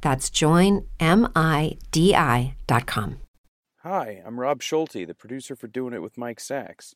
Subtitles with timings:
[0.00, 0.86] That's joinmidi.com.
[3.82, 6.94] Hi, I'm Rob Schulte, the producer for Doing It with Mike Sacks.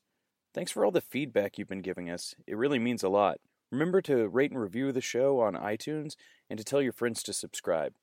[0.53, 2.35] Thanks for all the feedback you've been giving us.
[2.47, 3.39] It really means a lot.
[3.73, 6.15] Remember to rate and review the show on iTunes
[6.51, 7.95] and to tell your friends to subscribe.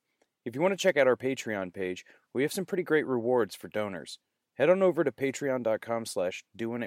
[0.45, 3.55] If you want to check out our Patreon page, we have some pretty great rewards
[3.55, 4.19] for donors.
[4.55, 6.81] Head on over to patreon.com slash doing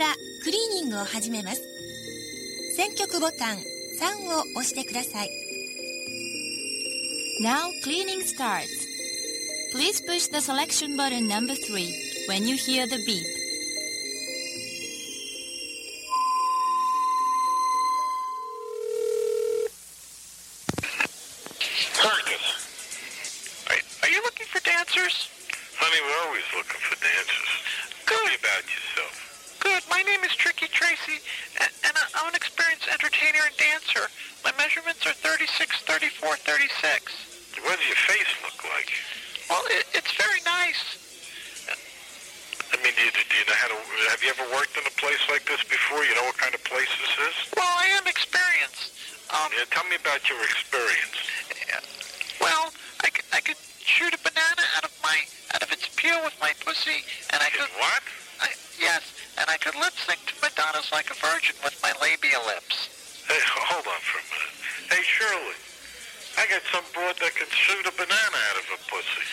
[0.00, 1.60] からクリーニングを始めます
[2.74, 3.60] 選曲ボタン3
[4.34, 5.30] を押してください
[7.42, 8.88] Now cleaning starts
[9.74, 13.26] Please push the selection button number 3 when you hear the beep
[21.92, 22.44] Circus.
[23.68, 24.22] Are, are you
[30.00, 31.20] My name is Tricky Tracy,
[31.60, 34.08] and, and I- I'm an experienced entertainer and dancer.
[34.40, 35.44] My measurements are 36,
[35.84, 37.60] 34, 36.
[37.60, 38.88] What does your face look like?
[39.52, 40.80] Well, it, it's very nice.
[42.72, 43.76] I mean, do you, do you know how to...
[44.08, 46.00] Have you ever worked in a place like this before?
[46.08, 47.36] You know what kind of place this is?
[47.52, 48.96] Well, I am experienced.
[49.36, 51.28] Um, Yeah, tell me about your experience.
[52.40, 52.72] well,
[53.04, 57.04] I could shoot a banana out of my out of its peel with my pussy,
[57.36, 58.00] and I could What?
[58.40, 58.48] I,
[58.80, 59.04] yes,
[59.40, 63.24] and I could lip sync to Madonna's like a virgin with my labia lips.
[63.24, 64.54] Hey, hold on for a minute.
[64.92, 65.58] Hey, Shirley,
[66.36, 69.26] I got some broad that can shoot a banana out of a pussy.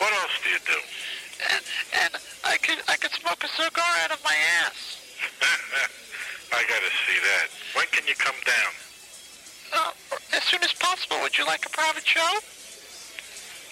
[0.00, 0.80] What else do you do?
[1.52, 1.62] And
[2.00, 2.12] and
[2.48, 4.98] I could I could smoke a cigar out of my ass.
[6.56, 7.46] I gotta see that.
[7.76, 8.72] When can you come down?
[9.72, 9.92] Uh,
[10.36, 11.16] as soon as possible.
[11.22, 12.32] Would you like a private show?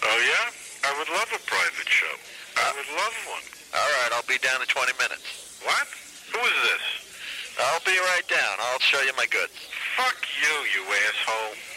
[0.02, 0.88] Oh, yeah?
[0.88, 2.14] I would love a private show.
[2.56, 3.44] I would love one.
[3.76, 5.49] All right, I'll be down in 20 minutes.
[5.64, 5.86] What?
[6.32, 6.84] Who is this?
[7.60, 8.56] I'll be right down.
[8.60, 9.52] I'll show you my goods.
[9.96, 11.69] Fuck you, you asshole.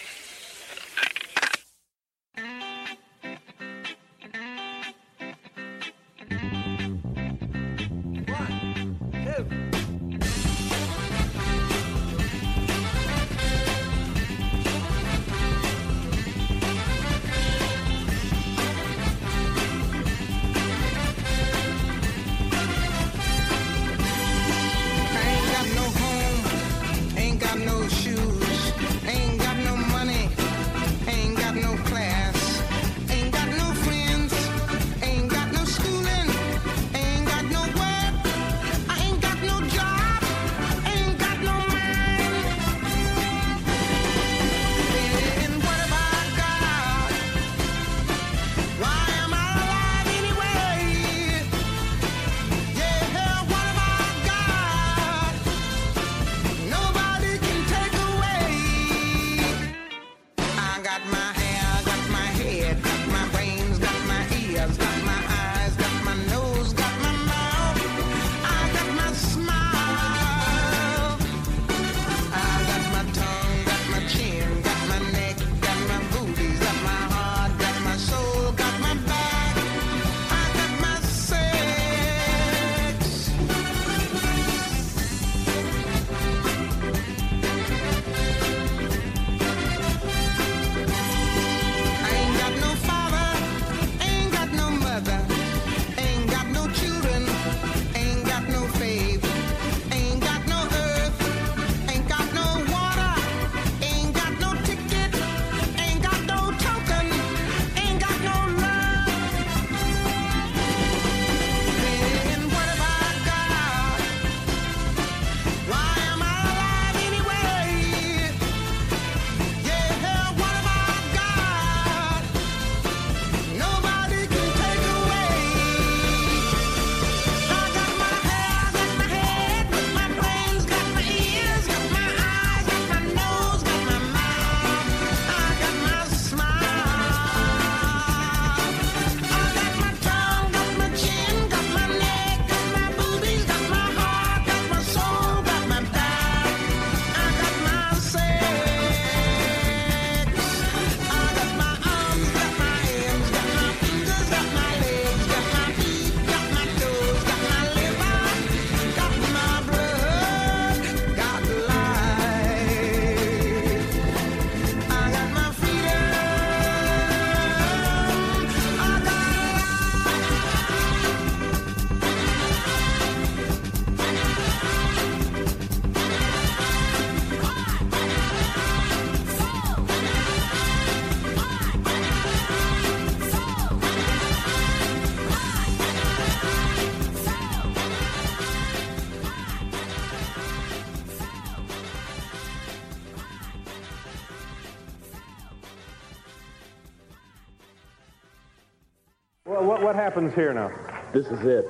[199.53, 200.71] Well, what, what happens here now?
[201.11, 201.67] This is it.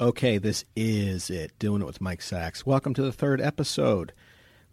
[0.00, 1.56] Okay, this is it.
[1.60, 2.66] Doing it with Mike Sacks.
[2.66, 4.12] Welcome to the third episode.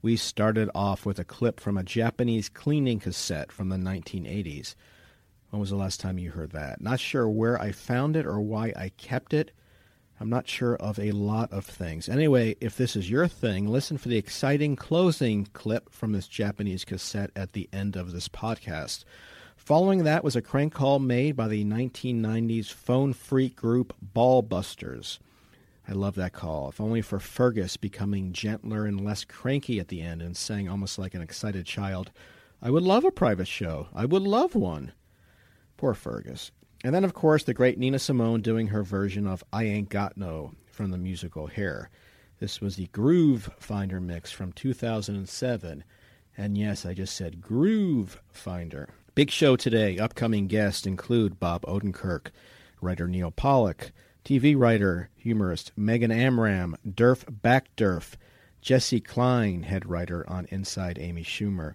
[0.02, 4.74] We started off with a clip from a Japanese cleaning cassette from the 1980s.
[5.52, 6.82] When was the last time you heard that?
[6.82, 9.52] Not sure where I found it or why I kept it.
[10.20, 12.10] I'm not sure of a lot of things.
[12.10, 16.84] Anyway, if this is your thing, listen for the exciting closing clip from this Japanese
[16.84, 19.04] cassette at the end of this podcast.
[19.60, 25.20] Following that was a crank call made by the 1990s phone freak group Ballbusters.
[25.88, 30.02] I love that call, if only for Fergus becoming gentler and less cranky at the
[30.02, 32.10] end and saying almost like an excited child,
[32.64, 33.90] I would love a private show.
[33.94, 34.94] I would love one.
[35.78, 36.52] Poor Fergus.
[36.84, 40.18] And then, of course, the great Nina Simone doing her version of I Ain't Got
[40.18, 41.92] No from the musical Hair.
[42.40, 45.84] This was the Groove Finder mix from 2007.
[46.38, 48.90] And yes, I just said Groove Finder.
[49.20, 49.98] Big show today.
[49.98, 52.28] Upcoming guests include Bob Odenkirk,
[52.80, 53.92] writer Neal Pollack,
[54.24, 58.16] TV writer, humorist Megan Amram, Derf Backderf,
[58.64, 61.74] Jessi Klein, head writer on Inside Amy Schumer,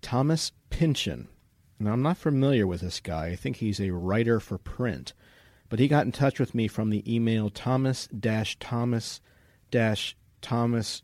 [0.00, 1.28] Thomas Pynchon,
[1.78, 3.26] now, I'm not familiar with this guy.
[3.26, 5.12] I think he's a writer for print.
[5.68, 8.08] But he got in touch with me from the email thomas
[8.58, 9.20] thomas
[10.40, 11.02] thomas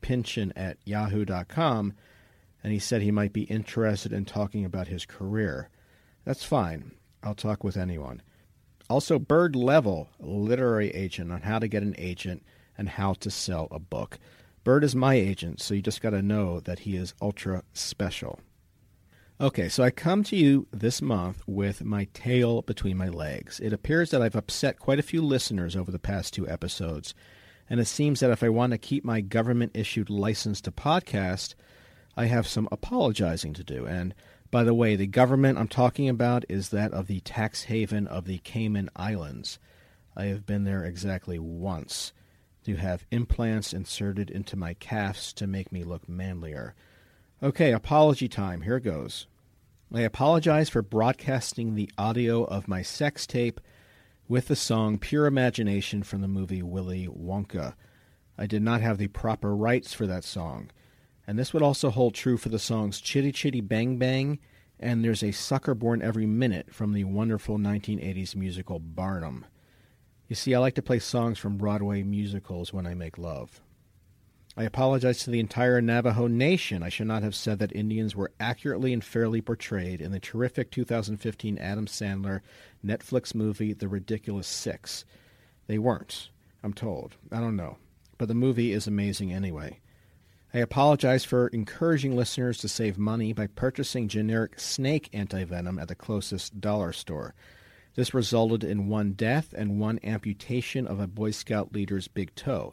[0.00, 1.94] pynchon at yahoo.com,
[2.62, 5.68] and he said he might be interested in talking about his career.
[6.24, 6.92] That's fine.
[7.22, 8.22] I'll talk with anyone.
[8.90, 12.42] Also, Byrd Leavell, literary agent on how to get an agent
[12.76, 14.18] and how to sell a book.
[14.64, 18.40] Byrd is my agent, so you just got to know that he is ultra special.
[19.40, 23.60] Okay, so I come to you this month with my tail between my legs.
[23.60, 27.14] It appears that I've upset quite a few listeners over the past two episodes,
[27.70, 31.54] and it seems that if I want to keep my government issued license to podcast,
[32.18, 33.86] I have some apologizing to do.
[33.86, 34.12] And
[34.50, 38.24] by the way, the government I'm talking about is that of the tax haven of
[38.24, 39.60] the Cayman Islands.
[40.16, 42.12] I have been there exactly once
[42.64, 46.74] to have implants inserted into my calves to make me look manlier.
[47.40, 48.62] Okay, apology time.
[48.62, 49.28] Here goes.
[49.94, 53.60] I apologize for broadcasting the audio of my sex tape
[54.26, 57.74] with the song Pure Imagination from the movie Willy Wonka.
[58.36, 60.70] I did not have the proper rights for that song.
[61.28, 64.38] And this would also hold true for the songs Chitty Chitty Bang Bang
[64.80, 69.44] and There's a Sucker Born Every Minute from the wonderful 1980s musical Barnum.
[70.26, 73.60] You see, I like to play songs from Broadway musicals when I make love.
[74.56, 76.82] I apologize to the entire Navajo Nation.
[76.82, 80.70] I should not have said that Indians were accurately and fairly portrayed in the terrific
[80.70, 82.40] 2015 Adam Sandler
[82.82, 85.04] Netflix movie, The Ridiculous Six.
[85.66, 86.30] They weren't,
[86.64, 87.16] I'm told.
[87.30, 87.76] I don't know.
[88.16, 89.80] But the movie is amazing anyway.
[90.54, 95.94] I apologize for encouraging listeners to save money by purchasing generic snake antivenom at the
[95.94, 97.34] closest dollar store.
[97.96, 102.72] This resulted in one death and one amputation of a Boy Scout leader's big toe.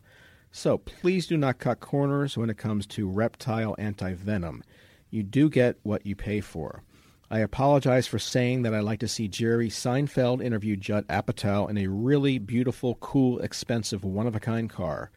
[0.53, 4.61] So please do not cut corners when it comes to reptile antivenom.
[5.09, 6.81] You do get what you pay for.
[7.29, 11.77] I apologize for saying that I like to see Jerry Seinfeld interview Judd Apatow in
[11.77, 15.11] a really beautiful, cool, expensive, one of a kind car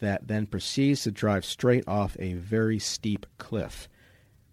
[0.00, 3.88] that then proceeds to drive straight off a very steep cliff.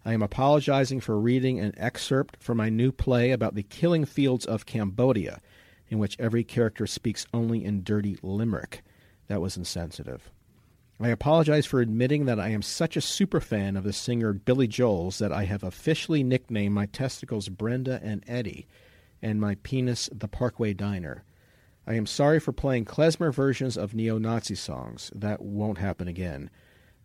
[0.04, 4.46] I am apologizing for reading an excerpt from my new play about the killing fields
[4.46, 5.40] of Cambodia,
[5.88, 8.82] in which every character speaks only in dirty limerick.
[9.26, 10.30] That was insensitive.
[11.00, 15.18] I apologize for admitting that I am such a superfan of the singer Billy Joel's
[15.18, 18.66] that I have officially nicknamed my testicles Brenda and Eddie,
[19.22, 21.22] and my penis the Parkway Diner.
[21.88, 25.10] I am sorry for playing klezmer versions of neo Nazi songs.
[25.14, 26.50] That won't happen again.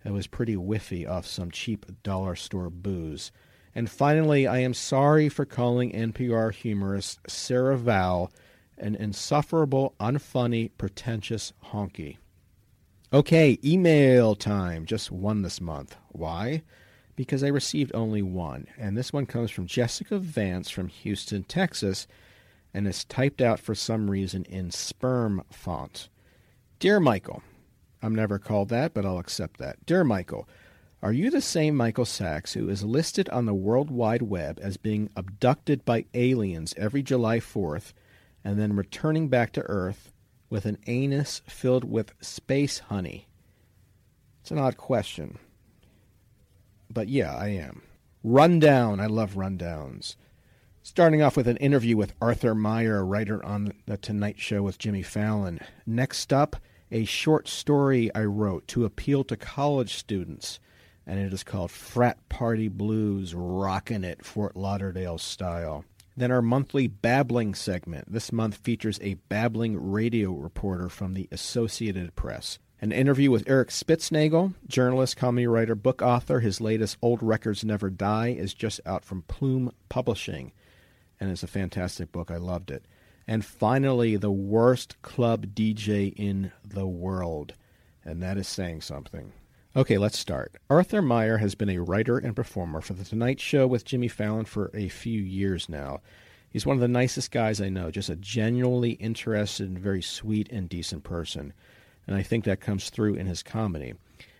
[0.03, 3.31] That was pretty whiffy off some cheap dollar store booze.
[3.73, 8.29] And finally, I am sorry for calling NPR humorist Sarah Vowell
[8.77, 12.17] an insufferable, unfunny, pretentious honky.
[13.13, 14.85] Okay, email time.
[14.85, 15.95] Just one this month.
[16.09, 16.61] Why?
[17.15, 22.05] Because I received only one, and this one comes from Jessica Vance from Houston, Texas,
[22.73, 26.09] and is typed out for some reason in sperm font.
[26.79, 27.43] Dear Michael,
[28.01, 29.85] I'm never called that, but I'll accept that.
[29.85, 30.47] Dear Michael,
[31.01, 34.77] are you the same Michael Sacks who is listed on the World Wide Web as
[34.77, 37.93] being abducted by aliens every July 4th
[38.43, 40.11] and then returning back to Earth
[40.49, 43.27] with an anus filled with space honey?
[44.41, 45.37] It's an odd question.
[46.89, 47.81] But yeah, I am.
[48.23, 48.99] Rundown.
[48.99, 50.15] I love rundowns.
[50.85, 54.77] Starting off with an interview with Arthur Meyer, a writer on The Tonight Show with
[54.77, 55.61] Jimmy Fallon.
[55.85, 56.57] Next up,
[56.91, 60.59] a short story I wrote to appeal to college students,
[61.07, 65.85] and it is called Frat Party Blues Rockin' It Fort Lauderdale Style.
[66.17, 68.11] Then our monthly babbling segment.
[68.11, 72.59] This month features a babbling radio reporter from the Associated Press.
[72.81, 76.41] An interview with Eric Spitznagel, journalist, comedy writer, book author.
[76.41, 80.51] His latest Old Records Never Die is just out from Plume Publishing,
[81.19, 82.31] and it's a fantastic book.
[82.31, 82.85] I loved it.
[83.27, 87.53] And finally, the worst club DJ in the world,
[88.03, 89.31] and that is saying something.
[89.75, 90.53] Okay, let's start.
[90.69, 94.45] Arthur Meyer has been a writer and performer for The Tonight Show with Jimmy Fallon
[94.45, 96.01] for a few years now.
[96.51, 100.47] He's one of the nicest guys I know, just a genuinely interested and very sweet
[100.51, 101.53] and decent person.
[102.05, 103.95] And I think that comes through in his comedy.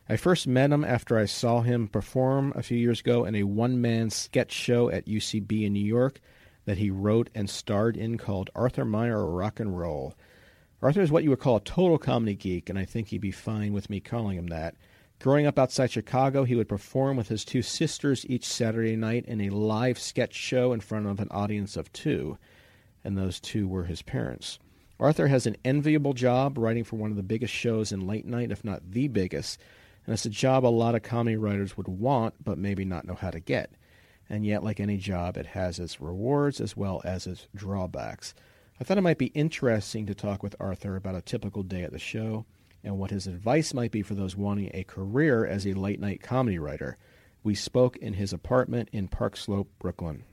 [0.07, 3.43] I first met him after I saw him perform a few years ago in a
[3.43, 6.19] one man sketch show at UCB in New York
[6.65, 10.15] that he wrote and starred in called Arthur Meyer Rock and Roll.
[10.81, 13.31] Arthur is what you would call a total comedy geek, and I think he'd be
[13.31, 14.75] fine with me calling him that.
[15.19, 19.39] Growing up outside Chicago, he would perform with his two sisters each Saturday night in
[19.39, 22.37] a live sketch show in front of an audience of two,
[23.03, 24.59] and those two were his parents.
[24.99, 28.51] Arthur has an enviable job writing for one of the biggest shows in late night,
[28.51, 29.59] if not the biggest,
[30.05, 33.15] and it's a job a lot of comedy writers would want but maybe not know
[33.15, 33.71] how to get.
[34.29, 38.33] And yet, like any job, it has its rewards as well as its drawbacks.
[38.79, 41.91] I thought it might be interesting to talk with Arthur about a typical day at
[41.91, 42.45] the show
[42.83, 46.21] and what his advice might be for those wanting a career as a late night
[46.21, 46.97] comedy writer.
[47.43, 50.23] We spoke in his apartment in Park Slope, Brooklyn.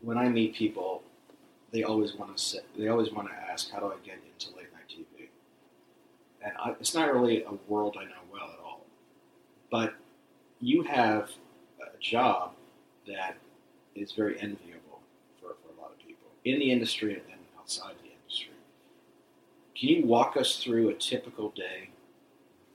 [0.00, 1.02] When I meet people,
[1.72, 2.64] they always want to sit.
[2.76, 5.28] They always want to ask, "How do I get into late night TV?"
[6.42, 8.86] And I, it's not really a world I know well at all.
[9.70, 9.94] But
[10.60, 11.30] you have
[11.80, 12.54] a job
[13.10, 13.36] that
[13.94, 15.00] is very enviable
[15.40, 18.52] for, for a lot of people in the industry and outside the industry.
[19.78, 21.90] Can you walk us through a typical day?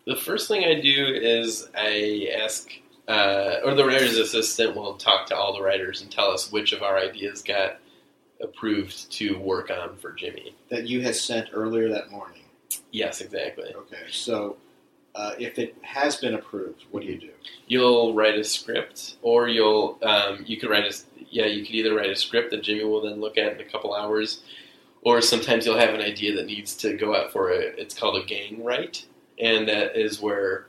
[0.06, 2.70] The first thing I do is I ask,
[3.08, 6.74] uh, or the writer's assistant will talk to all the writers and tell us which
[6.74, 7.80] of our ideas got
[8.42, 10.56] approved to work on for Jimmy.
[10.70, 12.44] That you had sent earlier that morning.
[12.92, 13.74] Yes, exactly.
[13.76, 14.58] Okay, so
[15.16, 17.30] uh, if it has been approved, what do you do?
[17.68, 20.94] You'll write a script, or you'll um, you could write a
[21.30, 23.72] yeah you could either write a script that Jimmy will then look at in a
[23.72, 24.44] couple hours,
[25.04, 28.22] or sometimes you'll have an idea that needs to go out for a it's called
[28.22, 29.06] a gang write,
[29.40, 30.68] and that is where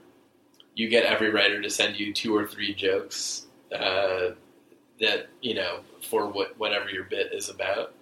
[0.77, 4.29] you get every writer to send you two or three jokes uh,
[5.01, 7.95] that you know for what whatever your bit is about.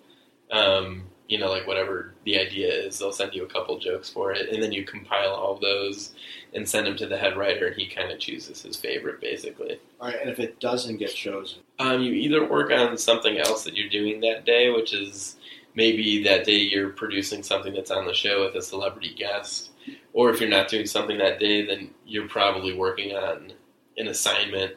[0.50, 4.32] Um, you know, like whatever the idea is, they'll send you a couple jokes for
[4.32, 6.14] it, and then you compile all those
[6.54, 9.78] and send them to the head writer, and he kind of chooses his favorite, basically.
[10.00, 13.64] All right, and if it doesn't get chosen, Um, you either work on something else
[13.64, 15.36] that you're doing that day, which is
[15.74, 19.70] maybe that day you're producing something that's on the show with a celebrity guest,
[20.12, 23.52] or if you're not doing something that day, then you're probably working on
[23.96, 24.74] an assignment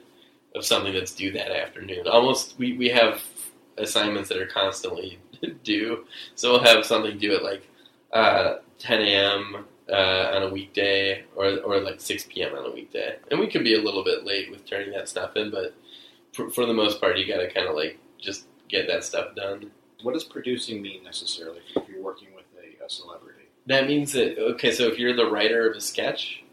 [0.55, 2.07] of something that's due that afternoon.
[2.07, 3.23] Almost, we, we have
[3.77, 5.19] assignments that are constantly
[5.63, 7.67] due, so we'll have something due at like
[8.13, 9.65] uh, 10 a.m.
[9.89, 12.53] Uh, on a weekday, or or like 6 p.m.
[12.53, 15.37] on a weekday, and we could be a little bit late with turning that stuff
[15.37, 15.73] in, but
[16.33, 19.35] for, for the most part, you got to kind of like just get that stuff
[19.35, 19.71] done.
[20.03, 23.43] what does producing mean necessarily if you're working with a, a celebrity?
[23.65, 26.43] That means that okay, so if you're the writer of a sketch,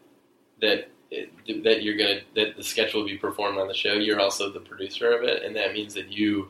[0.61, 4.51] that that you're gonna that the sketch will be performed on the show, you're also
[4.51, 6.49] the producer of it, and that means that you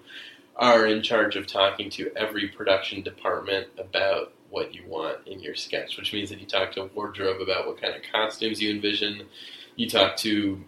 [0.56, 5.54] are in charge of talking to every production department about what you want in your
[5.54, 9.26] sketch, which means that you talk to wardrobe about what kind of costumes you envision,
[9.74, 10.62] you talk to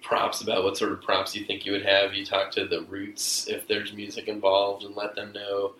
[0.00, 2.82] props about what sort of props you think you would have, you talk to the
[2.82, 5.72] roots if there's music involved and let them know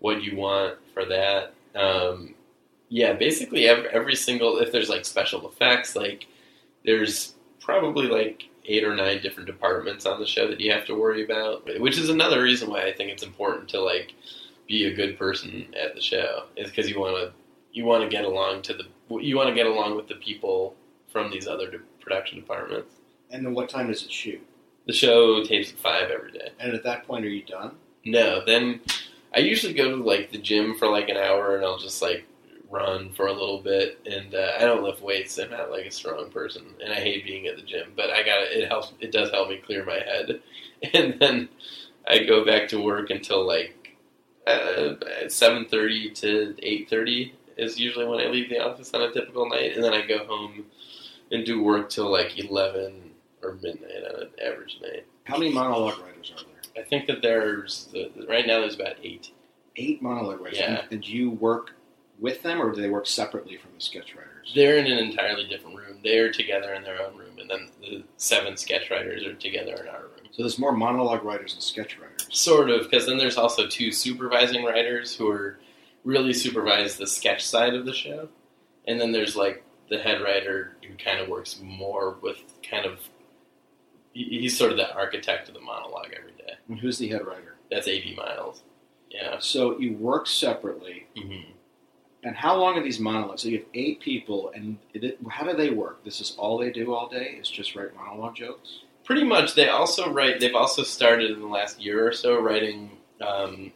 [0.00, 1.54] what you want for that.
[1.74, 2.34] Um,
[2.88, 6.26] yeah, basically every, every single if there's like special effects, like
[6.84, 10.94] there's probably like eight or nine different departments on the show that you have to
[10.94, 14.14] worry about, which is another reason why I think it's important to like
[14.66, 17.32] be a good person at the show is because you want to
[17.72, 18.84] you want to get along to the
[19.20, 20.74] you want to get along with the people
[21.08, 22.94] from these other de- production departments.
[23.30, 24.44] And then what time does it shoot?
[24.86, 26.50] The show tapes at five every day.
[26.58, 27.72] And at that point, are you done?
[28.04, 28.80] No, then
[29.34, 32.24] I usually go to like the gym for like an hour and I'll just like
[32.76, 33.98] run for a little bit.
[34.06, 35.38] And uh, I don't lift weights.
[35.38, 37.92] I'm not like a strong person, and I hate being at the gym.
[37.96, 38.68] But I got it.
[38.68, 38.92] Helps.
[39.00, 40.40] It does help me clear my head.
[40.92, 41.48] And then
[42.06, 43.96] I go back to work until like
[44.46, 44.94] uh,
[45.28, 49.48] seven thirty to eight thirty is usually when I leave the office on a typical
[49.48, 50.66] night, and then I go home
[51.32, 53.10] and do work till like eleven
[53.42, 55.06] or midnight on an average night.
[55.24, 56.84] How many monologue writers are there?
[56.84, 57.88] I think that there's
[58.28, 59.30] right now there's about eight.
[59.76, 60.58] Eight monologue writers.
[60.58, 60.82] Yeah.
[60.82, 61.75] And, and you work
[62.18, 64.52] with them, or do they work separately from the sketch writers?
[64.54, 65.98] They're in an entirely different room.
[66.02, 69.88] They're together in their own room, and then the seven sketch writers are together in
[69.88, 70.26] our room.
[70.32, 72.26] So there's more monologue writers and sketch writers.
[72.30, 75.58] Sort of, because then there's also two supervising writers who are
[76.04, 78.28] really supervise the sketch side of the show,
[78.86, 82.98] and then there's like the head writer who kind of works more with kind of
[84.12, 86.54] he's sort of the architect of the monologue every day.
[86.68, 87.56] And who's the head writer?
[87.70, 88.14] That's A.D.
[88.16, 88.62] Miles.
[89.10, 89.36] Yeah.
[89.38, 91.06] So you work separately.
[91.16, 91.52] hmm
[92.26, 93.42] And how long are these monologues?
[93.42, 96.04] So you have eight people, and it, how do they work?
[96.04, 97.38] This is all they do all day?
[97.40, 98.80] Is just write monologue jokes?
[99.04, 99.54] Pretty much.
[99.54, 100.40] They also write.
[100.40, 102.90] They've also started in the last year or so writing
[103.20, 103.70] um,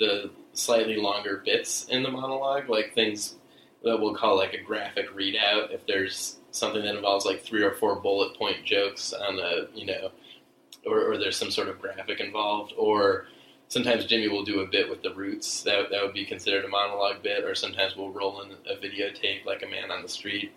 [0.00, 3.36] the slightly longer bits in the monologue, like things
[3.84, 5.70] that we'll call like a graphic readout.
[5.70, 9.86] If there's something that involves like three or four bullet point jokes on a, you
[9.86, 10.10] know,
[10.84, 13.28] or, or there's some sort of graphic involved, or
[13.74, 16.68] sometimes Jimmy will do a bit with the roots that that would be considered a
[16.68, 20.52] monologue bit, or sometimes we'll roll in a videotape like a man on the street.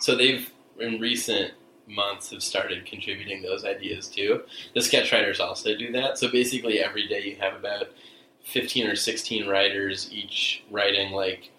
[0.00, 0.50] So they've
[0.80, 1.52] in recent
[1.86, 4.42] months have started contributing those ideas too.
[4.74, 6.18] The sketch writers also do that.
[6.18, 7.86] So basically, every day you have about
[8.44, 11.52] fifteen or sixteen writers, each writing like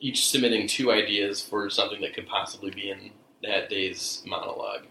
[0.00, 3.10] each submitting two ideas for something that could possibly be in
[3.42, 4.86] that day's monologue.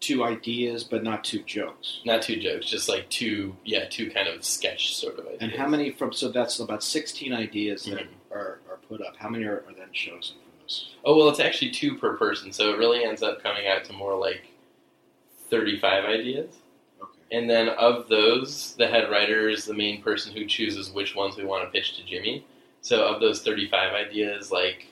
[0.00, 2.00] Two ideas, but not two jokes.
[2.04, 5.38] Not two jokes, just like two, yeah, two kind of sketch sort of ideas.
[5.40, 6.12] And how many from?
[6.12, 8.08] So that's about sixteen ideas that Mhm.
[8.30, 9.16] are, are put up.
[9.16, 10.90] How many are, are then chosen from this?
[11.04, 13.92] Oh well, it's actually two per person, so it really ends up coming out to
[13.92, 14.42] more like
[15.50, 16.54] thirty-five ideas.
[17.02, 17.18] Okay.
[17.36, 21.36] And then of those, the head writer is the main person who chooses which ones
[21.36, 22.44] we want to pitch to Jimmy.
[22.80, 24.86] So of those 35 ideas, like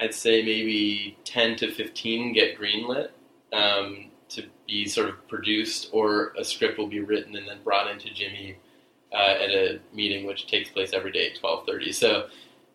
[0.00, 3.08] I'd say maybe 10 to 15 get greenlit
[3.52, 7.90] um, to be sort of produced, or a script will be written and then brought
[7.90, 8.56] into Jimmy
[9.12, 11.94] uh, at a meeting which takes place every day at 12:30.
[11.94, 12.28] So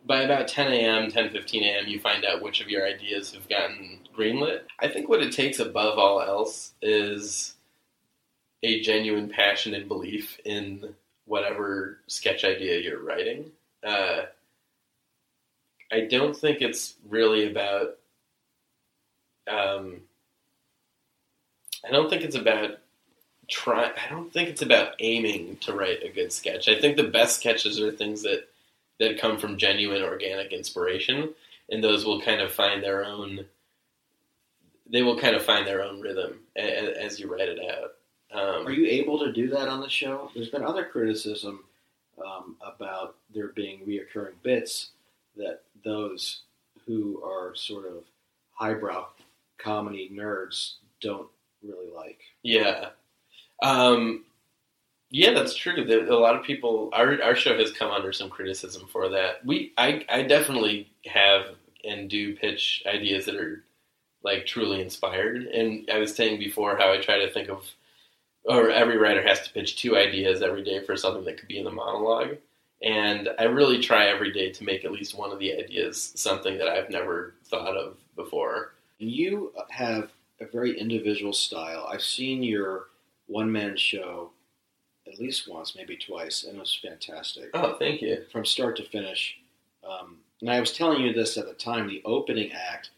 [0.06, 4.00] by about 10 a.m., 10:15 a.m., you find out which of your ideas have gotten
[4.18, 4.62] greenlit.
[4.80, 7.56] I think what it takes above all else is
[8.64, 13.52] a genuine passion and belief in whatever sketch idea you're writing.
[13.86, 14.24] Uh,
[15.92, 17.98] I don't think it's really about.
[19.48, 20.02] Um,
[21.86, 22.80] I don't think it's about
[23.50, 23.92] try.
[23.92, 26.70] I don't think it's about aiming to write a good sketch.
[26.70, 28.48] I think the best sketches are things that
[29.00, 31.34] that come from genuine organic inspiration,
[31.70, 33.46] and those will kind of find their own.
[34.90, 37.94] They will kind of find their own rhythm as, as you write it out.
[38.34, 40.30] Um, Are you able to do that on the show?
[40.34, 41.64] There's been other criticism
[42.24, 44.90] um, about there being reoccurring bits
[45.38, 46.42] that those
[46.86, 48.04] who are sort of
[48.54, 49.08] highbrow
[49.58, 51.28] comedy nerds don't
[51.64, 52.20] really like.
[52.44, 52.90] Yeah.
[53.62, 54.26] Um,
[55.10, 55.86] yeah, that's true.
[55.86, 59.46] There, a lot of people, our, our show has come under some criticism for that.
[59.46, 63.64] We, I, I definitely have and do pitch ideas that are
[64.24, 65.44] like truly inspired.
[65.44, 67.66] And I was saying before how I try to think of,
[68.46, 71.60] or every writer has to pitch two ideas every day for something that could be
[71.60, 72.38] in the monologue.
[72.82, 76.58] And I really try every day to make at least one of the ideas something
[76.58, 78.74] that I've never thought of before.
[79.00, 80.10] And you have
[80.44, 81.88] a very individual style.
[81.92, 82.88] I've seen your
[83.28, 84.32] one man show
[85.08, 87.50] at least once, maybe twice, and it was fantastic.
[87.54, 88.24] Oh, thank you.
[88.32, 89.38] From start to finish.
[89.88, 92.92] Um, and I was telling you this at the time, the opening act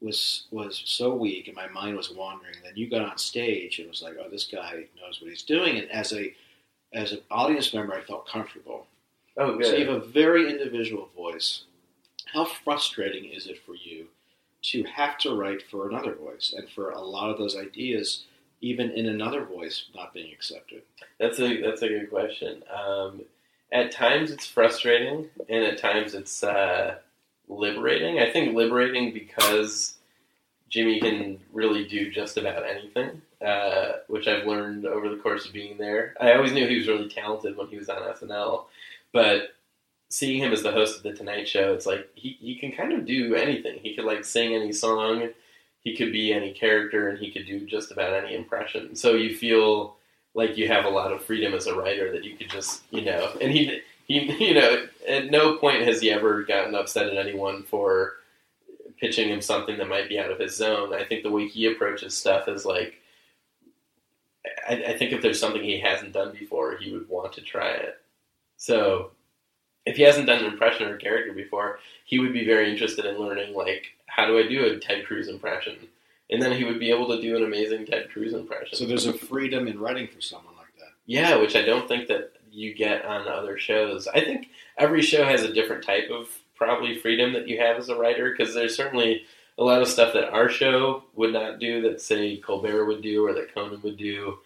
[0.00, 2.56] was was so weak and my mind was wandering.
[2.62, 5.42] Then you got on stage and it was like, oh, this guy knows what he's
[5.42, 5.78] doing.
[5.78, 6.34] And as a
[6.92, 8.86] as an audience member, I felt comfortable.
[9.36, 11.64] Oh, So you have a very individual voice.
[12.26, 14.06] How frustrating is it for you
[14.70, 18.24] to have to write for another voice and for a lot of those ideas,
[18.60, 20.82] even in another voice, not being accepted?
[21.18, 22.62] That's a that's a good question.
[22.72, 23.22] Um,
[23.72, 26.96] at times it's frustrating, and at times it's uh,
[27.48, 28.18] liberating.
[28.18, 29.96] I think liberating because
[30.68, 35.52] Jimmy can really do just about anything, uh, which I've learned over the course of
[35.52, 36.14] being there.
[36.20, 38.64] I always knew he was really talented when he was on SNL,
[39.12, 39.55] but
[40.08, 42.92] seeing him as the host of the Tonight Show, it's like he, he can kind
[42.92, 43.78] of do anything.
[43.82, 45.28] He could like sing any song,
[45.82, 48.94] he could be any character, and he could do just about any impression.
[48.94, 49.96] So you feel
[50.36, 53.04] like you have a lot of freedom as a writer that you could just you
[53.04, 57.16] know and he he you know at no point has he ever gotten upset at
[57.16, 58.12] anyone for
[59.00, 61.66] pitching him something that might be out of his zone i think the way he
[61.66, 63.00] approaches stuff is like
[64.68, 67.70] I, I think if there's something he hasn't done before he would want to try
[67.70, 68.00] it
[68.56, 69.10] so
[69.86, 73.04] if he hasn't done an impression or a character before he would be very interested
[73.04, 75.76] in learning like how do i do a ted cruz impression
[76.30, 79.06] and then he would be able to do an amazing ted cruz impression So there's
[79.06, 80.92] a freedom in writing for someone like that.
[81.06, 84.08] yeah, which I don't think that you get on other shows.
[84.08, 87.90] I think every show has a different type of probably freedom that you have as
[87.90, 89.22] a writer because there's certainly
[89.58, 93.24] a lot of stuff that our show would not do that say Colbert would do
[93.26, 94.38] or that Conan would do.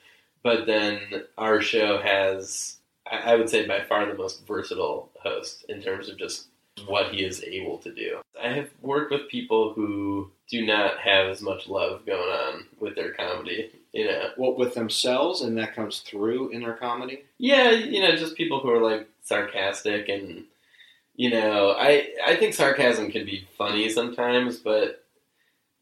[0.42, 0.98] but then
[1.38, 2.76] our show has,
[3.10, 6.46] I I would say, by far the most versatile host in terms of just
[6.86, 8.20] what he is able to do.
[8.42, 12.94] I have worked with people who do not have as much love going on with
[12.96, 13.70] their comedy.
[13.92, 17.24] You know, Well, with themselves, and that comes through in their comedy.
[17.38, 20.44] yeah, you know, just people who are like sarcastic and
[21.16, 25.04] you know, I I think sarcasm can be funny sometimes, but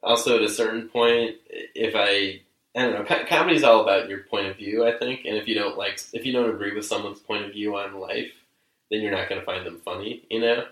[0.02, 2.40] also at a certain point, if I
[2.76, 5.46] I don't know, co- comedy's all about your point of view, I think, and if
[5.46, 8.32] you don't like if you don't agree with someone's point of view on life,
[8.90, 10.64] then you're not going to find them funny, you know.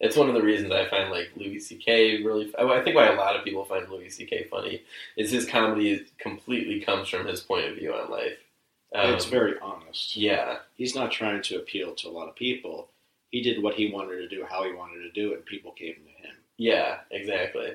[0.00, 2.24] It's one of the reasons I find like Louis C.K.
[2.24, 2.52] really.
[2.58, 4.48] I think why a lot of people find Louis C.K.
[4.50, 4.82] funny
[5.16, 8.36] is his comedy completely comes from his point of view on life.
[8.94, 10.16] Um, it's very honest.
[10.16, 12.88] yeah, He's not trying to appeal to a lot of people.
[13.30, 15.72] He did what he wanted to do, how he wanted to do it, and people
[15.72, 16.34] came to him.
[16.58, 17.72] Yeah, exactly.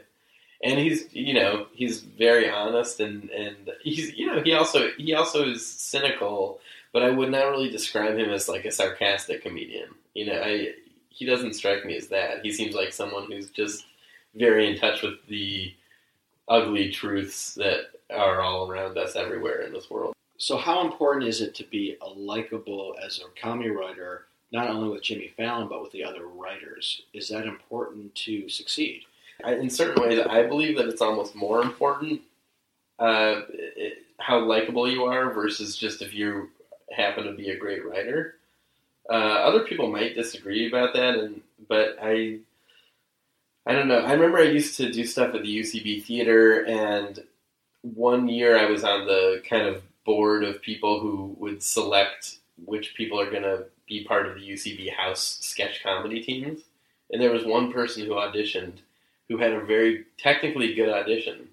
[0.64, 5.14] And he's you know he's very honest and and he's you know he also he
[5.14, 6.60] also is cynical,
[6.94, 9.90] but I would not really describe him as like a sarcastic comedian.
[10.14, 10.74] You know, I
[11.10, 12.42] he doesn't strike me as that.
[12.44, 13.86] He seems like someone who's just
[14.36, 15.74] very in touch with the
[16.48, 20.14] ugly truths that are all around us everywhere in this world.
[20.38, 24.90] So, how important is it to be a likable as a comedy writer, not only
[24.90, 27.02] with Jimmy Fallon but with the other writers?
[27.14, 29.04] Is that important to succeed?
[29.44, 32.22] I, in certain ways, I believe that it's almost more important
[33.00, 36.50] uh, it, how likable you are versus just if you
[36.92, 38.36] happen to be a great writer.
[39.10, 42.40] Uh, other people might disagree about that, and but I,
[43.66, 44.00] I don't know.
[44.00, 47.20] I remember I used to do stuff at the UCB theater, and
[47.82, 52.96] one year I was on the kind of board of people who would select which
[52.96, 56.62] people are going to be part of the UCB house sketch comedy teams,
[57.12, 58.80] and there was one person who auditioned
[59.30, 61.50] who had a very technically good audition.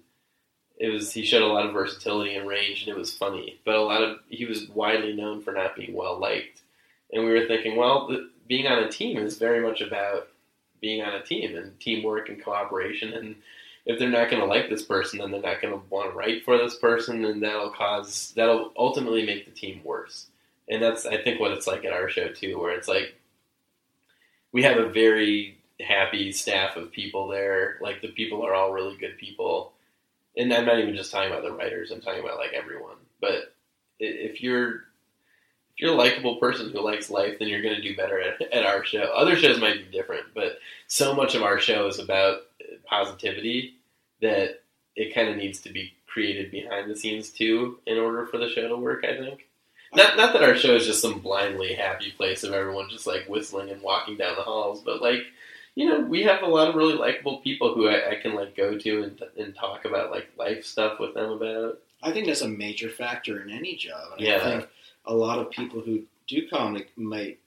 [0.77, 3.59] It was he showed a lot of versatility and range, and it was funny.
[3.65, 6.61] But a lot of he was widely known for not being well liked,
[7.11, 10.27] and we were thinking, well, the, being on a team is very much about
[10.81, 13.13] being on a team and teamwork and cooperation.
[13.13, 13.35] And
[13.85, 16.17] if they're not going to like this person, then they're not going to want to
[16.17, 20.27] write for this person, and that'll cause that'll ultimately make the team worse.
[20.67, 23.15] And that's I think what it's like at our show too, where it's like
[24.51, 27.77] we have a very happy staff of people there.
[27.81, 29.73] Like the people are all really good people,
[30.37, 31.91] and I'm not even just talking about the writers.
[31.91, 32.97] I'm talking about like everyone.
[33.21, 33.55] But
[33.99, 37.95] if you're if you're a likable person who likes life, then you're going to do
[37.95, 39.11] better at, at our show.
[39.15, 42.43] Other shows might be different, but so much of our show is about
[42.85, 43.75] positivity
[44.21, 44.61] that
[44.95, 48.49] it kind of needs to be created behind the scenes too in order for the
[48.49, 49.03] show to work.
[49.03, 49.47] I think.
[49.93, 53.29] Not, not that our show is just some blindly happy place of everyone just like
[53.29, 55.23] whistling and walking down the halls, but like
[55.75, 58.55] you know, we have a lot of really likable people who I, I can like
[58.55, 61.79] go to and, and talk about like life stuff with them about.
[62.01, 64.13] I think that's a major factor in any job.
[64.17, 64.35] And Yeah.
[64.37, 64.69] I think
[65.05, 67.39] a lot of people who do comedy might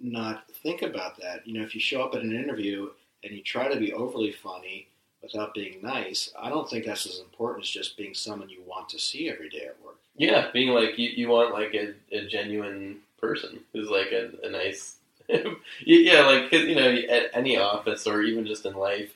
[0.00, 1.46] not think about that.
[1.46, 2.90] You know, if you show up at an interview
[3.24, 4.88] and you try to be overly funny
[5.22, 8.88] without being nice, I don't think that's as important as just being someone you want
[8.90, 9.96] to see every day at work.
[10.16, 14.50] Yeah, being like you, you want like a, a genuine person who's like a, a
[14.50, 14.96] nice,
[15.84, 19.12] yeah, like 'cause, you know at any office or even just in life,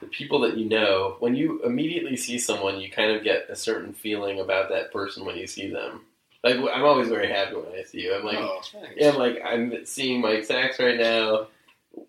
[0.00, 3.56] the people that you know, when you immediately see someone, you kind of get a
[3.56, 6.02] certain feeling about that person when you see them.
[6.44, 8.14] Like I'm always very happy when I see you.
[8.14, 8.60] I'm like, oh,
[8.96, 11.48] yeah, I'm like I'm seeing Mike Sacks right now.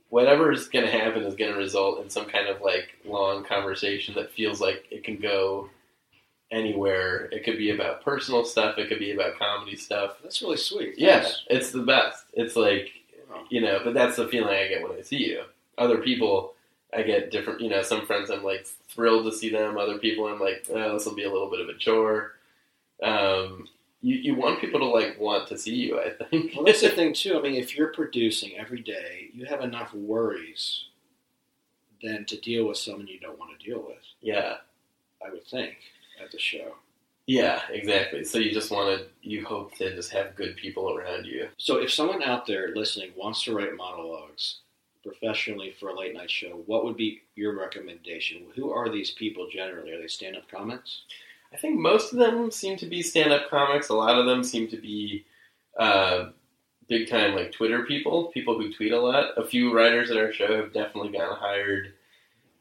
[0.09, 3.43] Whatever is going to happen is going to result in some kind of like long
[3.43, 5.69] conversation that feels like it can go
[6.51, 7.25] anywhere.
[7.31, 8.77] It could be about personal stuff.
[8.77, 10.17] It could be about comedy stuff.
[10.23, 10.95] That's really sweet.
[10.97, 11.43] Yeah, Thanks.
[11.49, 12.25] it's the best.
[12.33, 12.91] It's like
[13.29, 13.43] Wow.
[13.49, 15.43] you know, but that's the feeling I get when I see you.
[15.77, 16.53] Other people,
[16.93, 17.61] I get different.
[17.61, 19.77] You know, some friends I'm like thrilled to see them.
[19.77, 22.33] Other people I'm like, oh, this will be a little bit of a chore.
[23.03, 23.67] Um,
[24.01, 25.99] you you want people to like want to see you.
[25.99, 26.53] I think.
[26.55, 27.37] Well, that's the thing too.
[27.37, 30.85] I mean, if you're producing every day, you have enough worries
[32.01, 33.97] than to deal with someone you don't want to deal with.
[34.21, 34.55] yeah.
[35.25, 35.75] I would think
[36.23, 36.75] at the show.
[37.29, 38.23] Yeah, exactly.
[38.23, 41.47] So you just want to, you hope to just have good people around you.
[41.57, 44.61] So, if someone out there listening wants to write monologues
[45.03, 48.47] professionally for a late night show, what would be your recommendation?
[48.55, 49.91] Who are these people generally?
[49.91, 51.01] Are they stand up comics?
[51.53, 53.89] I think most of them seem to be stand-up comics.
[53.89, 55.23] A lot of them seem to be
[55.77, 56.29] uh,
[56.87, 59.37] big-time like Twitter people, people who tweet a lot.
[59.37, 61.93] A few writers at our show have definitely gotten hired,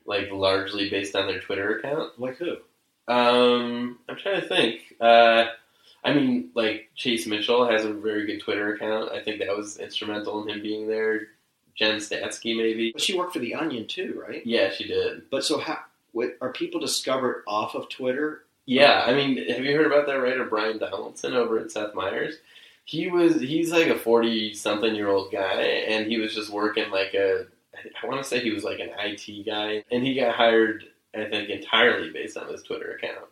[0.04, 2.20] like largely based on their Twitter account.
[2.20, 2.58] Like who?
[3.08, 4.94] Um, I'm trying to think.
[5.00, 5.46] Uh,
[6.04, 9.10] I mean, like Chase Mitchell has a very good Twitter account.
[9.10, 11.28] I think that was instrumental in him being there.
[11.74, 12.92] Jen Statsky, maybe.
[12.92, 14.44] But she worked for The Onion too, right?
[14.44, 15.30] Yeah, she did.
[15.30, 15.78] But so, how
[16.12, 20.20] what, are people discovered off of Twitter Yeah, I mean, have you heard about that
[20.20, 22.36] writer Bryan Donaldson over at Seth Meyers?
[22.84, 26.90] He was he's like a forty something year old guy, and he was just working
[26.90, 27.46] like a
[28.02, 30.84] I want to say he was like an IT guy, and he got hired
[31.18, 33.26] I think entirely based on his Twitter account.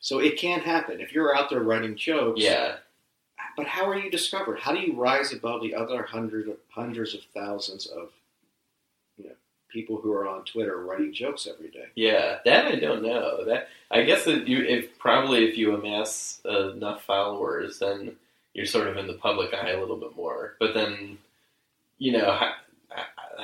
[0.00, 2.40] So it can happen if you're out there writing jokes.
[2.42, 2.76] Yeah,
[3.56, 4.58] But how are you discovered?
[4.58, 8.08] How do you rise above the other hundred, hundreds of thousands of,
[9.18, 9.34] you know,
[9.68, 11.86] people who are on Twitter writing jokes every day?
[11.94, 13.44] yeah, that I don't know.
[13.44, 18.16] That I guess that you if probably if you amass enough followers, then
[18.54, 20.54] you're sort of in the public eye a little bit more.
[20.58, 21.18] But then,
[21.98, 22.52] you know,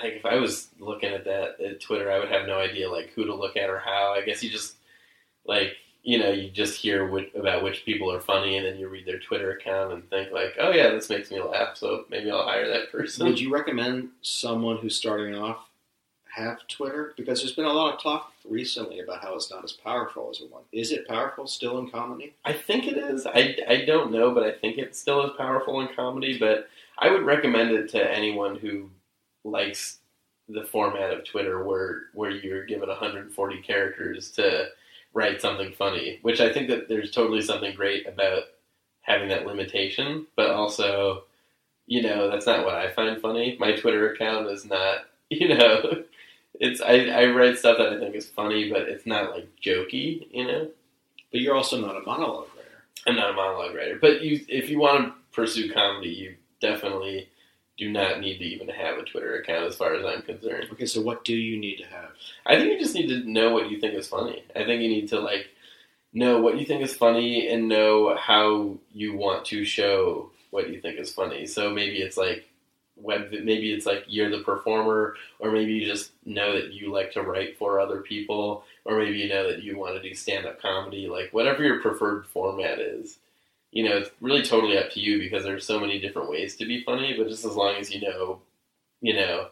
[0.03, 3.11] like if I was looking at that at Twitter, I would have no idea like
[3.15, 4.13] who to look at or how.
[4.13, 4.77] I guess you just
[5.45, 8.89] like you know you just hear which, about which people are funny, and then you
[8.89, 12.31] read their Twitter account and think like, oh yeah, this makes me laugh, so maybe
[12.31, 13.27] I'll hire that person.
[13.27, 15.69] Would you recommend someone who's starting off
[16.37, 17.15] have Twitter?
[17.17, 20.41] Because there's been a lot of talk recently about how it's not as powerful as
[20.41, 20.65] it was.
[20.73, 22.35] Is it powerful still in comedy?
[22.45, 23.27] I think it is.
[23.27, 26.39] I, I don't know, but I think it's still as powerful in comedy.
[26.39, 28.91] But I would recommend it to anyone who
[29.47, 29.99] likes
[30.49, 34.69] the format of Twitter, where where you're given 140 characters to
[35.15, 36.19] write something funny.
[36.23, 38.45] Which I think that there's totally something great about
[39.03, 41.25] having that limitation, but also,
[41.87, 43.57] you know, that's not what I find funny.
[43.59, 46.05] My Twitter account is not, you know.
[46.59, 50.27] It's I, I write stuff that I think is funny, but it's not like jokey,
[50.31, 50.69] you know.
[51.31, 52.85] But you're also not a monologue writer.
[53.07, 57.29] I'm not a monologue writer, but you, if you want to pursue comedy, you definitely
[57.79, 60.69] do not need to even have a Twitter account, as far as I'm concerned.
[60.73, 62.11] Okay, so what do you need to have?
[62.47, 64.45] I think you just need to know what you think is funny.
[64.55, 65.49] I think you need to like
[66.13, 70.81] know what you think is funny and know how you want to show what you
[70.81, 71.47] think is funny.
[71.47, 72.49] So maybe it's like
[72.97, 77.13] web, maybe it's like you're the performer, or maybe you just know that you like
[77.13, 80.47] to write for other people, or maybe you know that you want to do stand
[80.47, 81.09] up comedy.
[81.09, 83.19] Like whatever your preferred format is,
[83.77, 86.65] you know, it's really totally up to you because there's so many different ways to
[86.65, 87.15] be funny.
[87.15, 88.41] But just as long as you know,
[89.03, 89.49] you know,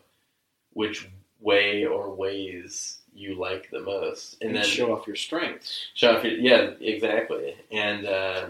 [0.73, 1.07] which
[1.41, 5.89] way or ways you like the most, and, And, then show off your strengths.
[5.93, 8.47] show off your yeah exactly and uh,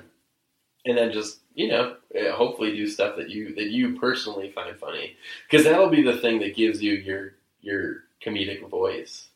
[0.87, 4.79] and then just you know uh, hopefully do stuff that you that you personally find
[4.79, 5.17] funny
[5.51, 7.33] because that'll be the thing that gives you your
[7.63, 9.27] your comedic voice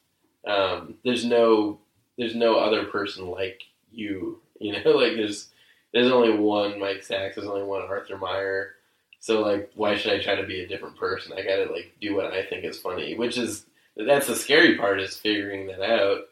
[0.47, 1.81] um, there's no
[2.17, 5.49] there's no other person like you you know like there's
[5.93, 8.75] there's only one Mike Sacks there's only one Arthur Meyer
[9.21, 12.15] so like why should I try to be a different person I gotta like do
[12.15, 16.23] what I think is funny which is that's the scary part is figuring that out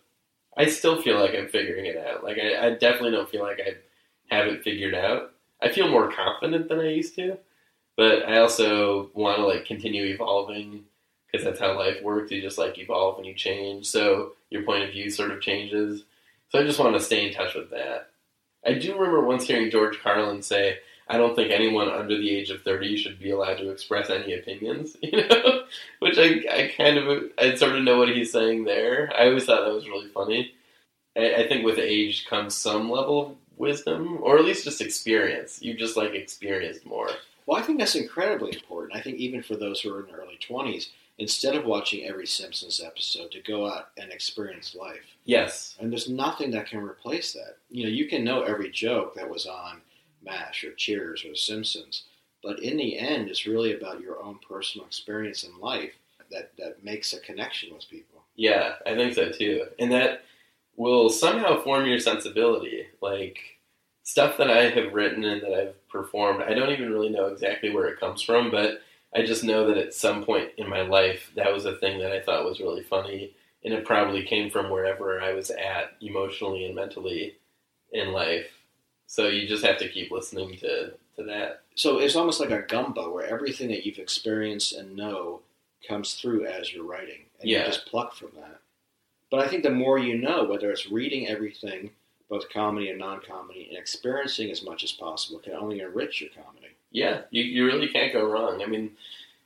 [0.56, 2.24] I still feel like I'm figuring it out.
[2.24, 5.32] Like I, I definitely don't feel like I have it figured out.
[5.62, 7.38] I feel more confident than I used to,
[7.96, 10.84] but I also want to like continue evolving
[11.26, 12.30] because that's how life works.
[12.30, 16.04] You just like evolve and you change, so your point of view sort of changes.
[16.48, 18.10] So I just want to stay in touch with that.
[18.66, 22.50] I do remember once hearing George Carlin say, "I don't think anyone under the age
[22.50, 25.64] of thirty should be allowed to express any opinions." You know,
[26.00, 29.12] which I, I kind of I sort of know what he's saying there.
[29.16, 30.52] I always thought that was really funny.
[31.16, 35.62] I, I think with age comes some level of wisdom, or at least just experience.
[35.62, 37.10] You just like experienced more.
[37.46, 38.96] Well, I think that's incredibly important.
[38.96, 42.26] I think even for those who are in their early 20s, instead of watching every
[42.26, 45.00] Simpsons episode, to go out and experience life.
[45.24, 47.56] Yes, And there's nothing that can replace that.
[47.70, 49.80] You know, you can know every joke that was on
[50.22, 52.04] MASH or Cheers or Simpsons,
[52.42, 55.92] but in the end, it's really about your own personal experience in life
[56.30, 58.22] that, that makes a connection with people.
[58.36, 60.22] yeah, I think so too, and that
[60.76, 62.86] will somehow form your sensibility.
[63.00, 63.38] Like
[64.02, 67.70] stuff that I have written and that I've performed, I don't even really know exactly
[67.70, 68.82] where it comes from, but
[69.16, 72.12] I just know that at some point in my life, that was a thing that
[72.12, 76.66] I thought was really funny, and it probably came from wherever I was at emotionally
[76.66, 77.36] and mentally
[77.92, 78.48] in life.
[79.06, 81.62] So you just have to keep listening to, to that.
[81.76, 85.40] So it's almost like a gumbo where everything that you've experienced and know
[85.86, 87.60] comes through as you're writing, and Yeah.
[87.60, 88.60] you just pluck from that.
[89.30, 91.90] But I think the more you know, whether it's reading everything,
[92.28, 96.65] both comedy and non-comedy, and experiencing as much as possible, can only enrich your comedy.
[96.96, 98.62] Yeah, you, you really can't go wrong.
[98.62, 98.92] I mean,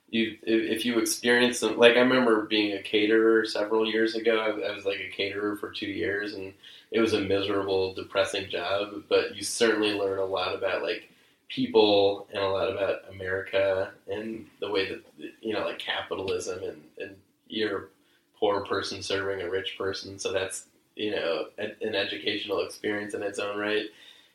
[0.08, 4.38] you if, you experience like I remember being a caterer several years ago.
[4.38, 6.54] I, I was like a caterer for two years, and
[6.92, 9.02] it was a miserable, depressing job.
[9.08, 11.10] But you certainly learn a lot about like
[11.48, 15.02] people and a lot about America and the way that
[15.40, 17.16] you know, like capitalism and and
[17.48, 17.86] you're a
[18.38, 20.20] poor person serving a rich person.
[20.20, 23.86] So that's you know an educational experience in its own right.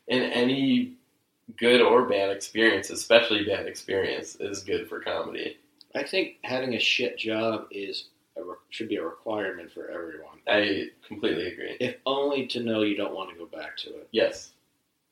[0.10, 0.96] And any
[1.58, 5.58] good or bad experience, especially bad experience, is good for comedy.
[5.94, 8.06] I think having a shit job is
[8.38, 10.40] a, re- should be a requirement for everyone.
[10.48, 11.78] I completely agree.
[11.80, 14.08] If only to know you don't want to go back to it.
[14.12, 14.52] Yes.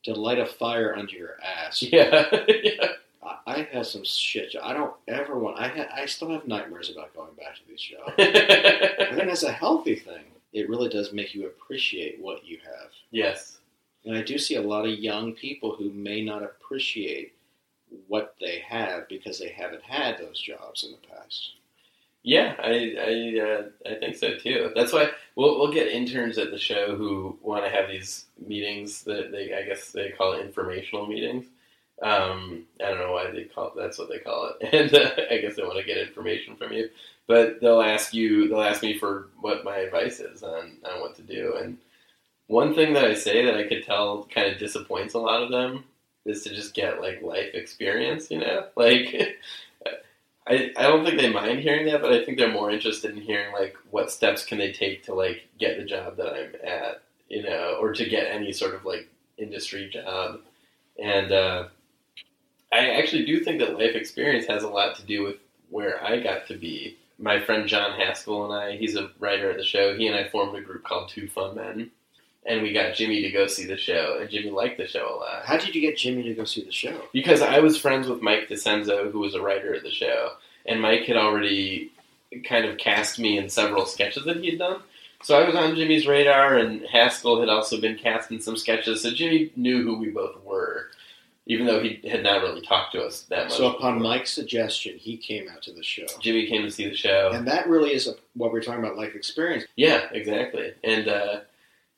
[0.03, 1.81] To light a fire under your ass.
[1.91, 2.25] Yeah.
[2.63, 2.87] yeah.
[3.23, 4.53] I, I've had some shit.
[4.61, 5.57] I don't ever want.
[5.57, 8.01] I ha, I still have nightmares about going back to these shows.
[8.17, 10.25] I think that's a healthy thing.
[10.51, 12.89] It really does make you appreciate what you have.
[13.11, 13.59] yes.
[14.05, 17.33] And I do see a lot of young people who may not appreciate
[18.07, 21.53] what they have because they haven't had those jobs in the past.
[22.23, 24.71] Yeah, I I, uh, I think so too.
[24.75, 29.03] That's why we'll we'll get interns at the show who want to have these meetings
[29.03, 31.45] that they I guess they call it informational meetings.
[32.01, 35.11] Um, I don't know why they call it, that's what they call it, and uh,
[35.31, 36.89] I guess they want to get information from you.
[37.27, 41.15] But they'll ask you, they'll ask me for what my advice is on on what
[41.17, 41.55] to do.
[41.61, 41.77] And
[42.47, 45.49] one thing that I say that I could tell kind of disappoints a lot of
[45.49, 45.85] them
[46.25, 48.29] is to just get like life experience.
[48.31, 49.37] You know, like.
[50.45, 53.21] I, I don't think they mind hearing that, but I think they're more interested in
[53.21, 57.01] hearing like what steps can they take to like get the job that I'm at,
[57.29, 60.41] you know, or to get any sort of like industry job.
[61.01, 61.67] And uh,
[62.71, 65.37] I actually do think that life experience has a lot to do with
[65.69, 66.97] where I got to be.
[67.19, 69.95] My friend John Haskell and I, he's a writer at the show.
[69.95, 71.91] He and I formed a group called Two Fun Men,
[72.45, 75.15] and we got Jimmy to go see the show, and Jimmy liked the show a
[75.17, 77.01] lot How did you get Jimmy to go see the show?
[77.13, 80.31] because I was friends with Mike DiCenzo, who was a writer of the show,
[80.65, 81.91] and Mike had already
[82.43, 84.81] kind of cast me in several sketches that he had done.
[85.23, 89.03] So I was on Jimmy's radar, and Haskell had also been cast in some sketches.
[89.03, 90.87] So Jimmy knew who we both were,
[91.45, 93.53] even though he had not really talked to us that much.
[93.53, 94.09] So upon before.
[94.09, 96.05] Mike's suggestion, he came out to the show.
[96.19, 97.31] Jimmy came to see the show.
[97.33, 99.63] And that really is a, what we're talking about, life experience.
[99.77, 100.73] Yeah, exactly.
[100.83, 101.39] And uh,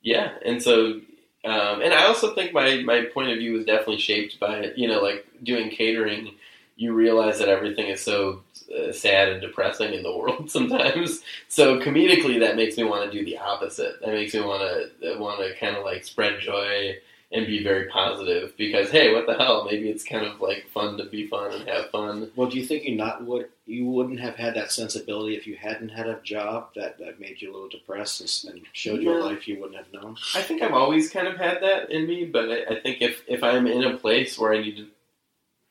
[0.05, 1.01] yeah, and so
[1.43, 4.87] um, and I also think my my point of view was definitely shaped by you
[4.87, 6.35] know like doing catering.
[6.77, 11.21] You realize that everything is so uh, sad and depressing in the world sometimes.
[11.47, 13.99] So comedically, that makes me want to do the opposite.
[14.01, 14.61] That makes me want
[15.01, 16.97] to want to kind of like spread joy
[17.31, 19.65] and be very positive because hey, what the hell?
[19.69, 22.31] Maybe it's kind of like fun to be fun and have fun.
[22.35, 25.55] Well, do you think you not would you wouldn't have had that sensibility if you
[25.55, 29.11] hadn't had a job that, that made you a little depressed and, and showed you
[29.11, 30.15] a life you wouldn't have known?
[30.35, 33.23] I think I've always kind of had that in me, but I, I think if,
[33.27, 34.87] if I'm in a place where I need to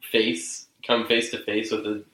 [0.03, 2.05] face, come face to face with a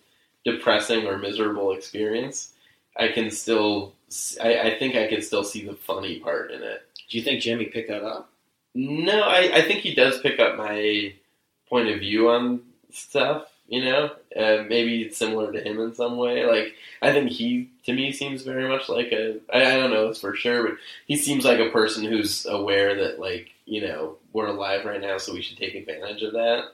[0.44, 2.52] depressing or miserable experience,
[2.96, 3.94] I can still,
[4.42, 6.82] I think I can still see the funny part in it.
[7.08, 8.30] Do you think Jimmy picked that up?
[8.74, 11.14] No, I, I think he does pick up my
[11.68, 13.46] point of view on stuff.
[13.68, 16.44] You know, uh, maybe it's similar to him in some way.
[16.44, 19.38] Like I think he, to me, seems very much like a.
[19.52, 22.96] I, I don't know this for sure, but he seems like a person who's aware
[22.96, 26.64] that, like, you know, we're alive right now, so we should take advantage of that.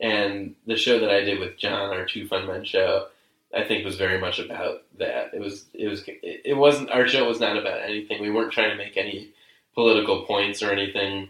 [0.00, 3.08] And the show that I did with John, our Two Fun Men show,
[3.52, 5.34] I think was very much about that.
[5.34, 6.90] It was, it was, it wasn't.
[6.90, 8.22] Our show was not about anything.
[8.22, 9.30] We weren't trying to make any
[9.78, 11.28] political points or anything.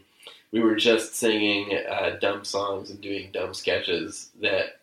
[0.52, 4.80] We were just singing uh, dumb songs and doing dumb sketches that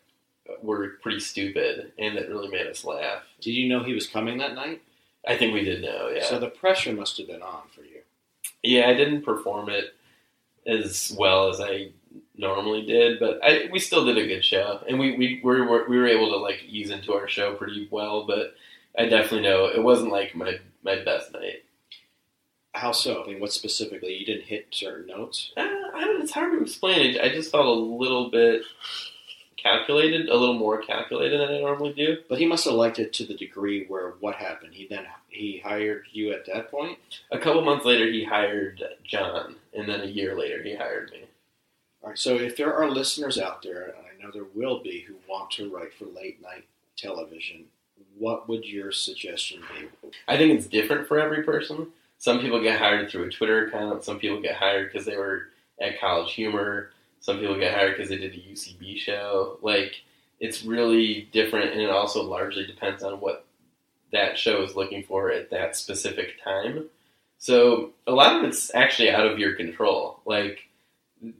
[0.62, 3.24] were pretty stupid and that really made us laugh.
[3.40, 4.82] Did you know he was coming that night?
[5.26, 6.22] I think we did know, yeah.
[6.26, 8.02] So the pressure must have been on for you.
[8.62, 9.96] yeah, I didn't perform it
[10.64, 11.88] as well as I
[12.36, 15.98] normally did, but I, we still did a good show, and we we were we
[15.98, 18.26] were able to like ease into our show pretty well.
[18.28, 18.54] But
[18.96, 21.64] I definitely know it wasn't like my my best night.
[22.76, 23.24] How so?
[23.24, 24.14] I mean, what specifically?
[24.14, 25.52] You didn't hit certain notes.
[25.56, 27.18] Uh, I don't, it's hard to explain.
[27.18, 28.62] I just felt a little bit
[29.56, 32.18] calculated, a little more calculated than I normally do.
[32.28, 34.74] But he must have liked it to the degree where what happened?
[34.74, 36.98] He then he hired you at that point.
[37.32, 41.24] A couple months later, he hired John, and then a year later, he hired me.
[42.02, 42.18] All right.
[42.18, 45.50] So if there are listeners out there, and I know there will be, who want
[45.52, 46.64] to write for late night
[46.96, 47.64] television,
[48.18, 50.10] what would your suggestion be?
[50.28, 51.88] I think it's different for every person.
[52.18, 54.04] Some people get hired through a Twitter account.
[54.04, 55.48] Some people get hired because they were
[55.80, 56.90] at College Humor.
[57.20, 59.58] Some people get hired because they did a UCB show.
[59.62, 60.02] Like,
[60.40, 63.46] it's really different, and it also largely depends on what
[64.12, 66.86] that show is looking for at that specific time.
[67.38, 70.20] So, a lot of it's actually out of your control.
[70.24, 70.60] Like,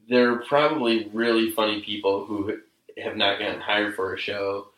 [0.09, 2.59] there are probably really funny people who
[3.03, 4.69] have not gotten hired for a show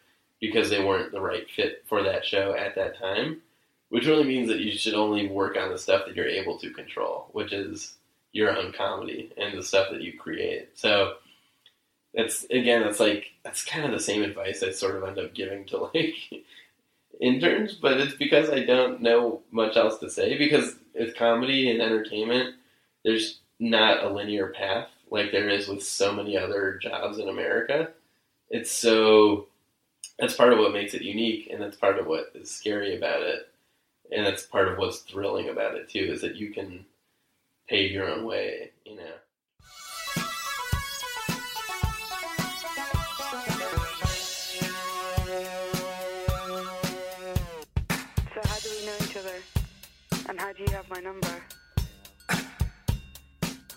[0.41, 3.41] because they weren't the right fit for that show at that time
[3.91, 6.71] which really means that you should only work on the stuff that you're able to
[6.71, 7.95] control, which is
[8.33, 10.69] your own comedy and the stuff that you create.
[10.75, 11.15] So
[12.15, 15.35] that's again, that's like that's kind of the same advice I sort of end up
[15.35, 16.15] giving to like
[17.21, 21.81] interns, but it's because I don't know much else to say because with comedy and
[21.81, 22.57] entertainment,
[23.05, 27.89] there's not a linear path like there is with so many other jobs in America.
[28.51, 29.47] It's so
[30.19, 33.23] that's part of what makes it unique and that's part of what is scary about
[33.23, 33.49] it
[34.11, 36.85] and that's part of what's thrilling about it too is that you can
[37.69, 38.71] pave your own way.
[38.85, 39.13] You know.
[48.35, 49.39] So how do we know each other?
[50.29, 51.29] And how do you have my number?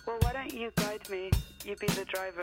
[0.06, 1.30] Well, why don't you guide me?
[1.64, 2.42] You be the driver.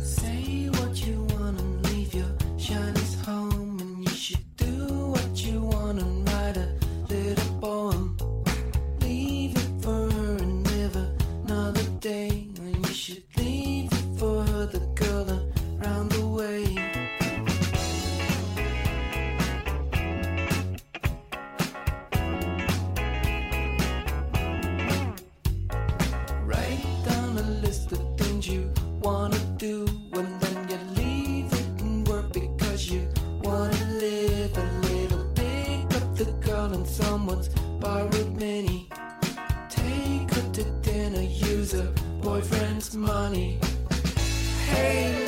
[0.00, 3.78] Say what you want and leave your shinies home.
[3.80, 6.27] And you should do what you want and
[7.60, 8.16] day.
[9.84, 11.12] And never
[11.44, 12.48] another day.
[12.62, 15.28] you should leave it for her, the girl
[15.80, 16.17] around the
[42.28, 43.58] boyfriend's money.
[44.68, 45.27] Hey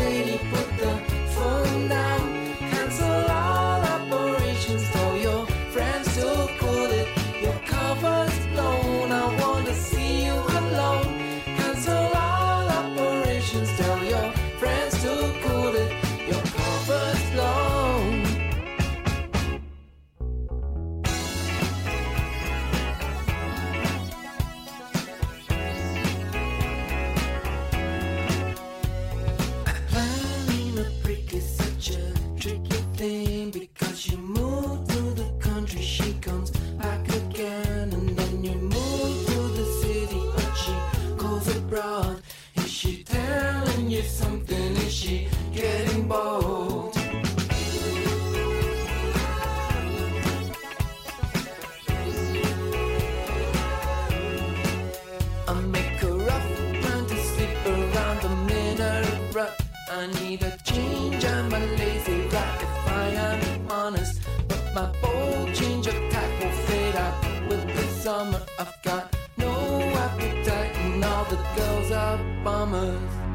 [59.93, 64.23] I need a change, I'm a lazy rat if I am honest.
[64.47, 68.41] But my bold change of tack will fade out with the summer.
[68.57, 73.30] I've got no appetite and all the girls are bummers.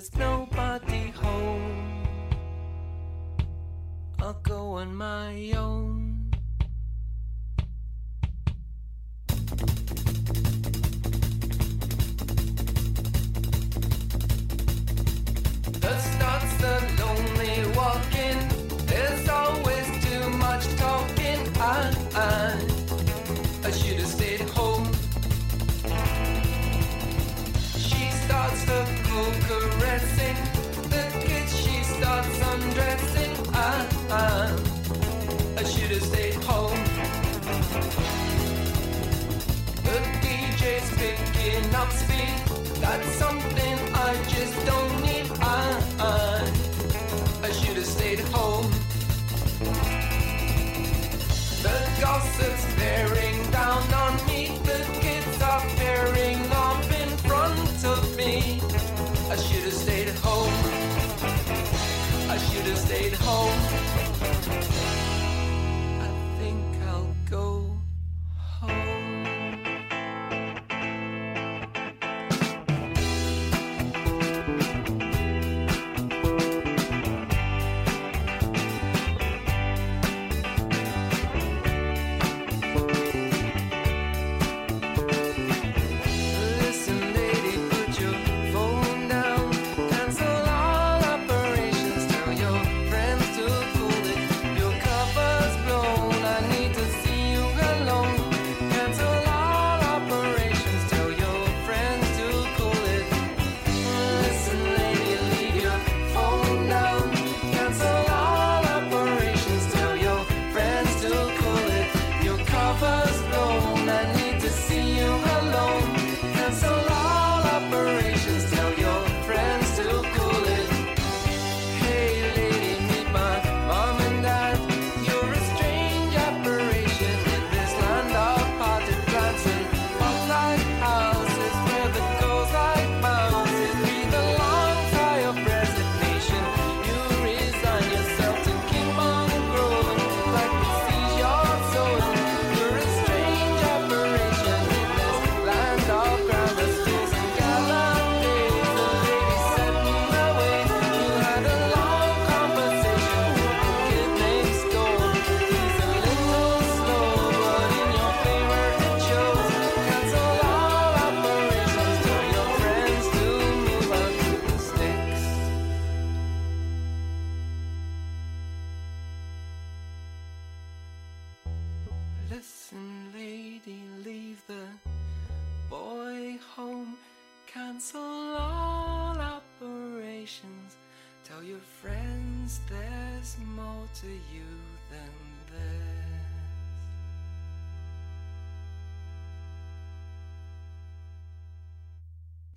[0.00, 2.06] There's nobody home.
[4.18, 5.69] I'll go on my own.
[42.90, 45.30] Something I just don't need.
[45.40, 46.42] I,
[47.40, 48.68] I should have stayed home.
[51.62, 54.39] The gossip's bearing down on me.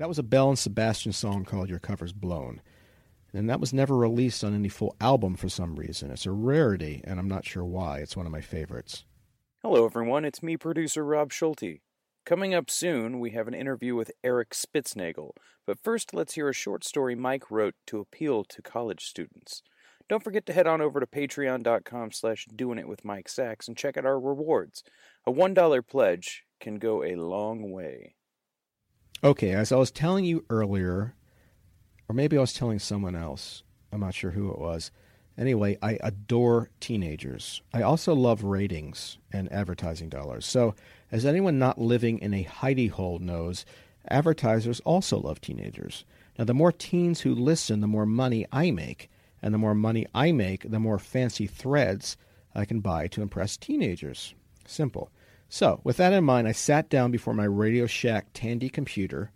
[0.03, 2.59] That was a Belle and Sebastian song called Your Cover's Blown.
[3.33, 6.11] And that was never released on any full album for some reason.
[6.11, 7.99] It's a rarity, and I'm not sure why.
[7.99, 9.05] It's one of my favorites.
[9.61, 10.25] Hello, everyone.
[10.25, 11.79] It's me, producer Rob Schulte.
[12.25, 15.37] Coming up soon, we have an interview with Eric Spitznagel.
[15.65, 19.63] But first, let's hear a short story Mike wrote to appeal to college students.
[20.09, 23.77] Don't forget to head on over to patreon.com slash doing it with Mike Sacks and
[23.77, 24.83] check out our rewards.
[25.25, 28.15] A $1 pledge can go a long way.
[29.23, 31.15] Okay, as I was telling you earlier,
[32.09, 34.91] or maybe I was telling someone else, I'm not sure who it was.
[35.37, 37.61] Anyway, I adore teenagers.
[37.73, 40.45] I also love ratings and advertising dollars.
[40.45, 40.75] So,
[41.09, 43.65] as anyone not living in a hidey hole knows,
[44.09, 46.03] advertisers also love teenagers.
[46.37, 49.09] Now, the more teens who listen, the more money I make.
[49.41, 52.17] And the more money I make, the more fancy threads
[52.53, 54.35] I can buy to impress teenagers.
[54.67, 55.11] Simple.
[55.55, 59.29] So, with that in mind, I sat down before my Radio Shack Tandy computer.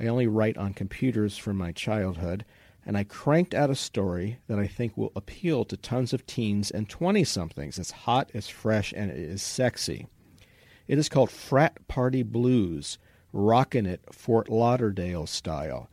[0.00, 2.44] I only write on computers from my childhood
[2.84, 6.72] and I cranked out a story that I think will appeal to tons of teens
[6.72, 7.78] and 20 somethings.
[7.78, 10.08] It's hot, it's fresh, and it is sexy.
[10.88, 12.98] It is called Frat Party Blues,
[13.32, 15.88] Rockin' It Fort Lauderdale style,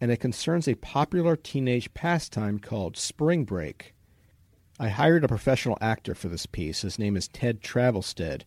[0.00, 3.94] and it concerns a popular teenage pastime called spring break.
[4.80, 6.82] I hired a professional actor for this piece.
[6.82, 8.42] His name is Ted Travelstead,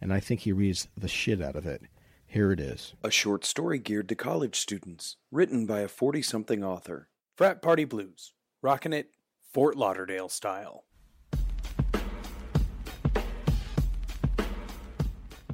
[0.00, 1.82] and I think he reads the shit out of it.
[2.26, 2.94] Here it is.
[3.02, 7.08] A short story geared to college students, written by a 40 something author.
[7.36, 9.10] Frat Party Blues, rockin' it
[9.52, 10.84] Fort Lauderdale style.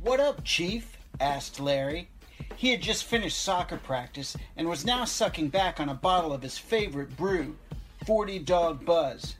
[0.02, 0.98] What up, Chief?
[1.20, 2.10] asked Larry.
[2.56, 6.42] He had just finished soccer practice and was now sucking back on a bottle of
[6.42, 7.56] his favorite brew,
[8.04, 9.36] 40 Dog Buzz.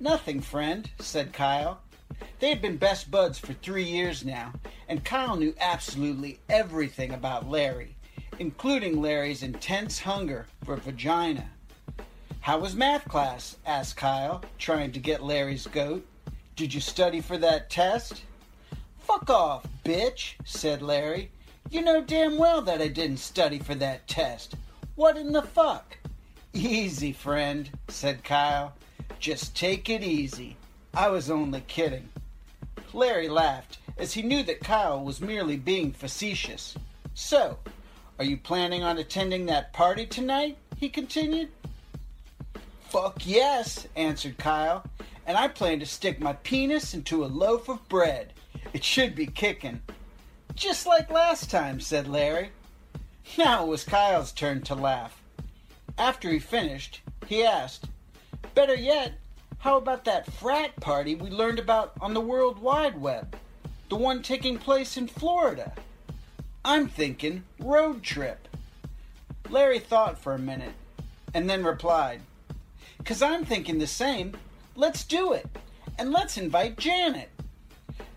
[0.00, 1.80] Nothing, friend, said Kyle.
[2.38, 4.52] They had been best buds for three years now,
[4.88, 7.96] and Kyle knew absolutely everything about Larry,
[8.38, 11.50] including Larry's intense hunger for vagina.
[12.40, 13.56] How was math class?
[13.66, 16.06] asked Kyle, trying to get Larry's goat.
[16.54, 18.22] Did you study for that test?
[19.00, 21.30] Fuck off, bitch, said Larry.
[21.70, 24.54] You know damn well that I didn't study for that test.
[24.94, 25.96] What in the fuck?
[26.52, 28.74] Easy, friend, said Kyle.
[29.18, 30.56] Just take it easy.
[30.96, 32.08] I was only kidding.
[32.94, 36.74] Larry laughed, as he knew that Kyle was merely being facetious.
[37.12, 37.58] So,
[38.18, 40.56] are you planning on attending that party tonight?
[40.78, 41.50] he continued.
[42.88, 44.86] Fuck yes, answered Kyle,
[45.26, 48.32] and I plan to stick my penis into a loaf of bread.
[48.72, 49.82] It should be kicking.
[50.54, 52.52] Just like last time, said Larry.
[53.36, 55.20] Now it was Kyle's turn to laugh.
[55.98, 57.84] After he finished, he asked,
[58.54, 59.12] Better yet,
[59.66, 63.34] how about that frat party we learned about on the World Wide Web?
[63.88, 65.72] The one taking place in Florida.
[66.64, 68.46] I'm thinking road trip.
[69.50, 70.74] Larry thought for a minute
[71.34, 72.20] and then replied,
[73.04, 74.36] Cause I'm thinking the same.
[74.76, 75.48] Let's do it.
[75.98, 77.30] And let's invite Janet.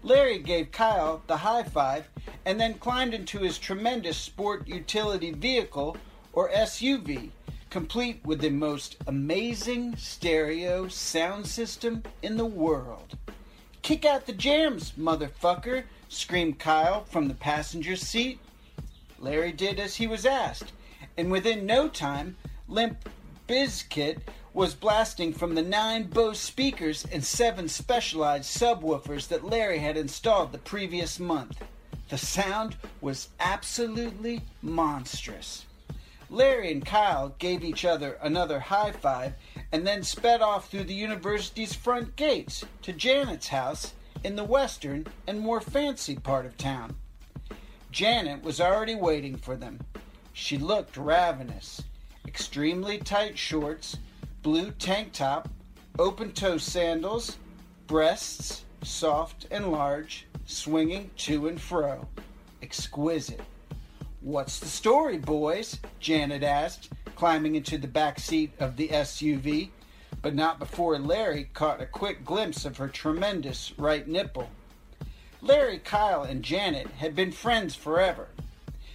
[0.04, 2.08] Larry gave Kyle the high five
[2.46, 5.98] and then climbed into his tremendous sport utility vehicle,
[6.32, 7.32] or SUV,
[7.70, 13.18] complete with the most amazing stereo sound system in the world.
[13.82, 18.40] Kick out the jams, motherfucker, screamed Kyle from the passenger seat.
[19.20, 20.72] Larry did as he was asked,
[21.18, 22.36] and within no time,
[22.68, 23.08] Limp
[23.48, 24.20] Bizkit
[24.54, 30.52] was blasting from the nine Bose speakers and seven specialized subwoofers that Larry had installed
[30.52, 31.64] the previous month.
[32.10, 35.66] The sound was absolutely monstrous.
[36.30, 39.34] Larry and Kyle gave each other another high five
[39.72, 45.08] and then sped off through the university's front gates to Janet's house in the western
[45.26, 46.96] and more fancy part of town.
[47.92, 49.80] Janet was already waiting for them.
[50.34, 51.82] She looked ravenous.
[52.28, 53.98] Extremely tight shorts,
[54.44, 55.50] blue tank top,
[55.98, 57.38] open toe sandals,
[57.88, 62.08] breasts, soft and large, swinging to and fro.
[62.62, 63.42] Exquisite.
[64.22, 65.80] What's the story, boys?
[66.02, 69.70] Janet asked, climbing into the back seat of the SUV,
[70.22, 74.50] but not before Larry caught a quick glimpse of her tremendous right nipple.
[75.42, 78.28] Larry, Kyle, and Janet had been friends forever.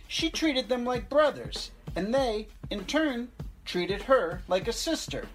[0.07, 3.29] She treated them like brothers, and they, in turn,
[3.65, 5.27] treated her like a sister.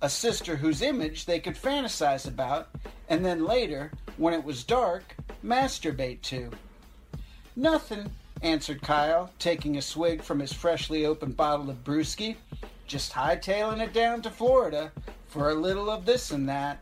[0.00, 2.70] A sister whose image they could fantasize about,
[3.06, 5.14] and then later, when it was dark,
[5.44, 6.50] masturbate to.
[7.54, 8.10] Nothing,
[8.42, 12.36] answered Kyle, taking a swig from his freshly opened bottle of brewski.
[12.86, 14.90] Just hightailing it down to Florida.
[15.28, 16.80] for a little of this and that.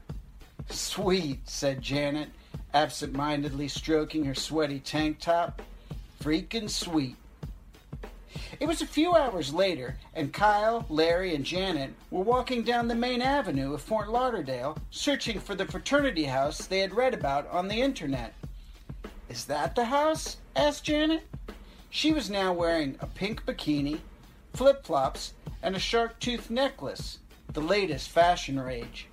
[0.70, 2.30] Sweet, said Janet,
[2.72, 5.60] absent mindedly stroking her sweaty tank top.
[6.22, 7.16] Freaking sweet.
[8.58, 12.94] It was a few hours later, and Kyle, Larry, and Janet were walking down the
[12.94, 17.68] main avenue of Fort Lauderdale, searching for the fraternity house they had read about on
[17.68, 18.34] the internet.
[19.28, 20.38] Is that the house?
[20.58, 21.22] Asked Janet.
[21.88, 24.00] She was now wearing a pink bikini,
[24.52, 27.18] flip flops, and a shark tooth necklace,
[27.52, 29.06] the latest fashion rage.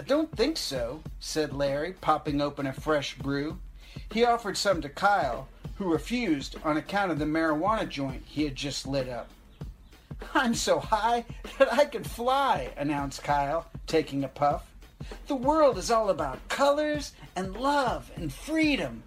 [0.00, 3.58] I don't think so, said Larry, popping open a fresh brew.
[4.10, 5.46] He offered some to Kyle,
[5.76, 9.30] who refused on account of the marijuana joint he had just lit up.
[10.34, 11.24] I'm so high
[11.60, 14.68] that I can fly, announced Kyle, taking a puff.
[15.28, 19.04] The world is all about colors and love and freedom.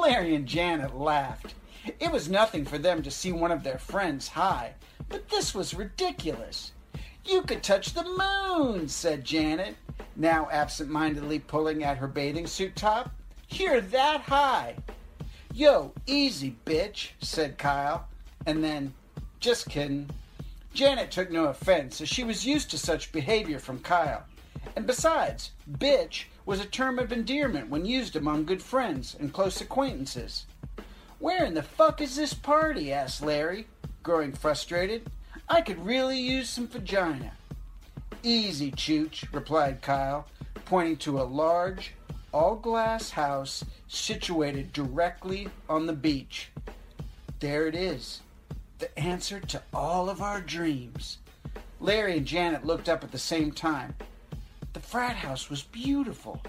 [0.00, 1.54] Larry and Janet laughed.
[1.98, 4.72] It was nothing for them to see one of their friends high,
[5.10, 6.72] but this was ridiculous.
[7.26, 9.76] You could touch the moon, said Janet,
[10.16, 13.10] now absent mindedly pulling at her bathing suit top.
[13.50, 14.76] You're that high.
[15.52, 18.08] Yo, easy, bitch, said Kyle,
[18.46, 18.94] and then,
[19.38, 20.08] just kidding.
[20.72, 24.24] Janet took no offense, as she was used to such behavior from Kyle.
[24.76, 29.60] And besides, bitch was a term of endearment when used among good friends and close
[29.60, 30.46] acquaintances.
[31.20, 32.92] Where in the fuck is this party?
[32.92, 33.68] asked Larry,
[34.02, 35.08] growing frustrated.
[35.48, 37.30] I could really use some vagina.
[38.24, 40.26] Easy, Chooch, replied Kyle,
[40.64, 41.92] pointing to a large,
[42.34, 46.50] all glass house situated directly on the beach.
[47.38, 48.22] There it is,
[48.80, 51.18] the answer to all of our dreams.
[51.78, 53.94] Larry and Janet looked up at the same time.
[54.72, 56.40] The frat house was beautiful,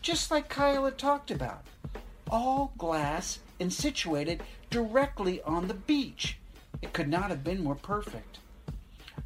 [0.00, 1.66] just like Kyle had talked about.
[2.30, 6.38] All glass and situated directly on the beach.
[6.80, 8.38] It could not have been more perfect.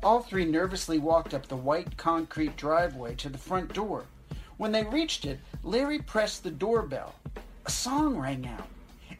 [0.03, 4.07] All three nervously walked up the white concrete driveway to the front door.
[4.57, 7.15] When they reached it, Larry pressed the doorbell.
[7.67, 8.67] A song rang out.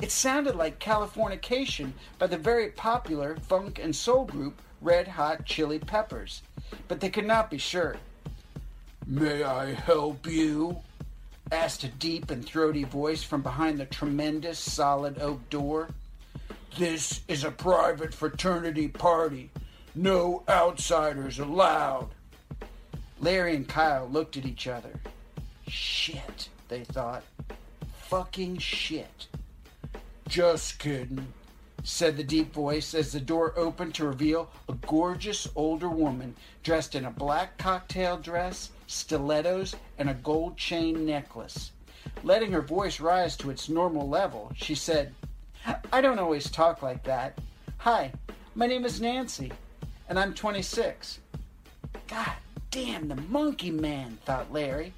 [0.01, 5.79] It sounded like Californication by the very popular funk and soul group Red Hot Chili
[5.79, 6.43] Peppers,
[6.89, 7.97] but they could not be sure.
[9.07, 10.79] May I help you?
[11.53, 15.89] asked a deep and throaty voice from behind the tremendous solid oak door.
[16.79, 19.51] This is a private fraternity party.
[19.95, 22.11] No outsiders allowed.
[23.19, 25.01] Larry and Kyle looked at each other.
[25.67, 27.25] Shit, they thought.
[28.09, 29.27] Fucking shit.
[30.29, 31.27] Just kidding,
[31.83, 36.95] said the deep voice as the door opened to reveal a gorgeous older woman dressed
[36.95, 41.73] in a black cocktail dress, stilettos, and a gold chain necklace.
[42.25, 45.15] Letting her voice rise to its normal level, she said,
[45.93, 47.39] I don't always talk like that.
[47.79, 48.13] Hi,
[48.55, 49.53] my name is Nancy,
[50.09, 51.21] and I'm 26.
[52.09, 52.33] God
[52.71, 54.95] damn, the monkey man, thought Larry.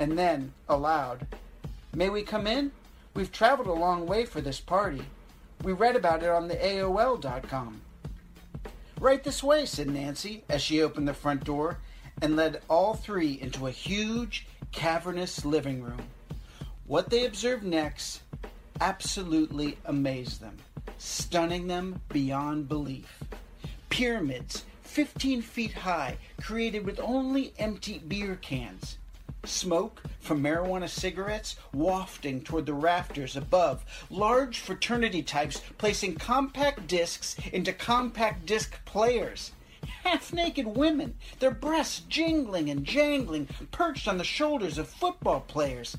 [0.00, 1.26] And then, aloud,
[1.94, 2.70] May we come in?
[3.14, 5.02] We've traveled a long way for this party.
[5.64, 7.80] We read about it on the AOL.com.
[9.00, 11.78] Right this way, said Nancy as she opened the front door
[12.22, 16.02] and led all three into a huge, cavernous living room.
[16.86, 18.22] What they observed next
[18.80, 20.56] absolutely amazed them,
[20.98, 23.22] stunning them beyond belief.
[23.90, 28.96] Pyramids, 15 feet high, created with only empty beer cans.
[29.44, 33.84] Smoke from marijuana cigarettes wafting toward the rafters above.
[34.10, 39.52] Large fraternity types placing compact discs into compact disc players.
[40.04, 45.96] Half naked women, their breasts jingling and jangling, perched on the shoulders of football players.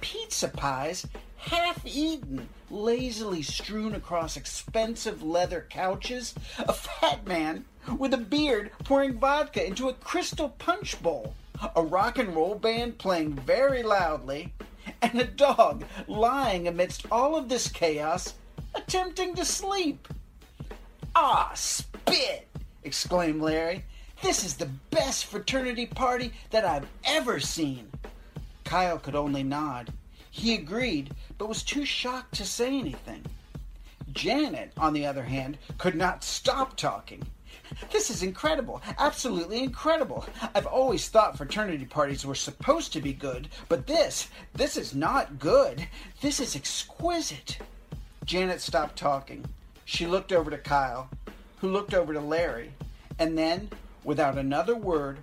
[0.00, 1.06] Pizza pies,
[1.36, 6.34] half eaten, lazily strewn across expensive leather couches.
[6.58, 7.64] A fat man
[7.98, 11.34] with a beard pouring vodka into a crystal punch bowl
[11.74, 14.52] a rock and roll band playing very loudly,
[15.02, 18.34] and a dog lying amidst all of this chaos,
[18.74, 20.08] attempting to sleep.
[21.14, 22.45] Ah, spit!
[22.86, 23.84] Exclaimed Larry.
[24.22, 27.90] This is the best fraternity party that I've ever seen.
[28.64, 29.92] Kyle could only nod.
[30.30, 33.24] He agreed, but was too shocked to say anything.
[34.12, 37.22] Janet, on the other hand, could not stop talking.
[37.90, 38.80] This is incredible.
[38.98, 40.24] Absolutely incredible.
[40.54, 45.38] I've always thought fraternity parties were supposed to be good, but this, this is not
[45.38, 45.86] good.
[46.20, 47.58] This is exquisite.
[48.24, 49.44] Janet stopped talking.
[49.84, 51.08] She looked over to Kyle,
[51.58, 52.72] who looked over to Larry,
[53.18, 53.70] and then,
[54.04, 55.18] without another word,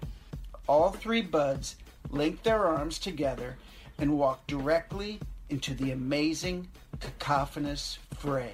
[0.67, 1.75] all three buds
[2.09, 3.57] linked their arms together
[3.97, 5.19] and walked directly
[5.49, 6.67] into the amazing,
[6.99, 8.53] cacophonous fray.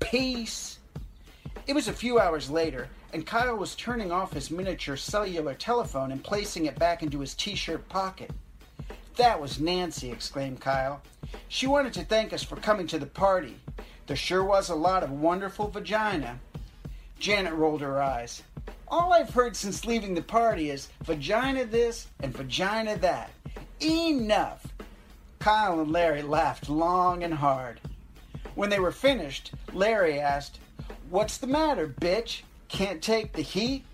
[0.00, 0.78] Peace!
[1.66, 6.12] It was a few hours later, and Kyle was turning off his miniature cellular telephone
[6.12, 8.30] and placing it back into his t shirt pocket.
[9.16, 11.00] That was Nancy, exclaimed Kyle.
[11.48, 13.56] She wanted to thank us for coming to the party.
[14.06, 16.38] There sure was a lot of wonderful vagina.
[17.18, 18.42] Janet rolled her eyes.
[18.86, 23.30] All I've heard since leaving the party is vagina this and vagina that.
[23.80, 24.64] Enough!
[25.40, 27.80] Kyle and Larry laughed long and hard.
[28.54, 30.60] When they were finished, Larry asked,
[31.10, 32.42] What's the matter, bitch?
[32.68, 33.84] Can't take the heat?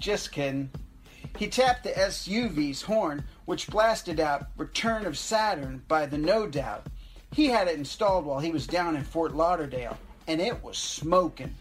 [0.00, 0.70] Just kidding.
[1.38, 6.86] He tapped the SUV's horn, which blasted out Return of Saturn by the No Doubt.
[7.32, 9.96] He had it installed while he was down in Fort Lauderdale,
[10.28, 11.54] and it was smoking.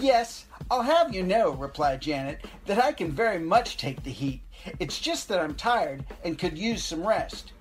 [0.00, 4.40] Yes, I'll have you know, replied Janet, that I can very much take the heat.
[4.78, 7.52] It's just that I'm tired and could use some rest.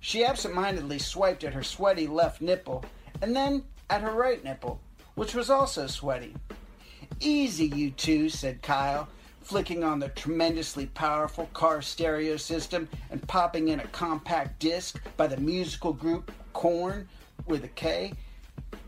[0.00, 2.84] She absent-mindedly swiped at her sweaty left nipple,
[3.20, 4.80] and then at her right nipple,
[5.16, 6.34] which was also sweaty.
[7.20, 9.06] Easy, you two, said Kyle,
[9.42, 15.26] flicking on the tremendously powerful car stereo system and popping in a compact disc by
[15.26, 17.08] the musical group Korn
[17.46, 18.12] with a K.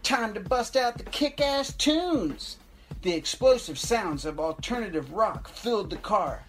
[0.03, 2.57] Time to bust out the kick ass tunes!
[3.03, 6.45] The explosive sounds of alternative rock filled the car.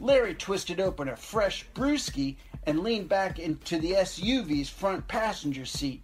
[0.00, 6.02] Larry twisted open a fresh brewski and leaned back into the SUV's front passenger seat.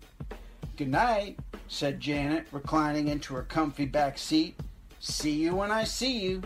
[0.77, 1.39] Good night,
[1.69, 4.59] said Janet, reclining into her comfy back seat.
[4.99, 6.43] See you when I see you.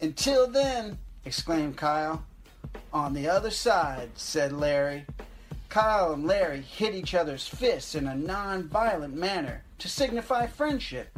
[0.00, 2.24] Until then, exclaimed Kyle.
[2.92, 5.06] On the other side, said Larry.
[5.70, 11.16] Kyle and Larry hit each other's fists in a non violent manner to signify friendship.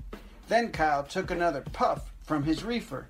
[0.49, 3.07] Then Kyle took another puff from his reefer.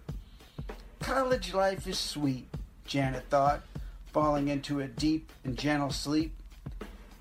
[1.01, 2.47] College life is sweet,
[2.87, 3.63] Janet thought,
[4.13, 6.33] falling into a deep and gentle sleep.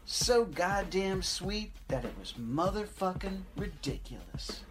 [0.05, 4.61] So goddamn sweet that it was motherfucking ridiculous.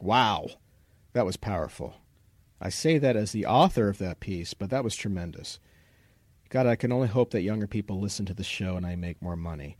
[0.00, 0.48] Wow,
[1.12, 1.96] that was powerful.
[2.64, 5.58] I say that as the author of that piece, but that was tremendous.
[6.48, 9.20] God, I can only hope that younger people listen to the show and I make
[9.20, 9.76] more money.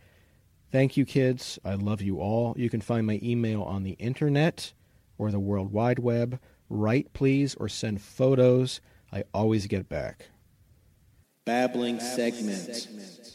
[0.72, 1.61] Thank you, kids.
[1.64, 2.55] I love you all.
[2.59, 4.72] You can find my email on the internet
[5.16, 6.41] or the World Wide Web.
[6.68, 8.80] Write, please, or send photos.
[9.12, 10.30] I always get back.
[11.45, 12.89] Babbling segment.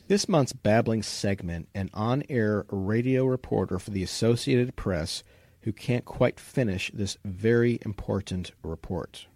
[0.08, 5.24] This month's Babbling segment, an on air radio reporter for the Associated Press
[5.62, 9.28] who can't quite finish this very important report.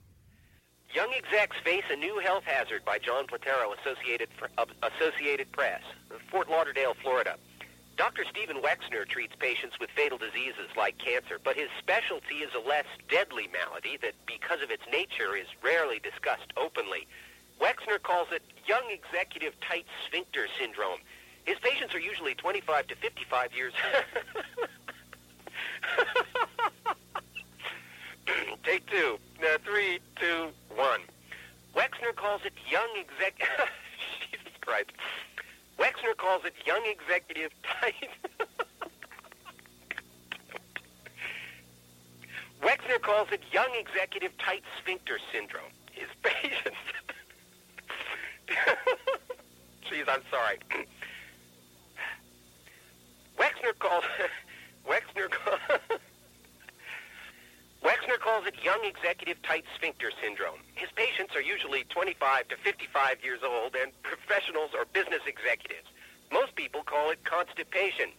[0.94, 4.28] Young execs face a new health hazard by John Platero, Associated,
[4.58, 5.82] uh, Associated Press,
[6.30, 7.38] Fort Lauderdale, Florida.
[7.96, 8.26] Dr.
[8.30, 12.86] Steven Wexner treats patients with fatal diseases like cancer, but his specialty is a less
[13.10, 17.08] deadly malady that, because of its nature, is rarely discussed openly.
[17.62, 21.00] Wexner calls it young executive tight sphincter syndrome.
[21.46, 23.74] His patients are usually 25 to 55 years.
[28.64, 29.18] Take two.
[29.42, 31.02] Uh, three, two, one.
[31.76, 33.40] Wexner calls it young exec.
[34.32, 34.92] Jesus Christ.
[35.80, 38.10] Wexner calls it young executive tight.
[42.62, 45.72] Wexner calls it young executive tight sphincter syndrome.
[45.92, 46.78] His patients.
[49.90, 50.60] Jeez, I'm sorry.
[53.40, 54.04] Wexner calls.
[54.88, 55.80] Wexner calls.
[57.84, 60.60] Wexner calls it young executive tight sphincter syndrome.
[60.76, 65.88] His patients are usually 25 to 55 years old and professionals or business executives.
[66.32, 68.10] Most people call it constipation.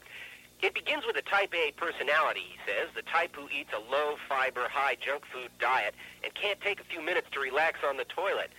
[0.62, 4.16] It begins with a type A personality, he says, the type who eats a low
[4.28, 5.94] fiber, high junk food diet
[6.24, 8.50] and can't take a few minutes to relax on the toilet.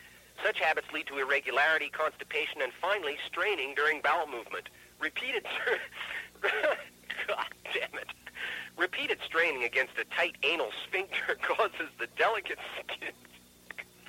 [0.44, 4.70] Such habits lead to irregularity, constipation, and finally straining during bowel movement.
[5.00, 5.46] Repeated.
[7.28, 8.08] God damn it.
[8.78, 13.14] Repeated straining against a tight anal sphincter causes the delicate skin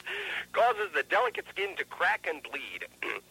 [0.53, 2.87] causes the delicate skin to crack and bleed.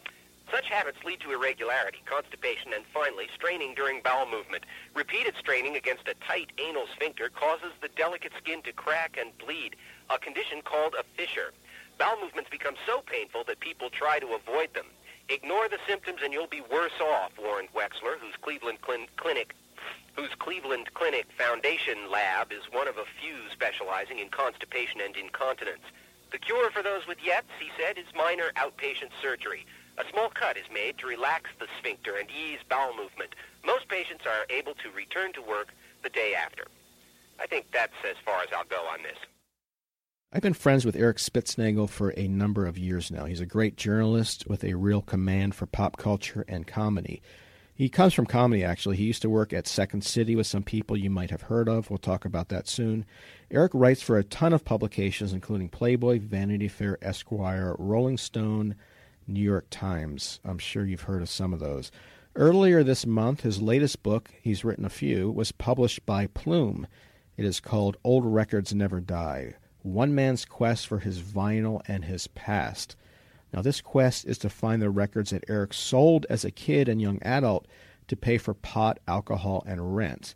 [0.52, 4.64] Such habits lead to irregularity, constipation, and finally straining during bowel movement.
[4.94, 9.76] Repeated straining against a tight anal sphincter causes the delicate skin to crack and bleed,
[10.10, 11.52] a condition called a fissure.
[11.98, 14.86] Bowel movements become so painful that people try to avoid them.
[15.28, 19.54] Ignore the symptoms and you'll be worse off, warned Wexler, whose Cleveland Clin- Clinic
[20.14, 25.84] whose Cleveland Clinic Foundation lab is one of a few specializing in constipation and incontinence.
[26.30, 29.66] The cure for those with yets, he said, is minor outpatient surgery.
[29.98, 33.34] A small cut is made to relax the sphincter and ease bowel movement.
[33.64, 35.68] Most patients are able to return to work
[36.02, 36.64] the day after.
[37.38, 39.18] I think that's as far as I'll go on this.
[40.32, 43.24] I've been friends with Eric Spitznagel for a number of years now.
[43.24, 47.22] He's a great journalist with a real command for pop culture and comedy.
[47.76, 48.96] He comes from comedy, actually.
[48.96, 51.90] He used to work at Second City with some people you might have heard of.
[51.90, 53.04] We'll talk about that soon.
[53.50, 58.76] Eric writes for a ton of publications, including Playboy, Vanity Fair, Esquire, Rolling Stone,
[59.26, 60.38] New York Times.
[60.44, 61.90] I'm sure you've heard of some of those.
[62.36, 66.86] Earlier this month, his latest book, he's written a few, was published by Plume.
[67.36, 72.28] It is called Old Records Never Die One Man's Quest for His Vinyl and His
[72.28, 72.94] Past.
[73.54, 77.00] Now, this quest is to find the records that Eric sold as a kid and
[77.00, 77.68] young adult
[78.08, 80.34] to pay for pot, alcohol, and rent.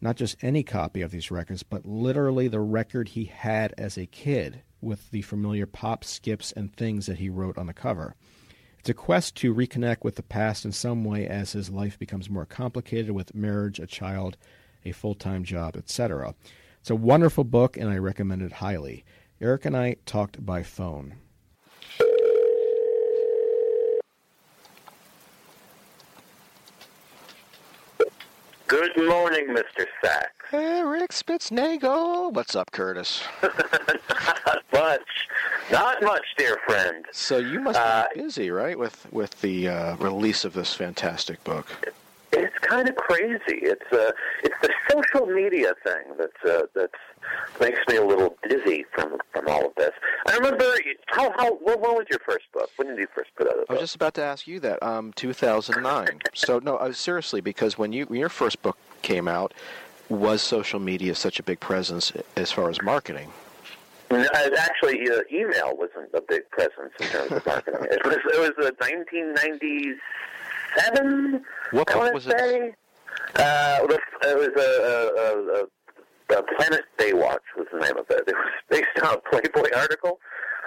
[0.00, 4.06] Not just any copy of these records, but literally the record he had as a
[4.06, 8.14] kid with the familiar pop skips and things that he wrote on the cover.
[8.78, 12.30] It's a quest to reconnect with the past in some way as his life becomes
[12.30, 14.36] more complicated with marriage, a child,
[14.84, 16.36] a full time job, etc.
[16.78, 19.04] It's a wonderful book, and I recommend it highly.
[19.40, 21.16] Eric and I talked by phone.
[28.72, 29.84] Good morning, Mr.
[30.02, 30.32] Sacks.
[30.50, 32.32] Eric Spitznagel.
[32.32, 33.22] What's up, Curtis?
[33.42, 35.28] Not much.
[35.70, 37.04] Not much, dear friend.
[37.12, 41.44] So you must be Uh, busy, right, with with the uh, release of this fantastic
[41.44, 41.66] book
[42.32, 43.60] it's kind of crazy.
[43.62, 44.12] It's uh,
[44.42, 46.90] it's the social media thing that uh, that
[47.60, 49.92] makes me a little dizzy from from all of this.
[50.26, 50.64] I remember
[51.06, 52.70] how how when was your first book?
[52.76, 53.54] When did you first put out?
[53.54, 53.66] A book?
[53.70, 54.82] I was just about to ask you that.
[54.82, 56.20] Um, 2009.
[56.34, 59.52] so no, uh, seriously, because when you when your first book came out,
[60.08, 63.30] was social media such a big presence as far as marketing?
[64.10, 64.26] Uh,
[64.58, 67.86] actually, uh, email wasn't a big presence in terms of marketing.
[67.90, 68.70] it was it was uh,
[70.76, 71.44] seven.
[71.70, 72.56] What book was say.
[72.56, 72.74] it?
[73.36, 74.78] Uh, it was, it was a,
[75.20, 78.24] a, a, a Planet Baywatch was the name of it.
[78.26, 80.18] It was based on a Playboy article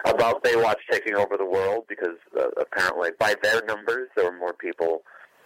[0.06, 4.54] about Baywatch taking over the world because uh, apparently, by their numbers, there were more
[4.54, 5.02] people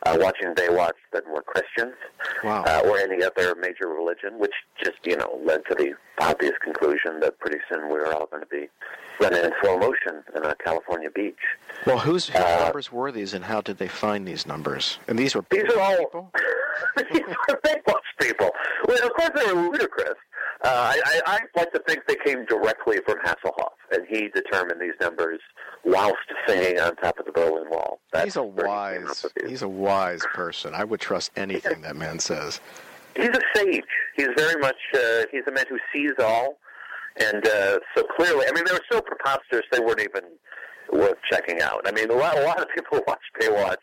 [0.05, 1.95] uh, watching Baywatch than were Christians
[2.43, 2.63] Wow.
[2.65, 7.19] uh, or any other major religion, which just you know led to the obvious conclusion
[7.21, 8.67] that pretty soon we were all going to be
[9.19, 11.35] running in slow motion in a California beach.
[11.85, 14.99] Well, whose, Uh, numbers were these, and how did they find these numbers?
[15.07, 16.31] And these were These are all
[17.11, 18.51] these are Baywatch people.
[18.87, 20.15] Well, of course, they were ludicrous.
[20.61, 24.81] Uh, I, I, I like to think they came directly from Hasselhoff, and he determined
[24.81, 25.39] these numbers
[25.85, 27.99] whilst singing on top of the Berlin Wall.
[28.11, 30.75] That's he's a he wise he's a wise person.
[30.75, 32.59] I would trust anything that man says.
[33.15, 33.83] he's a sage.
[34.17, 36.57] He's very much uh, he's a man who sees all,
[37.17, 40.23] and uh, so clearly, I mean, they were so preposterous they weren't even
[40.91, 41.81] worth checking out.
[41.85, 43.77] I mean, a lot, a lot of people watch Baywatch,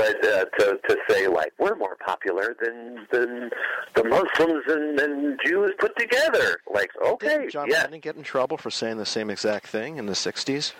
[0.00, 3.50] but uh, to to say like we're more popular than than
[3.94, 7.82] the Muslims and, and Jews put together, like okay, Didn't John yeah.
[7.82, 10.72] Lennon get in trouble for saying the same exact thing in the 60s?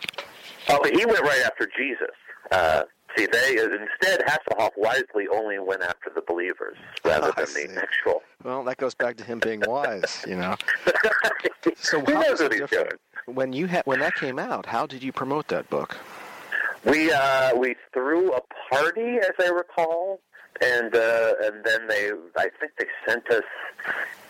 [0.69, 2.15] Oh, he went right after Jesus.
[2.51, 2.83] Uh,
[3.17, 8.23] see, they instead Hasselhoff wisely only went after the believers rather I than the actual.
[8.43, 10.57] Well, that goes back to him being wise, you know.
[11.77, 13.01] So He how knows was it what he's different?
[13.27, 15.99] When you had when that came out, how did you promote that book?
[16.85, 20.21] We uh, we threw a party, as I recall,
[20.63, 23.43] and uh, and then they I think they sent us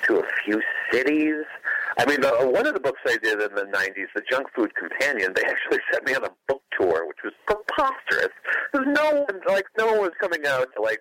[0.04, 1.44] to a few cities.
[1.98, 4.74] I mean, the, one of the books I did in the '90s, the Junk Food
[4.74, 8.32] Companion, they actually sent me on a book tour, which was preposterous.
[8.74, 11.00] No one like no one was coming out to like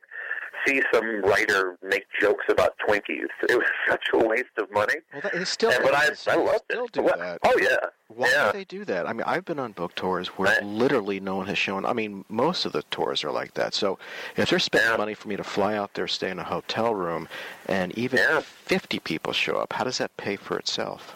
[0.66, 3.28] see some writer make jokes about Twinkies.
[3.50, 4.96] It was such a waste of money.
[5.14, 6.28] Well, that, it still And- but I, is.
[6.28, 6.92] I They loved still it.
[6.92, 7.40] do What- that.
[7.44, 7.76] Oh yeah,
[8.10, 8.52] Why yeah.
[8.52, 9.08] do they do that?
[9.08, 11.86] I mean, I've been on book tours where literally no one has shown.
[11.86, 13.74] I mean, most of the tours are like that.
[13.74, 13.98] So
[14.38, 17.28] if they're spending money for me to fly out there, stay in a hotel room,
[17.68, 21.16] and even if 50 people show up, how does that pay for itself?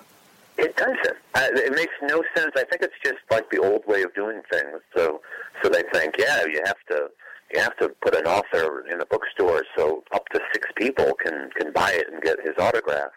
[0.57, 1.17] It doesn't.
[1.33, 2.51] Uh, it makes no sense.
[2.55, 4.81] I think it's just like the old way of doing things.
[4.95, 5.19] So,
[5.63, 7.09] so they think, yeah, you have to,
[7.53, 11.49] you have to put an author in a bookstore so up to six people can
[11.57, 13.11] can buy it and get his autograph.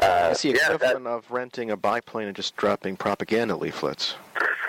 [0.00, 4.14] Uh, It's the yeah, that, of renting a biplane and just dropping propaganda leaflets.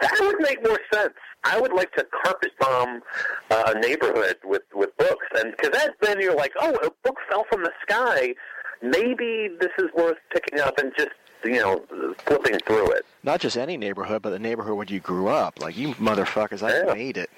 [0.00, 1.14] that would make more sense.
[1.44, 3.02] I would like to carpet bomb
[3.50, 7.16] uh, a neighborhood with with books, and because that then you're like, oh, a book
[7.30, 8.34] fell from the sky.
[8.82, 11.10] Maybe this is worth picking up and just
[11.44, 11.84] you know
[12.26, 13.06] flipping through it.
[13.22, 15.60] Not just any neighborhood, but the neighborhood where you grew up.
[15.60, 16.92] Like, you motherfuckers, I Yeah.
[16.94, 17.30] made it.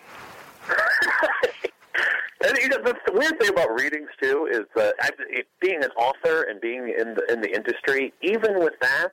[2.45, 5.83] And you know, the, the weird thing about readings too is that I, it, being
[5.83, 9.09] an author and being in the in the industry, even with that,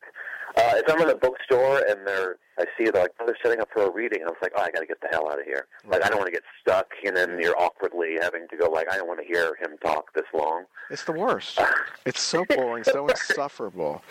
[0.58, 3.62] uh, if I'm in a bookstore and they're I see they're like oh, they're setting
[3.62, 5.30] up for a reading, and I was like, oh, I got to get the hell
[5.32, 5.68] out of here.
[5.88, 8.91] Like I don't want to get stuck, and then you're awkwardly having to go like,
[8.91, 10.66] I don't want to hear him talk this long.
[10.89, 11.60] It's the worst.
[12.06, 14.04] It's so boring, so insufferable.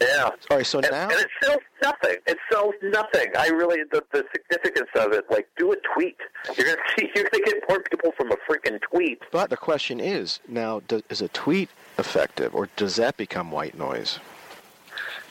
[0.00, 0.30] Yeah.
[0.50, 2.16] All right, so and, now and it sells nothing.
[2.26, 3.32] It sells nothing.
[3.38, 5.24] I really the, the significance of it.
[5.30, 6.16] Like, do a tweet.
[6.56, 7.10] You're gonna see.
[7.14, 9.20] You're gonna get more people from a freaking tweet.
[9.30, 13.76] But the question is now: does, is a tweet effective, or does that become white
[13.76, 14.18] noise?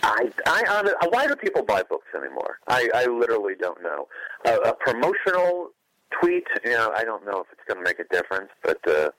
[0.01, 2.59] I, I, why do people buy books anymore?
[2.67, 4.07] I, I literally don't know.
[4.45, 5.71] A, a promotional
[6.11, 8.49] tweet, you know, I don't know if it's going to make a difference.
[8.63, 9.09] But uh,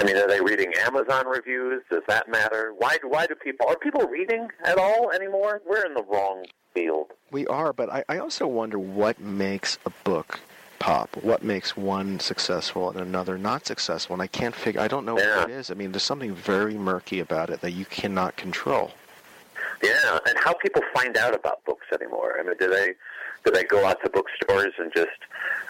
[0.00, 1.82] I mean, are they reading Amazon reviews?
[1.90, 2.74] Does that matter?
[2.76, 5.62] Why, do why do people are people reading at all anymore?
[5.68, 7.08] We're in the wrong field.
[7.30, 10.40] We are, but I, I also wonder what makes a book
[10.78, 11.16] pop.
[11.22, 14.14] What makes one successful and another not successful?
[14.14, 14.80] And I can't figure.
[14.80, 15.70] I don't know what it is.
[15.70, 18.92] I mean, there's something very murky about it that you cannot control.
[19.82, 22.36] Yeah, and how people find out about books anymore.
[22.38, 22.94] I mean, do they
[23.44, 25.08] do they go out to bookstores and just?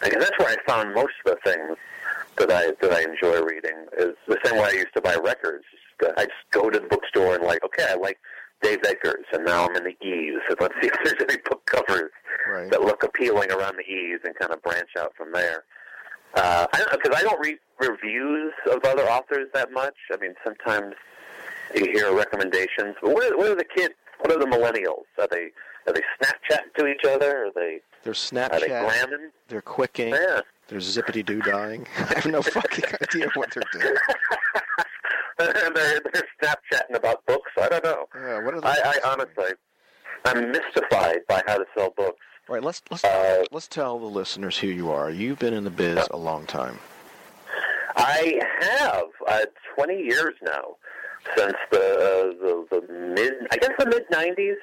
[0.03, 1.77] I mean, that's where I found most of the things
[2.37, 3.87] that I that I enjoy reading.
[3.99, 5.64] Is the same way I used to buy records.
[6.16, 8.18] I just go to the bookstore and like, okay, I like
[8.61, 10.41] Dave Eggers, and now I'm in the E's.
[10.49, 12.11] So let's see if there's any book covers
[12.51, 12.68] Right.
[12.73, 15.62] that look appealing around the E's, and kind of branch out from there.
[16.35, 19.95] Uh, I don't because I don't read reviews of other authors that much.
[20.12, 20.95] I mean, sometimes
[21.75, 22.97] you hear recommendations.
[23.01, 23.95] But what are, what are the kids?
[24.18, 25.05] What are the millennials?
[25.20, 25.51] Are they
[25.87, 27.47] are they Snapchatting to each other?
[27.47, 28.53] Are they They're Snapchat.
[28.53, 29.30] are they glamming?
[29.49, 30.11] They're quicking.
[30.14, 30.41] Yeah.
[30.68, 31.87] They're zippity doo dying.
[31.99, 33.95] I have no fucking idea what they're doing.
[35.39, 37.51] they're they're Snapchatting about books.
[37.61, 38.07] I don't know.
[38.14, 39.53] Yeah, what are they I, I honestly,
[40.24, 42.20] I'm mystified by how to sell books.
[42.49, 45.11] All right, let's let's Uh, let's tell the listeners who you are.
[45.11, 46.78] You've been in the biz a long time.
[47.95, 50.76] I have uh, 20 years now
[51.37, 54.57] since the uh, the, the mid I guess the mid 90s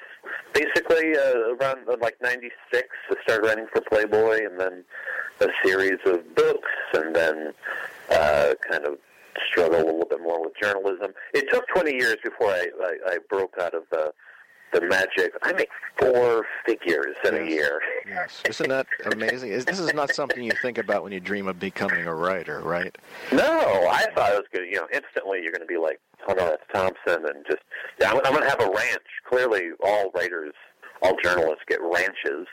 [0.52, 4.84] basically uh, around uh, like 96 I started writing for Playboy and then
[5.40, 7.52] a series of books and then
[8.10, 8.98] uh, kind of
[9.50, 11.12] struggled a little bit more with journalism.
[11.32, 14.12] It took 20 years before I, I, I broke out of the
[14.72, 15.32] the magic.
[15.42, 15.68] I make
[15.98, 17.80] four figures in a year.
[18.06, 18.42] Yes.
[18.48, 19.50] Isn't that amazing?
[19.52, 22.60] Is- This is not something you think about when you dream of becoming a writer,
[22.60, 22.96] right?
[23.32, 24.66] No, I thought it was good.
[24.68, 26.58] You know, instantly you're going to be like Hunter S.
[26.72, 27.62] Thompson and just
[28.00, 29.02] yeah, I'm, I'm going to have a ranch.
[29.28, 30.52] Clearly, all writers,
[31.02, 32.46] all journalists get ranches,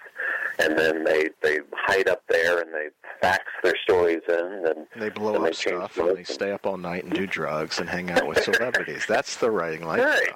[0.60, 2.88] and then they they hide up there and they
[3.22, 6.66] fax their stories in, and they blow and up they stuff and they stay up
[6.66, 9.06] all night and do drugs and hang out with celebrities.
[9.08, 10.02] That's the writing life.
[10.02, 10.30] Right.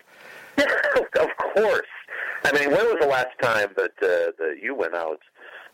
[1.20, 1.88] Of course.
[2.44, 5.20] I mean, when was the last time that uh, that you went out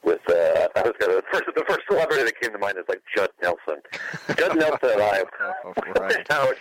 [0.03, 0.19] with?
[0.29, 2.85] Uh, I was going to the first the first celebrity that came to mind is
[2.89, 3.81] like Judd Nelson.
[4.35, 5.23] Judd Nelson and I
[5.99, 6.55] went out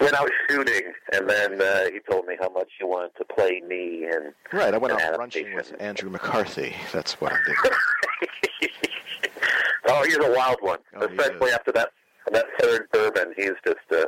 [0.00, 3.60] went out shooting, and then uh, he told me how much he wanted to play
[3.66, 6.74] me and Right, I went out brunching with Andrew McCarthy.
[6.92, 8.70] That's what I did.
[9.88, 11.90] Oh, he's a wild one, especially after that
[12.32, 13.32] that third bourbon.
[13.36, 14.04] He's just uh,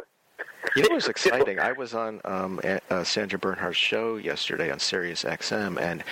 [0.75, 1.59] You know what was exciting?
[1.59, 6.03] I was on um, uh, Sandra Bernhard's show yesterday on Sirius XM, and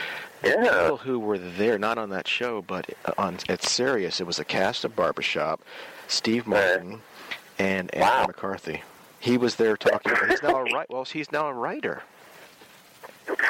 [0.42, 4.26] the people who were there, not on that show, but uh, on at Sirius, it
[4.26, 5.62] was a cast of Barbershop,
[6.08, 7.00] Steve Martin,
[7.58, 8.82] and Andrew McCarthy.
[9.18, 10.12] He was there talking.
[10.28, 10.86] He's now a writer.
[10.90, 12.02] Well, he's now a writer.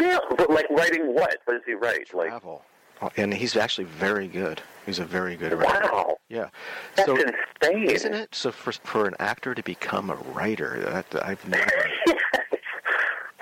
[0.01, 1.39] yeah, but like writing what?
[1.45, 2.13] What does he write?
[2.15, 2.65] Like Travel.
[3.03, 4.61] Oh, and he's actually very good.
[4.87, 5.89] He's a very good writer.
[5.91, 6.17] Wow.
[6.29, 6.49] Yeah.
[6.97, 7.91] That's so, insane.
[7.91, 8.35] Isn't it?
[8.35, 11.71] So for for an actor to become a writer, that, I've never.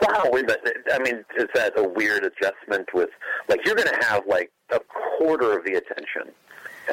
[0.00, 0.30] Wow.
[0.32, 3.10] I mean, is that a weird adjustment with
[3.48, 6.32] like you're going to have like a quarter of the attention,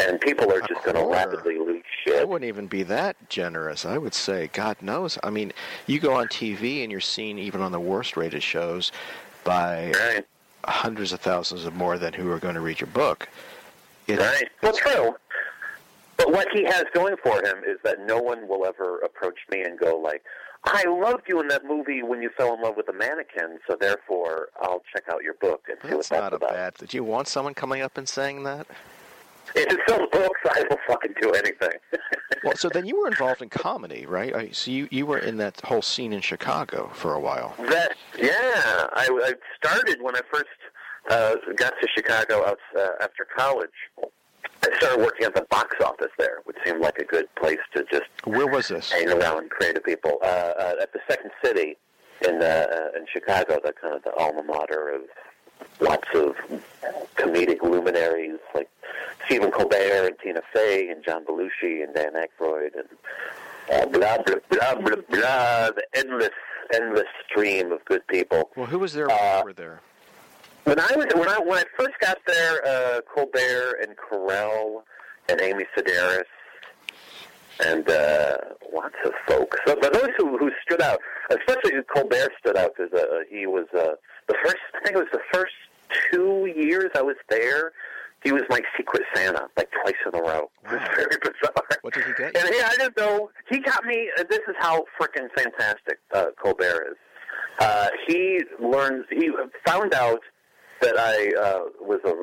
[0.01, 2.20] and people are just going to rapidly lose shit.
[2.20, 3.86] I wouldn't even be that generous.
[3.86, 5.18] I would say, God knows.
[5.24, 5.53] I mean,
[5.86, 8.91] you go on TV and you're seen even on the worst rated shows
[9.43, 9.93] by
[10.68, 13.28] hundreds of thousands of more than who are going to read your book.
[14.07, 14.49] It- Right.
[14.61, 15.16] Well, true.
[16.18, 19.61] But what he has going for him is that no one will ever approach me
[19.63, 20.24] and go like,
[20.63, 23.76] "I loved you in that movie when you fell in love with a mannequin, so
[23.80, 26.74] therefore I'll check out your book and see what That's that's not a about." bad.
[26.76, 28.66] Did you want someone coming up and saying that?
[29.55, 31.77] If it sells books, I will fucking do anything.
[32.43, 34.35] Well, so then you were involved in comedy, right?
[34.35, 37.55] I, so you you were in that whole scene in Chicago for a while.
[37.57, 40.45] That yeah, I, I started when I first
[41.09, 43.71] uh, got to Chicago out, uh, after college.
[44.63, 47.83] I started working at the box office there, which seemed like a good place to
[47.91, 48.91] just Where was this?
[48.91, 50.19] hang around and creative people.
[50.21, 51.77] Uh, uh, at the Second City
[52.27, 55.01] in uh, in Chicago, the kind of the alma mater of
[55.79, 56.35] lots of
[57.15, 58.69] comedic luminaries like
[59.25, 62.87] Stephen Colbert and Tina Fey and John Belushi and Dan Aykroyd and
[63.71, 65.71] uh, blah blah blah blah blah.
[65.71, 66.29] The endless
[66.73, 68.49] endless stream of good people.
[68.55, 69.81] Well, who was there when Uh, you were there?
[70.65, 74.83] When I was when I when I first got there, uh, Colbert and Carell
[75.29, 76.23] and Amy Sedaris
[77.63, 78.37] and uh,
[78.73, 79.57] lots of folks.
[79.65, 80.99] So, but those who, who stood out,
[81.29, 83.95] especially Colbert stood out because uh, he was uh,
[84.28, 84.57] the first.
[84.76, 85.53] I think it was the first
[86.11, 87.71] two years I was there.
[88.23, 90.49] He was my secret Santa, like twice in a row.
[90.65, 91.67] It was very bizarre.
[91.82, 92.36] What did he get?
[92.36, 93.30] And yeah, I didn't know.
[93.49, 94.09] He got me.
[94.17, 96.97] uh, This is how freaking fantastic uh, Colbert is.
[97.59, 99.05] Uh, he learns.
[99.11, 99.30] He
[99.65, 100.19] found out
[100.82, 102.13] that I uh, was a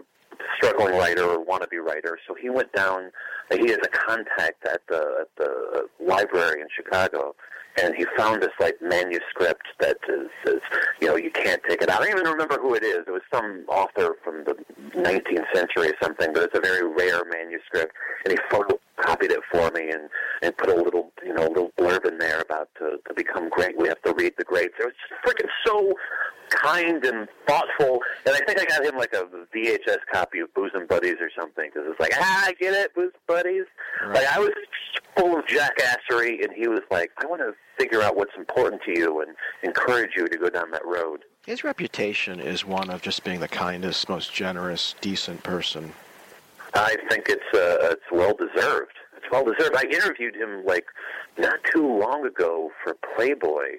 [0.56, 3.10] struggling writer or wannabe writer, so he went down.
[3.52, 7.34] Uh, He has a contact at the at the library in Chicago,
[7.80, 10.60] and he found this like manuscript that is, is
[11.00, 12.02] you know you can't take it out.
[12.02, 13.04] I don't even remember who it is.
[13.06, 14.54] It was some author from the
[14.94, 17.94] 19th century or something, but it's a very rare manuscript,
[18.24, 20.08] and he photocopied it for me and
[20.42, 23.48] and put a little you know a little blurb in there about to, to become
[23.48, 23.78] great.
[23.78, 24.74] We have to read the greats.
[24.78, 24.94] It was
[25.24, 25.94] freaking so
[26.50, 30.88] kind and thoughtful, and I think I got him like a VHS copy of and
[30.88, 33.12] Buddies or something because it's like ah I get it Booze
[33.44, 34.14] and Buddies.
[34.14, 34.50] Like I was
[35.16, 38.98] full of jackassery, and he was like I want to figure out what's important to
[38.98, 41.22] you and encourage you to go down that road.
[41.46, 45.92] His reputation is one of just being the kindest, most generous, decent person.
[46.74, 48.92] I think it's uh, it's well deserved.
[49.16, 49.76] It's well deserved.
[49.76, 50.86] I interviewed him like
[51.38, 53.78] not too long ago for Playboy,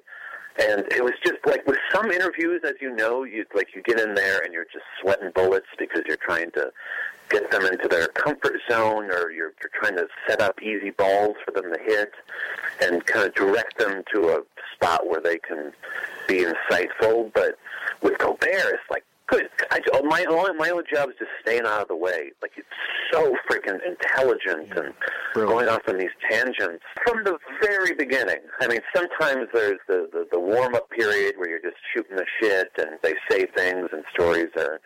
[0.60, 4.00] and it was just like with some interviews, as you know, you like you get
[4.00, 6.72] in there and you're just sweating bullets because you're trying to
[7.34, 11.36] get them into their comfort zone, or you're you're trying to set up easy balls
[11.44, 12.12] for them to hit,
[12.82, 14.42] and kind of direct them to a
[14.74, 15.74] spot where they can
[16.28, 17.34] be insightful.
[17.34, 17.58] But
[18.02, 19.50] with Colbert, it's like good.
[19.72, 22.32] I, oh, my only my only job is just staying out of the way.
[22.42, 22.68] Like it's
[23.12, 24.94] so freaking intelligent and
[25.34, 28.40] going off on these tangents from the very beginning.
[28.62, 32.26] I mean, sometimes there's the the, the warm up period where you're just shooting the
[32.40, 34.80] shit and they say things and stories are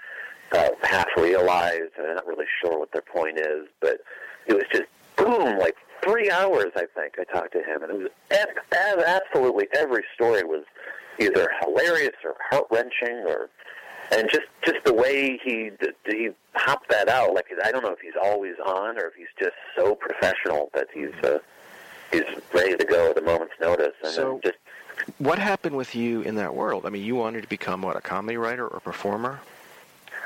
[0.54, 3.68] uh, half realized and I'm not really sure what their point is.
[3.82, 3.98] But
[4.46, 6.72] it was just boom, like three hours.
[6.76, 10.64] I think I talked to him, and it was ab- absolutely every story was
[11.20, 13.50] either hilarious or heart wrenching or
[14.12, 15.72] and just just the way he
[16.06, 17.34] he hopped that out.
[17.34, 20.88] Like I don't know if he's always on or if he's just so professional that
[20.94, 21.40] he's uh,
[22.12, 23.94] he's ready to go at a moment's notice.
[24.04, 24.58] And So- just
[25.18, 26.86] What happened with you in that world?
[26.86, 29.42] I mean, you wanted to become what a comedy writer or performer?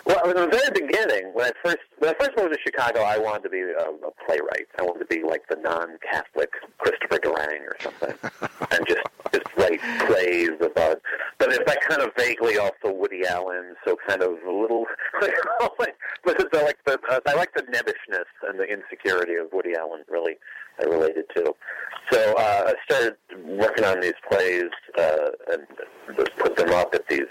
[0.06, 3.18] Well, in the very beginning, when I first when I first moved to Chicago, I
[3.18, 4.68] wanted to be a, a playwright.
[4.80, 8.14] I wanted to be like the non-Catholic Christopher Durang or something,
[8.72, 9.02] and just
[9.32, 11.02] just write plays about.
[11.38, 14.86] But it's that kind of vaguely also Woody Allen, so kind of a little.
[15.22, 15.96] but
[16.26, 20.04] it's like the uh, I like the nebbishness and the insecurity of Woody Allen.
[20.10, 20.38] Really,
[20.82, 21.54] I related to.
[22.12, 25.68] So uh, I started working on these plays uh, and
[26.38, 27.28] put them up at these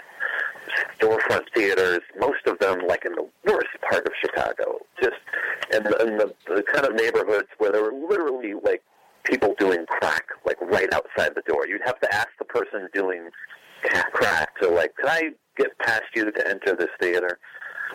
[0.99, 5.17] storefront theaters, most of them like in the worst part of Chicago, just
[5.73, 8.81] in the, in the, the kind of neighborhoods where there were literally like
[9.23, 11.67] people doing crack, like right outside the door.
[11.67, 13.29] You'd have to ask the person doing
[14.13, 17.39] crack to like, can I get past you to enter this theater?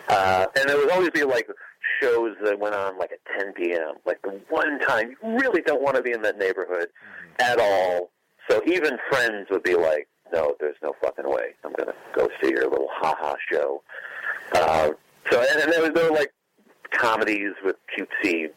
[0.07, 1.49] Uh, and there would always be like
[2.01, 3.95] shows that went on like at 10 p.m.
[4.05, 6.87] Like the one time you really don't want to be in that neighborhood
[7.39, 8.09] at all.
[8.49, 11.55] So even friends would be like, no, there's no fucking way.
[11.63, 13.81] I'm going to go see your little ha-ha show.
[14.53, 14.91] Uh,
[15.29, 16.33] so, and, and there, was, there were like
[16.91, 18.49] comedies with cutesy,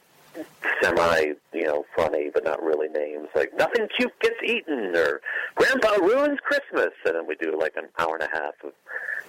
[0.83, 3.29] semi, you know, funny, but not really names.
[3.35, 5.21] Like, Nothing Cute Gets Eaten, or
[5.57, 6.93] Grandpa Ruins Christmas.
[7.05, 8.73] And then we do like an hour and a half of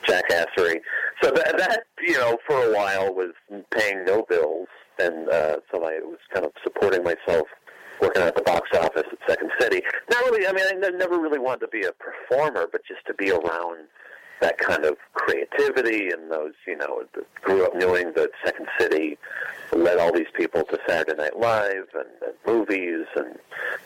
[0.03, 0.81] jackassery.
[1.21, 3.33] So that, that you know, for a while was
[3.71, 4.67] paying no bills.
[4.99, 7.47] And uh, so I was kind of supporting myself
[8.01, 9.81] working at the box office at Second City.
[10.09, 10.47] Not really.
[10.47, 13.87] I mean, I never really wanted to be a performer, but just to be around
[14.41, 17.03] that kind of creativity and those, you know,
[17.41, 19.17] grew up knowing that Second City
[19.71, 23.37] led all these people to Saturday Night Live and, and movies, and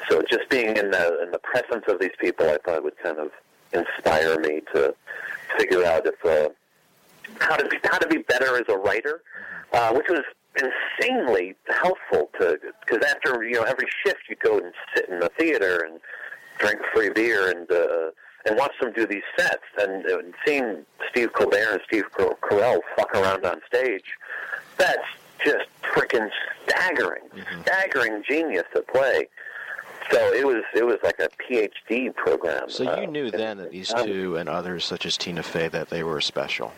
[0.10, 3.20] so just being in the in the presence of these people, I thought would kind
[3.20, 3.32] of
[3.74, 4.96] inspire me to
[5.58, 6.50] figure out if uh,
[7.40, 9.22] how to be how to be better as a writer,
[9.74, 10.24] uh, which was
[10.58, 15.30] insanely helpful to because after you know every shift you go and sit in the
[15.38, 16.00] theater and
[16.60, 18.12] drink free beer and uh,
[18.46, 22.80] and watch them do these sets and, uh, seeing Steve Colbert and Steve Car- Carell
[22.96, 24.06] fuck around on stage,
[24.78, 25.06] that's
[25.44, 26.30] just freaking
[26.64, 27.24] staggering,
[27.64, 29.28] staggering genius at play.
[30.12, 32.70] So it was it was like a PhD program.
[32.70, 35.68] So uh, you knew then that these um, two and others, such as Tina Fey,
[35.70, 36.72] that they were special.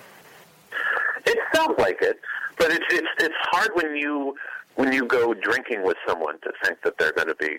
[1.26, 2.22] It felt like it,
[2.58, 4.34] but it's it's it's hard when you
[4.78, 7.58] when you go drinking with someone to think that they're going to be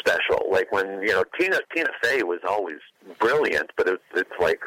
[0.00, 0.48] special.
[0.50, 2.78] Like when you know Tina Tina Fey was always
[3.18, 4.60] brilliant, but it's it's like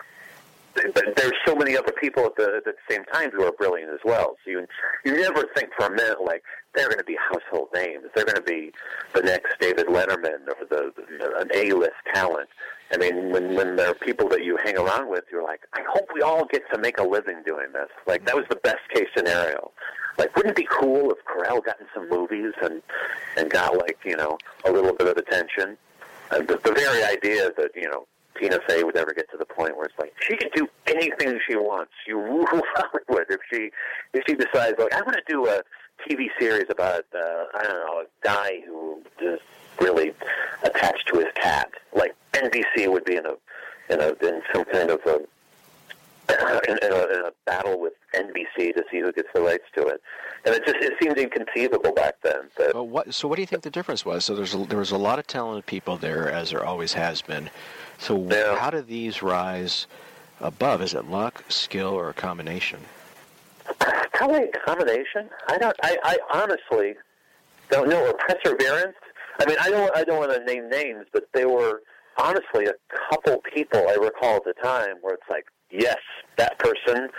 [0.73, 3.91] but there's so many other people at the, at the same time who are brilliant
[3.91, 4.37] as well.
[4.43, 4.67] So you
[5.05, 6.43] you never think for a minute like
[6.73, 8.05] they're going to be household names.
[8.15, 8.71] They're going to be
[9.13, 12.49] the next David Letterman or the, the an A-list talent.
[12.93, 15.81] I mean, when when there are people that you hang around with, you're like, I
[15.89, 17.89] hope we all get to make a living doing this.
[18.07, 19.71] Like that was the best case scenario.
[20.17, 22.81] Like, wouldn't it be cool if Carell got in some movies and
[23.37, 25.77] and got like you know a little bit of attention?
[26.31, 28.05] And the, the very idea that you know
[28.39, 31.39] Tina Fey would ever get to the point where it's like she can do anything
[31.47, 31.91] she wants.
[32.07, 32.45] You rule
[32.75, 33.71] Hollywood if she
[34.13, 35.61] if she decides like I want to do a
[36.07, 39.39] TV series about uh, I don't know a guy who is
[39.79, 40.13] really
[40.63, 41.69] attached to his cat.
[41.95, 43.33] Like NBC would be in a
[43.89, 45.19] in a in some kind of a
[46.67, 49.87] in, in, a, in a battle with NBC to see who gets the rights to
[49.87, 50.01] it,
[50.45, 52.49] and it just it seemed inconceivable back then.
[52.57, 54.25] That, Well, what, so what do you think the difference was?
[54.25, 57.21] So there's a, there was a lot of talented people there, as there always has
[57.21, 57.49] been.
[57.99, 58.27] So
[58.57, 59.87] how do these rise
[60.39, 60.81] above?
[60.81, 62.79] Is it luck, skill, or a combination?
[64.13, 65.29] Probably a combination.
[65.47, 65.75] I don't.
[65.83, 66.95] I, I honestly
[67.69, 68.05] don't know.
[68.05, 68.97] Or perseverance.
[69.39, 69.95] I mean, I don't.
[69.95, 71.81] I don't want to name names, but there were
[72.17, 72.73] honestly a
[73.09, 75.99] couple people I recall at the time where it's like, yes,
[76.37, 77.09] that person.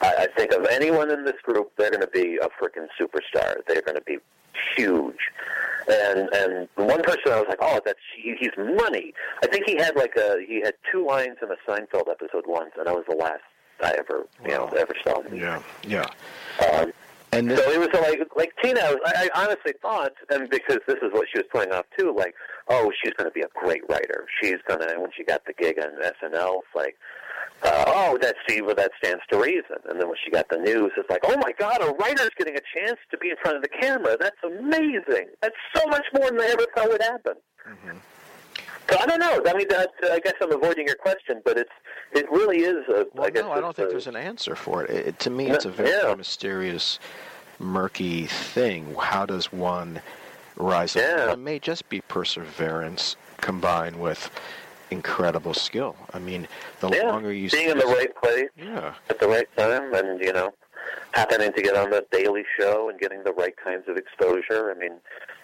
[0.00, 3.56] I, I think of anyone in this group, they're going to be a freaking superstar.
[3.66, 4.18] They're going to be
[4.76, 5.16] huge.
[5.88, 9.14] And and one person I was like, oh, that's he, he's money.
[9.42, 12.72] I think he had like a he had two lines in a Seinfeld episode once,
[12.76, 13.42] and that was the last
[13.82, 15.36] I ever you know ever saw him.
[15.36, 16.04] Yeah, yeah.
[16.72, 16.92] Um,
[17.32, 18.80] and so it was like like Tina.
[18.80, 22.34] I, I honestly thought, and because this is what she was playing off too, like
[22.68, 24.26] oh, she's going to be a great writer.
[24.40, 24.94] She's going to.
[24.98, 26.96] When she got the gig on SNL, it's like.
[27.60, 29.76] Uh, oh, that's see, well, that stands to reason.
[29.88, 32.54] And then when she got the news, it's like, oh my God, a writer's getting
[32.56, 34.16] a chance to be in front of the camera.
[34.18, 35.26] That's amazing.
[35.42, 37.34] That's so much more than I ever thought would happen.
[37.64, 38.17] So
[38.90, 39.42] I don't know.
[39.46, 41.70] I mean, that, I guess I'm avoiding your question, but it's
[42.12, 42.88] it really is.
[42.88, 44.90] A, Well, I guess no, I don't think a- there's an answer for it.
[44.90, 45.18] it.
[45.20, 46.98] To me, it's a very mysterious,
[47.58, 48.94] murky thing.
[48.98, 50.00] How does one
[50.56, 51.34] rise up?
[51.34, 54.30] It may just be perseverance combined with
[54.90, 55.94] incredible skill.
[56.14, 56.48] I mean,
[56.80, 58.94] the yeah, longer you being in the right place yeah.
[59.10, 60.54] at the right time, and you know,
[61.12, 64.70] happening to get on the Daily Show and getting the right kinds of exposure.
[64.74, 64.94] I mean,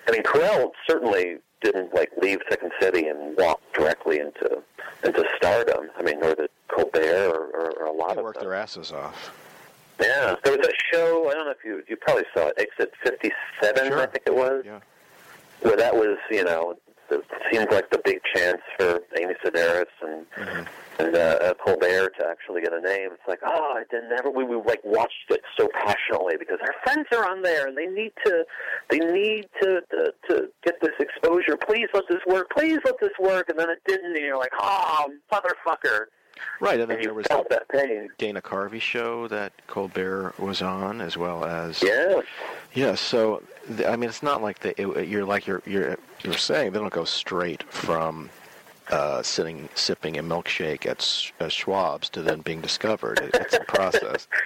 [0.08, 4.62] I mean, Carell certainly didn't like leave Second City and walk directly into
[5.04, 5.88] into stardom.
[5.98, 8.44] I mean, nor did Colbert or, or, or a lot They of work them.
[8.44, 9.32] their asses off.
[10.00, 11.30] Yeah, there was a show.
[11.30, 13.30] I don't know if you you probably saw it, Exit Fifty
[13.62, 14.62] Seven, I think it was.
[14.66, 14.80] Yeah.
[15.62, 16.74] Where that was, you know,
[17.10, 20.26] it seemed like the big chance for Amy Sedaris and
[20.98, 23.10] and uh, uh, Colbert to actually get a name.
[23.12, 24.30] It's like, oh, I didn't ever.
[24.30, 27.86] We, we like watched it so passionately because our friends are on there and they
[27.86, 28.44] need to,
[28.90, 31.56] they need to to, to get this exposure.
[31.56, 32.50] Please let this work.
[32.50, 33.48] Please let this work.
[33.48, 34.14] And then it didn't.
[34.14, 36.06] And you're like, oh, motherfucker.
[36.60, 38.08] Right, and then you there was felt that that pain.
[38.18, 42.22] Dana Carvey show that Colbert was on, as well as yeah,
[42.72, 42.96] yeah.
[42.96, 43.42] So
[43.86, 46.92] I mean, it's not like the, it, you're like you're you're you're saying they don't
[46.92, 48.30] go straight from
[48.90, 50.98] uh, sitting sipping a milkshake at,
[51.40, 53.18] at Schwab's to then being discovered.
[53.20, 54.26] It, it's a process.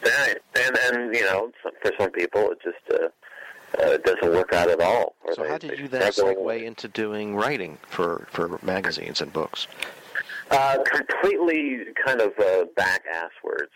[0.00, 0.36] Right.
[0.54, 1.50] And and you know,
[1.82, 3.06] for some people, it just uh,
[3.82, 5.16] uh, it doesn't work out at all.
[5.34, 9.66] So they- how did you then segue into doing writing for for magazines and books?
[10.52, 13.72] Uh, completely kind of uh, back asswards.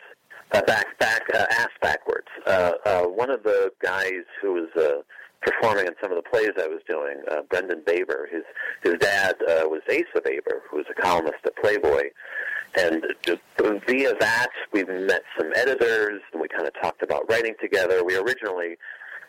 [0.53, 2.29] Uh, back, back, uh, ass backwards.
[2.47, 5.03] Uh, uh, one of the guys who was uh,
[5.43, 8.43] performing in some of the plays I was doing, uh, Brendan Baber, his
[8.83, 12.11] his dad uh, was Asa Baber, who was a columnist at Playboy,
[12.75, 13.05] and
[13.87, 18.05] via that we met some editors, and we kind of talked about writing together.
[18.05, 18.77] We originally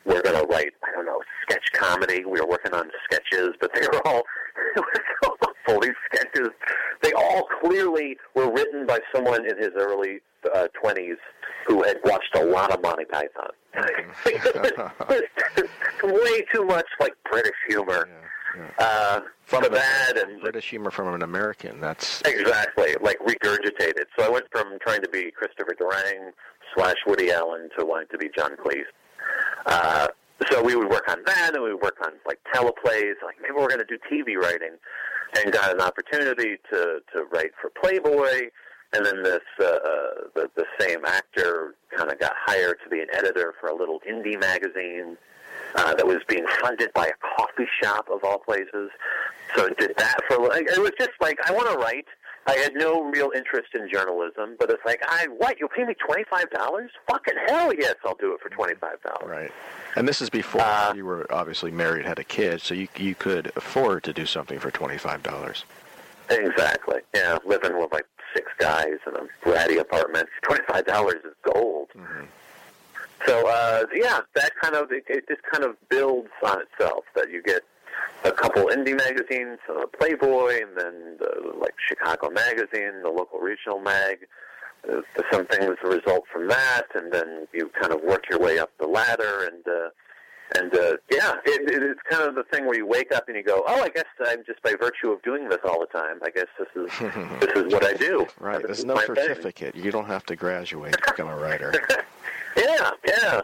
[0.05, 2.25] were going to write, I don't know, sketch comedy.
[2.25, 4.23] We were working on sketches, but they were all
[4.75, 5.35] it was so
[5.67, 5.79] awful.
[5.81, 6.49] These sketches,
[7.01, 10.19] they all clearly were written by someone in his early
[10.53, 11.15] uh, 20s
[11.67, 13.51] who had watched a lot of Monty Python.
[16.03, 18.07] Way too much like British humor.
[18.77, 21.79] Uh, From for an- that and British humor from an American.
[21.79, 24.03] That's Exactly, like regurgitated.
[24.17, 26.31] So I went from trying to be Christopher Durang
[26.75, 28.83] slash Woody Allen to wanting to be John Cleese.
[29.65, 30.07] Uh,
[30.49, 33.15] so we would work on that, and we would work on like teleplays.
[33.23, 34.75] Like maybe we're going to do TV writing,
[35.37, 38.49] and got an opportunity to to write for Playboy.
[38.95, 39.79] And then this uh, uh,
[40.35, 43.99] the the same actor kind of got hired to be an editor for a little
[44.09, 45.17] indie magazine
[45.75, 48.91] uh, that was being funded by a coffee shop of all places.
[49.55, 50.47] So did that for.
[50.47, 52.05] like, It was just like I want to write.
[52.45, 55.93] I had no real interest in journalism, but it's like I what You'll pay me
[55.93, 56.91] twenty five dollars?
[57.09, 59.29] Fucking hell yes, I'll do it for twenty five dollars.
[59.29, 59.51] right.
[59.95, 63.15] And this is before Uh, you were obviously married, had a kid, so you you
[63.15, 65.63] could afford to do something for twenty five dollars.
[66.29, 66.99] Exactly.
[67.13, 68.05] Yeah, living with like
[68.35, 70.27] six guys in a ratty apartment.
[70.41, 71.89] Twenty five dollars is gold.
[73.25, 77.05] So uh, yeah, that kind of it, it just kind of builds on itself.
[77.15, 77.61] That you get
[78.23, 83.79] a couple indie magazines, uh, Playboy, and then the, like Chicago Magazine, the local regional
[83.79, 84.19] mag.
[84.91, 85.01] Uh,
[85.31, 88.87] some things result from that, and then you kind of work your way up the
[88.87, 89.89] ladder, and uh,
[90.59, 93.37] and uh, yeah, it, it, it's kind of the thing where you wake up and
[93.37, 96.19] you go, "Oh, I guess I'm just by virtue of doing this all the time.
[96.21, 96.91] I guess this is
[97.39, 98.57] this is what I do." Right.
[98.57, 99.15] This There's no my thing.
[99.15, 99.73] certificate.
[99.75, 101.73] You don't have to graduate to become a writer.
[102.55, 103.41] Yeah, yeah.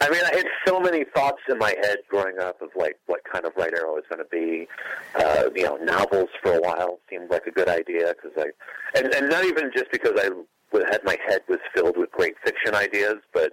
[0.00, 3.20] I mean, I had so many thoughts in my head growing up of like what
[3.30, 4.66] kind of writer I was going to be.
[5.14, 9.14] Uh, you know, novels for a while seemed like a good idea because I, and,
[9.14, 10.30] and not even just because I
[10.90, 13.52] had my head was filled with great fiction ideas, but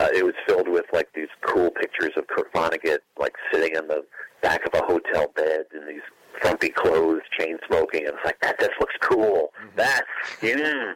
[0.00, 3.86] uh, it was filled with like these cool pictures of Kurt Vonnegut, like sitting in
[3.88, 4.04] the
[4.42, 6.02] back of a hotel bed in these
[6.40, 9.52] frumpy clothes, chain smoking, and it's like that just looks cool.
[9.74, 10.02] That's
[10.40, 10.94] mm.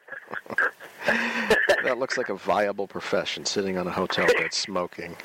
[1.84, 5.16] that looks like a viable profession, sitting on a hotel bed smoking.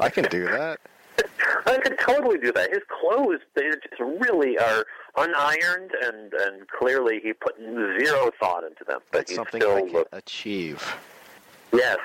[0.00, 0.80] I can do that.
[1.66, 2.70] I could totally do that.
[2.70, 4.84] His clothes, they just really are
[5.16, 9.00] unironed, and and clearly he put zero thought into them.
[9.10, 10.96] But That's he something still I can looks achieve.
[11.72, 11.98] yes,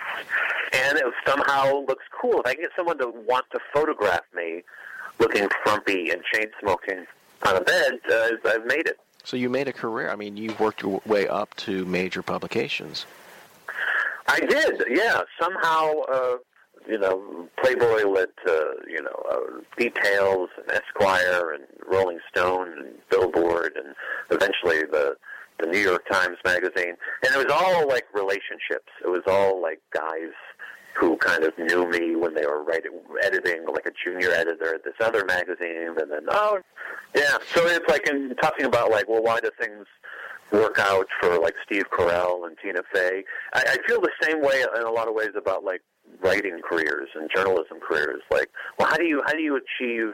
[0.74, 2.40] and it somehow looks cool.
[2.40, 4.64] If I can get someone to want to photograph me
[5.20, 7.06] looking frumpy and chain smoking
[7.44, 9.00] on a bed, uh, I've made it.
[9.24, 10.10] So you made a career.
[10.10, 13.06] I mean, you worked your way up to major publications.
[14.28, 15.22] I did, yeah.
[15.40, 16.38] Somehow, uh,
[16.88, 23.10] you know, Playboy led to, you know, uh, Details and Esquire and Rolling Stone and
[23.10, 23.96] Billboard and
[24.30, 25.16] eventually the
[25.60, 26.96] the New York Times magazine.
[27.24, 28.90] And it was all like relationships.
[29.04, 30.34] It was all like guys
[30.94, 32.92] who kind of knew me when they were writing,
[33.24, 36.60] editing, like a junior editor at this other magazine, and then oh,
[37.16, 37.38] yeah.
[37.54, 39.86] So it's like in talking about like, well, why do things
[40.52, 43.24] work out for like Steve Carell and Tina Fey?
[43.54, 45.82] I, I feel the same way in a lot of ways about like
[46.20, 48.22] writing careers and journalism careers.
[48.30, 50.14] Like, well, how do you how do you achieve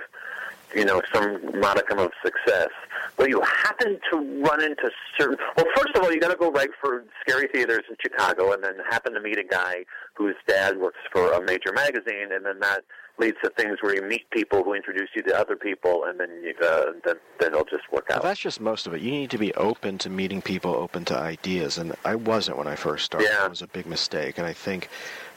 [0.75, 2.69] you know, some modicum of success.
[3.17, 5.37] Well, you happen to run into certain.
[5.55, 8.63] Well, first of all, you got to go write for Scary Theaters in Chicago, and
[8.63, 12.59] then happen to meet a guy whose dad works for a major magazine, and then
[12.59, 12.83] that
[13.19, 16.29] leads to things where you meet people who introduce you to other people, and then
[16.43, 18.23] you, uh, then then it'll just work Well, out.
[18.23, 19.01] that's just most of it.
[19.01, 22.67] You need to be open to meeting people, open to ideas, and I wasn't when
[22.67, 23.29] I first started.
[23.31, 23.45] Yeah.
[23.45, 24.89] It was a big mistake, and I think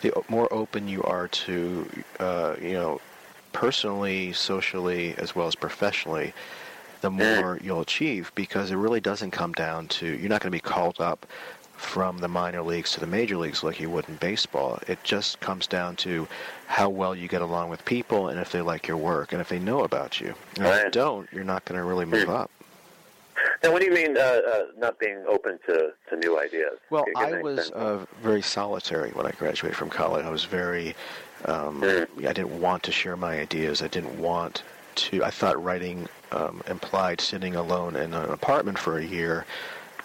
[0.02, 1.89] the more open you are to,
[2.19, 3.01] uh, you know,
[3.52, 6.32] personally, socially, as well as professionally,
[7.01, 10.56] the more you'll achieve because it really doesn't come down to you're not going to
[10.56, 11.27] be called up
[11.77, 14.78] from the minor leagues to the major leagues like you would in baseball.
[14.86, 16.28] It just comes down to
[16.66, 19.48] how well you get along with people and if they like your work and if
[19.48, 20.35] they know about you.
[20.56, 22.31] And if they don't, you're not going to really move Hmm.
[22.31, 22.51] up.
[23.62, 26.78] Now, what do you mean uh, uh, not being open to, to new ideas?
[26.90, 30.27] Well, I was uh, very solitary when I graduated from college.
[30.27, 30.94] I was very,
[31.44, 31.82] um.
[31.82, 33.82] I didn't want to share my ideas.
[33.82, 34.62] I didn't want
[34.96, 35.24] to.
[35.24, 39.46] I thought writing um, implied sitting alone in an apartment for a year,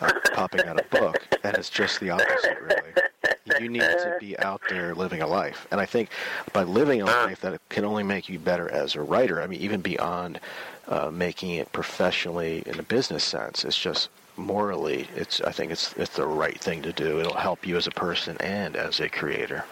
[0.01, 3.59] uh, popping out a book, and it's just the opposite, really.
[3.59, 6.09] You need to be out there living a life, and I think
[6.51, 9.41] by living a life that can only make you better as a writer.
[9.41, 10.39] I mean, even beyond
[10.87, 15.07] uh, making it professionally in a business sense, it's just morally.
[15.15, 17.19] It's I think it's it's the right thing to do.
[17.19, 19.63] It'll help you as a person and as a creator.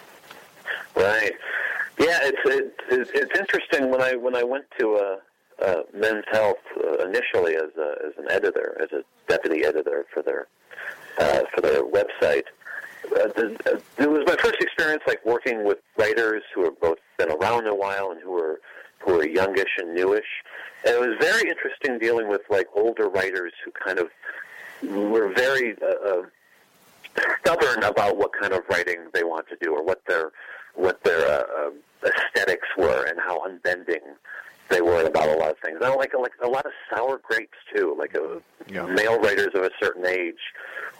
[0.94, 1.32] Right.
[1.98, 6.58] Yeah, it's it, it's interesting when I when I went to uh, uh, Men's Health
[6.82, 10.48] uh, initially as a, as an editor, as a deputy editor for their
[11.18, 12.44] uh, for their website.
[13.04, 16.98] Uh, the, uh, it was my first experience like working with writers who have both
[17.18, 18.60] been around a while and who are
[18.98, 20.26] who are youngish and newish.
[20.84, 24.08] And it was very interesting dealing with like older writers who kind of
[24.82, 26.22] were very uh, uh,
[27.40, 30.32] stubborn about what kind of writing they want to do or what their
[30.74, 34.00] what their uh, uh, aesthetics were and how unbending
[34.70, 35.78] they were about a lot of things.
[35.82, 37.94] I don't like like a lot of sour grapes too.
[37.98, 38.86] Like uh, Yeah.
[38.86, 40.40] male writers of a certain age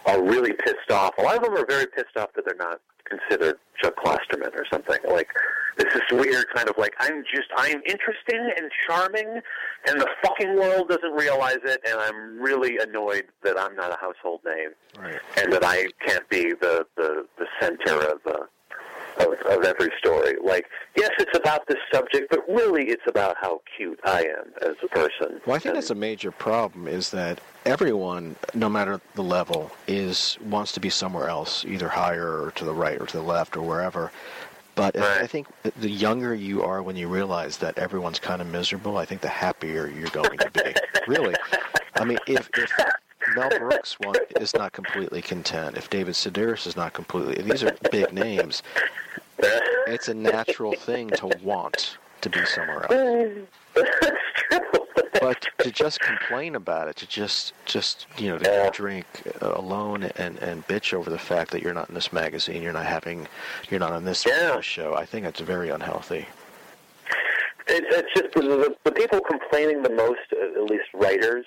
[0.06, 1.16] are really pissed off.
[1.18, 4.66] A lot of them are very pissed off that they're not considered Chuck Klosterman or
[4.70, 4.98] something.
[5.08, 5.28] Like
[5.76, 9.40] this is weird kind of like I'm just I'm interesting and charming
[9.88, 13.96] and the fucking world doesn't realize it and I'm really annoyed that I'm not a
[13.98, 15.18] household name Right.
[15.38, 18.44] and that I can't be the the, the center of, uh,
[19.18, 20.34] of of every story.
[20.42, 20.66] Like,
[20.96, 24.88] yes, it's about this subject, but really, it's about how cute I am as a
[24.88, 25.40] person.
[25.46, 30.38] Well, I think that's a major problem is that everyone, no matter the level, is
[30.44, 33.56] wants to be somewhere else, either higher or to the right or to the left
[33.56, 34.10] or wherever.
[34.74, 35.46] But I think
[35.76, 39.28] the younger you are when you realize that everyone's kind of miserable, I think the
[39.28, 40.74] happier you're going to be.
[41.06, 41.34] really.
[41.94, 42.72] I mean, if, if
[43.34, 47.76] Mel Brooks one is not completely content, if David Sedaris is not completely, these are
[47.90, 48.62] big names.
[49.86, 53.48] It's a natural thing to want to be somewhere else.
[55.20, 59.06] but to just complain about it, to just just you know to drink
[59.40, 62.86] alone and and bitch over the fact that you're not in this magazine, you're not
[62.86, 63.26] having,
[63.70, 64.94] you're not on this radio show.
[64.94, 66.26] I think it's very unhealthy.
[67.66, 71.46] It, it's just the, the, people complaining the most, at least writers,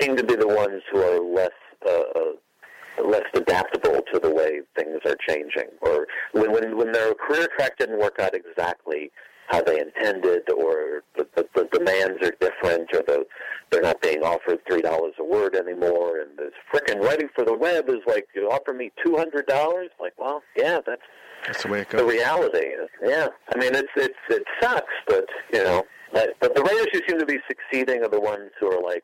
[0.00, 1.50] seem to be the ones who are less
[1.86, 7.14] uh, uh, less adaptable to the way things are changing, or when when when their
[7.14, 9.10] career track didn't work out exactly
[9.48, 13.26] how they intended, or the, the, the demands are different, or the
[13.70, 17.54] they're not being offered three dollars a word anymore, and this frickin' writing for the
[17.56, 19.88] web is like you offer me two hundred dollars.
[20.00, 21.02] Like, well, yeah, that's
[21.46, 22.12] That's the way it the goes.
[22.12, 22.66] reality.
[23.04, 25.82] Yeah, I mean, it's it's it sucks, but you know,
[26.12, 29.02] but, but the writers who seem to be succeeding are the ones who are like,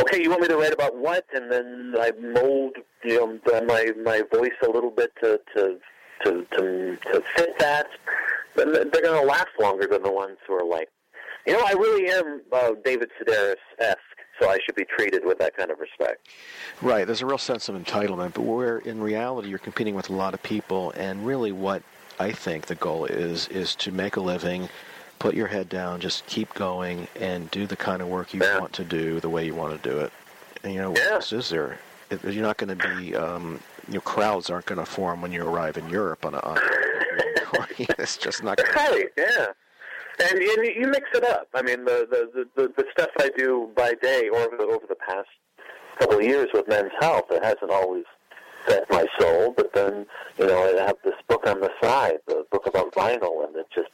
[0.00, 3.92] okay, you want me to write about what, and then I mold you know my
[4.02, 5.78] my voice a little bit to to
[6.24, 7.86] to to, to fit that.
[8.54, 10.88] Then they're going to last longer than the ones who are like,
[11.46, 13.98] you know, I really am uh, David Sedaris esque,
[14.38, 16.28] so I should be treated with that kind of respect.
[16.82, 20.12] Right, there's a real sense of entitlement, but where in reality you're competing with a
[20.12, 21.82] lot of people, and really what
[22.20, 24.68] I think the goal is is to make a living,
[25.22, 28.72] put your head down, just keep going, and do the kind of work you want
[28.72, 30.12] to do the way you want to do it.
[30.64, 31.78] And you know, what else is there?
[32.24, 35.76] You're not going to be, um, your crowds aren't going to form when you arrive
[35.76, 36.40] in Europe on a.
[36.40, 37.68] On a
[38.00, 38.56] it's just not.
[38.56, 39.46] Gonna, Right, yeah.
[40.18, 41.46] And, and you mix it up.
[41.54, 44.86] I mean, the, the, the, the stuff I do by day or over the, over
[44.88, 45.28] the past
[46.00, 48.04] couple of years with Men's Health, it hasn't always
[48.66, 49.52] fed my soul.
[49.56, 50.06] But then,
[50.38, 53.66] you know, I have this book on the side, the book about vinyl, and it
[53.74, 53.90] just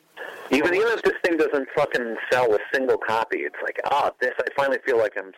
[0.50, 4.32] even even if this thing doesn't fucking sell a single copy, it's like, ah, this
[4.38, 5.32] I finally feel like I'm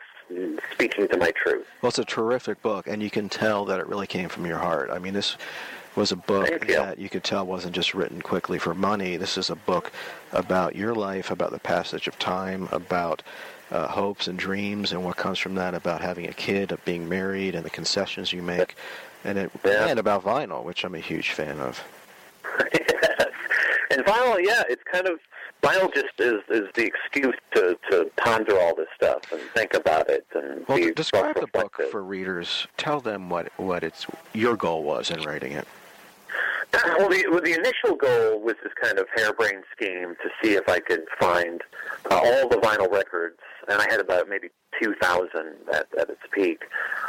[0.73, 1.66] speaking to my truth.
[1.82, 4.59] Well, it's a terrific book, and you can tell that it really came from your
[4.59, 4.90] heart.
[4.90, 5.36] I mean, this
[5.97, 9.16] was a book that you could tell wasn't just written quickly for money.
[9.16, 9.90] This is a book
[10.32, 13.23] about your life, about the passage of time, about
[13.70, 17.09] uh, hopes and dreams, and what comes from that, about having a kid, of being
[17.09, 18.74] married, and the concessions you make,
[19.24, 21.82] and it, and about vinyl, which I'm a huge fan of.
[23.90, 25.18] And vinyl, yeah, it's kind of
[25.62, 30.09] vinyl just is is the excuse to to ponder all this stuff and think about
[30.09, 32.68] it and Well, describe the book for readers.
[32.76, 35.66] Tell them what what its your goal was in writing it.
[36.98, 40.68] Well, the, well, the initial goal was this kind of harebrained scheme to see if
[40.68, 41.62] I could find
[42.10, 43.38] uh, all the vinyl records,
[43.68, 44.48] and I had about maybe
[44.80, 45.30] 2,000
[45.72, 46.62] at, at its peak,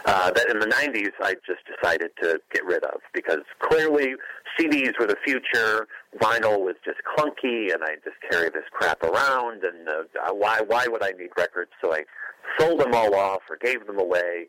[0.05, 4.15] uh, that in the 90s I just decided to get rid of because clearly
[4.59, 5.87] CDs were the future,
[6.19, 10.87] vinyl was just clunky, and I just carry this crap around, and uh, why, why
[10.87, 11.71] would I need records?
[11.81, 12.03] So I
[12.59, 14.47] sold them all off or gave them away,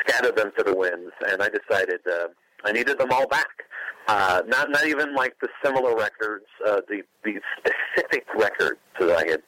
[0.00, 2.28] scattered them to the winds, and I decided uh,
[2.64, 3.64] I needed them all back.
[4.06, 9.30] Uh, not not even like the similar records, uh, the the specific records that I
[9.30, 9.42] had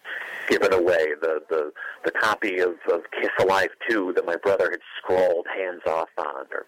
[0.49, 1.09] given away.
[1.21, 1.73] The the
[2.05, 6.47] the copy of, of Kiss Alive Two that my brother had scrawled hands off on,
[6.51, 6.67] or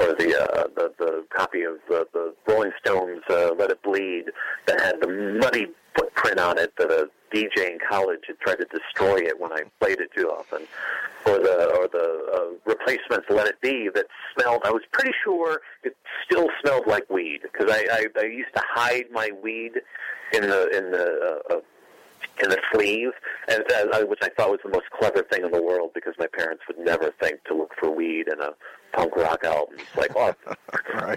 [0.00, 4.24] or the uh, the the copy of the, the Rolling Stones uh, Let It Bleed
[4.66, 5.68] that had the muddy
[5.98, 9.62] footprint on it that a DJ in college had tried to destroy it when I
[9.80, 10.62] played it too often,
[11.26, 14.62] or the or the uh, replacements Let It Be that smelled.
[14.64, 18.62] I was pretty sure it still smelled like weed because I, I I used to
[18.66, 19.72] hide my weed
[20.32, 21.60] in the in the uh, uh,
[22.42, 23.10] in the sleeve,
[23.48, 26.28] and uh, which I thought was the most clever thing in the world because my
[26.28, 28.50] parents would never think to look for weed in a
[28.92, 29.76] punk rock album.
[29.78, 30.34] It's like, oh,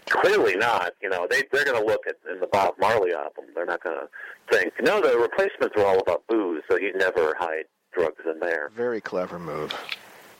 [0.09, 0.93] clearly not.
[1.01, 3.45] You know, they they're going to look at in the Bob Marley album.
[3.55, 7.35] They're not going to think, no, the replacements are all about booze, so you'd never
[7.39, 8.69] hide drugs in there.
[8.75, 9.73] Very clever move.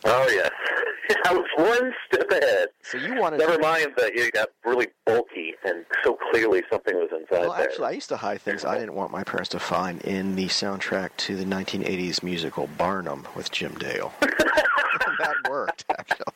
[0.03, 0.49] Oh yes,
[1.27, 2.69] I was one step ahead.
[2.81, 7.09] So you wanted Never mind that you got really bulky and so clearly something was
[7.11, 7.61] inside Well, there.
[7.67, 10.47] actually, I used to hide things I didn't want my parents to find in the
[10.47, 14.11] soundtrack to the 1980s musical Barnum with Jim Dale.
[14.21, 16.33] that worked, actually.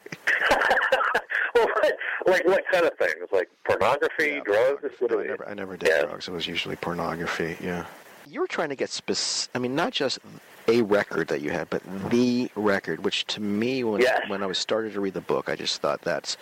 [1.55, 3.27] Well, what, like what kind of things?
[3.31, 4.83] Like pornography, drugs?
[4.99, 6.27] What do I never, I never did drugs.
[6.27, 7.57] It was usually pornography.
[7.61, 7.85] Yeah.
[8.27, 9.51] You were trying to get specific.
[9.55, 10.19] I mean, not just
[10.67, 13.03] a record that you had, but the record.
[13.03, 16.01] Which to me, when when I was started to read the book, I just thought
[16.01, 16.37] that's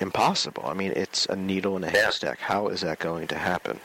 [0.00, 0.64] impossible.
[0.66, 2.38] I mean, it's a needle in a haystack.
[2.38, 3.80] How is that going to happen?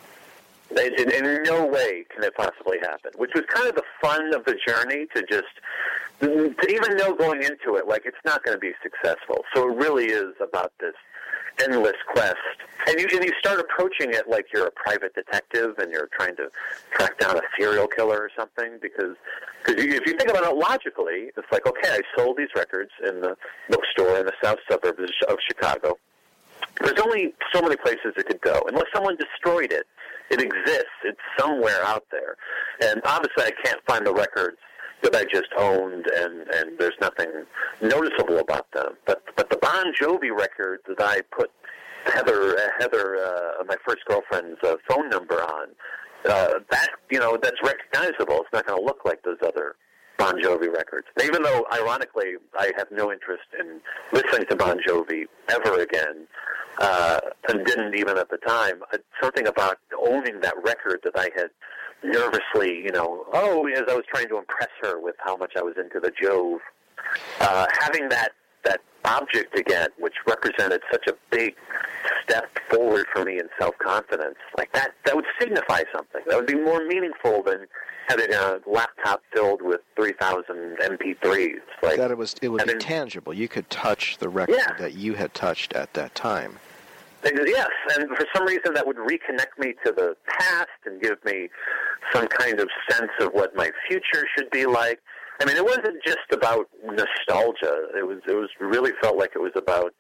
[0.71, 3.11] In, in, no way can it possibly happen.
[3.15, 5.47] Which was kind of the fun of the journey to just
[6.19, 9.45] to even know going into it, like it's not going to be successful.
[9.53, 10.95] So it really is about this
[11.59, 12.35] endless quest.
[12.87, 16.35] And you and you start approaching it like you're a private detective and you're trying
[16.37, 16.49] to
[16.91, 18.77] track down a serial killer or something.
[18.81, 19.15] Because
[19.65, 23.21] because if you think about it logically, it's like okay, I sold these records in
[23.21, 23.35] the
[23.69, 25.97] bookstore in the south suburbs of Chicago.
[26.81, 29.87] There's only so many places it could go unless someone destroyed it.
[30.29, 30.97] It exists.
[31.03, 32.35] It's somewhere out there,
[32.81, 34.57] and obviously I can't find the records
[35.03, 37.29] that I just owned, and and there's nothing
[37.81, 38.93] noticeable about them.
[39.05, 41.51] But but the Bon Jovi record that I put
[42.05, 45.67] Heather Heather uh, my first girlfriend's uh, phone number on,
[46.25, 48.41] uh, that you know that's recognizable.
[48.41, 49.75] It's not going to look like those other
[50.17, 51.07] Bon Jovi records.
[51.23, 53.79] Even though, ironically, I have no interest in
[54.11, 56.27] listening to Bon Jovi ever again,
[56.79, 57.19] uh,
[57.49, 61.49] and didn't even at the time, uh, something about owning that record that I had
[62.03, 65.61] nervously, you know, oh, as I was trying to impress her with how much I
[65.61, 66.59] was into the Jove,
[67.39, 68.31] uh, having that
[68.63, 71.55] that object again, which represented such a big
[72.23, 76.21] step forward for me in self confidence, like that, that would signify something.
[76.27, 77.67] That would be more meaningful than
[78.07, 81.59] having a laptop filled with three thousand MP3s.
[81.83, 83.33] Like that, it was it would having, be tangible.
[83.33, 84.73] You could touch the record Yeah.
[84.79, 86.59] that you had touched at that time.
[87.23, 87.67] Yes,
[87.97, 91.49] and for some reason that would reconnect me to the past and give me
[92.13, 94.99] some kind of sense of what my future should be like.
[95.41, 97.87] I mean, it wasn't just about nostalgia.
[97.97, 99.93] It was it was really felt like it was about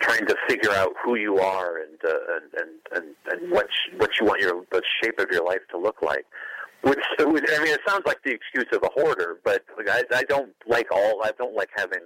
[0.00, 3.94] trying to figure out who you are and uh, and, and and and what sh-
[3.98, 6.24] what you want your the shape of your life to look like.
[6.82, 10.22] Which which- I mean, it sounds like the excuse of a hoarder, but I, I
[10.24, 11.22] don't like all.
[11.22, 12.00] I don't like having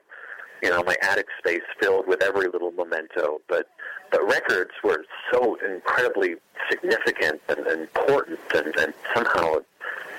[0.63, 3.41] you know my attic space filled with every little memento.
[3.49, 3.69] But
[4.11, 6.37] but records were so incredibly
[6.71, 9.57] significant and, important, and, and somehow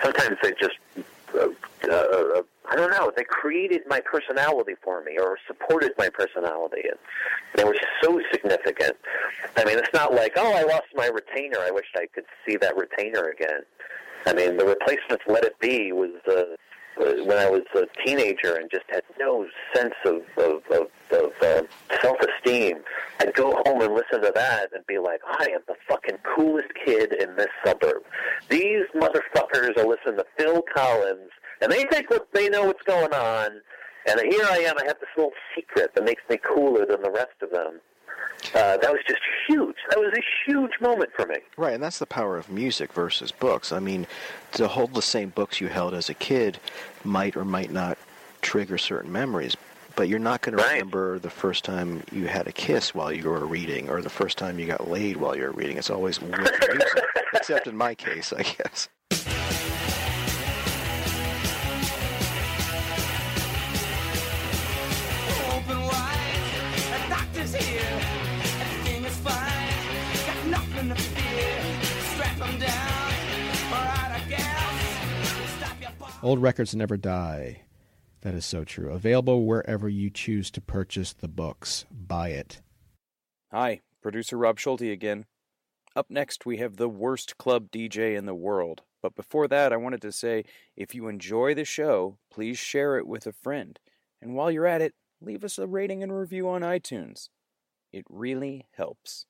[0.03, 0.77] sometimes they just
[1.34, 1.48] uh,
[1.91, 3.11] uh, I don't know.
[3.15, 6.98] They created my personality for me, or supported my personality, and
[7.56, 8.95] they were so significant.
[9.57, 11.60] I mean, it's not like, oh, I lost my retainer.
[11.60, 13.61] I wish I could see that retainer again.
[14.26, 16.56] I mean, the replacements "Let It Be" was uh,
[17.02, 19.45] uh, when I was a teenager and just had no
[19.76, 21.64] sense of of, of, of uh,
[22.02, 22.77] self-esteem.
[23.19, 26.69] I'd go home and listen to that and be like, I am the fucking coolest
[26.85, 28.03] kid in this suburb.
[28.49, 31.31] These motherfuckers are listening to Phil Collins,
[31.61, 33.61] and they think what they know what's going on.
[34.07, 34.77] And here I am.
[34.77, 37.80] I have this little secret that makes me cooler than the rest of them.
[38.54, 39.76] Uh, that was just huge.
[39.90, 41.38] That was a huge moment for me.
[41.58, 43.72] Right, and that's the power of music versus books.
[43.72, 44.08] I mean,
[44.54, 46.60] to hold the same books you held as a kid
[47.04, 47.98] might or might not
[48.42, 49.58] trigger certain memories,
[49.96, 53.30] but you're not going to remember the first time you had a kiss while you
[53.30, 55.78] were reading or the first time you got laid while you were reading.
[55.78, 58.90] It's always with music, except in my case, I guess.
[76.26, 77.61] Old records never die.
[78.22, 78.91] That is so true.
[78.91, 81.85] Available wherever you choose to purchase the books.
[81.91, 82.61] Buy it.
[83.52, 85.26] Hi, producer Rob Schulte again.
[85.95, 88.81] Up next, we have the worst club DJ in the world.
[89.03, 90.45] But before that, I wanted to say
[90.76, 93.80] if you enjoy the show, please share it with a friend.
[94.19, 97.30] And while you're at it, leave us a rating and review on iTunes.
[97.93, 99.27] It really helps.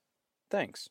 [0.50, 0.88] Thanks.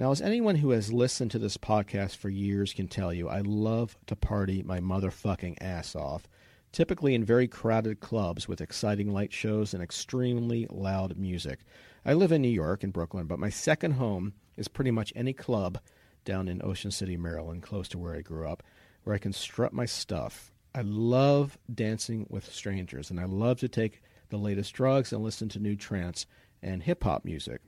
[0.00, 3.40] Now, as anyone who has listened to this podcast for years can tell you, I
[3.40, 6.26] love to party my motherfucking ass off,
[6.72, 11.66] typically in very crowded clubs with exciting light shows and extremely loud music.
[12.02, 15.34] I live in New York, in Brooklyn, but my second home is pretty much any
[15.34, 15.78] club
[16.24, 18.62] down in Ocean City, Maryland, close to where I grew up,
[19.04, 20.50] where I can strut my stuff.
[20.74, 24.00] I love dancing with strangers, and I love to take
[24.30, 26.24] the latest drugs and listen to new trance
[26.62, 27.60] and hip hop music.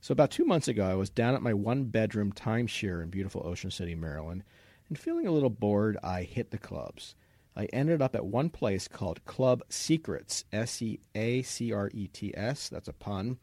[0.00, 3.42] So, about two months ago, I was down at my one bedroom timeshare in beautiful
[3.44, 4.44] Ocean City, Maryland,
[4.88, 7.14] and feeling a little bored, I hit the clubs.
[7.56, 12.06] I ended up at one place called Club Seacrets, S E A C R E
[12.08, 13.38] T S, that's a pun,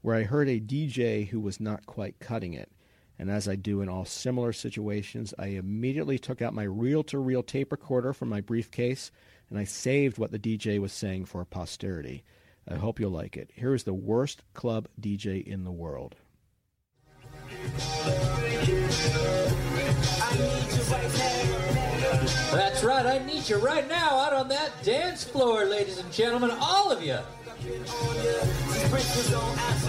[0.00, 2.70] where I heard a DJ who was not quite cutting it.
[3.18, 7.18] And as I do in all similar situations, I immediately took out my reel to
[7.18, 9.10] reel tape recorder from my briefcase
[9.50, 12.24] and I saved what the DJ was saying for posterity.
[12.70, 13.50] I hope you'll like it.
[13.54, 16.16] Here is the worst club DJ in the world.
[22.52, 26.50] That's right, I need you right now out on that dance floor, ladies and gentlemen,
[26.60, 27.18] all of you.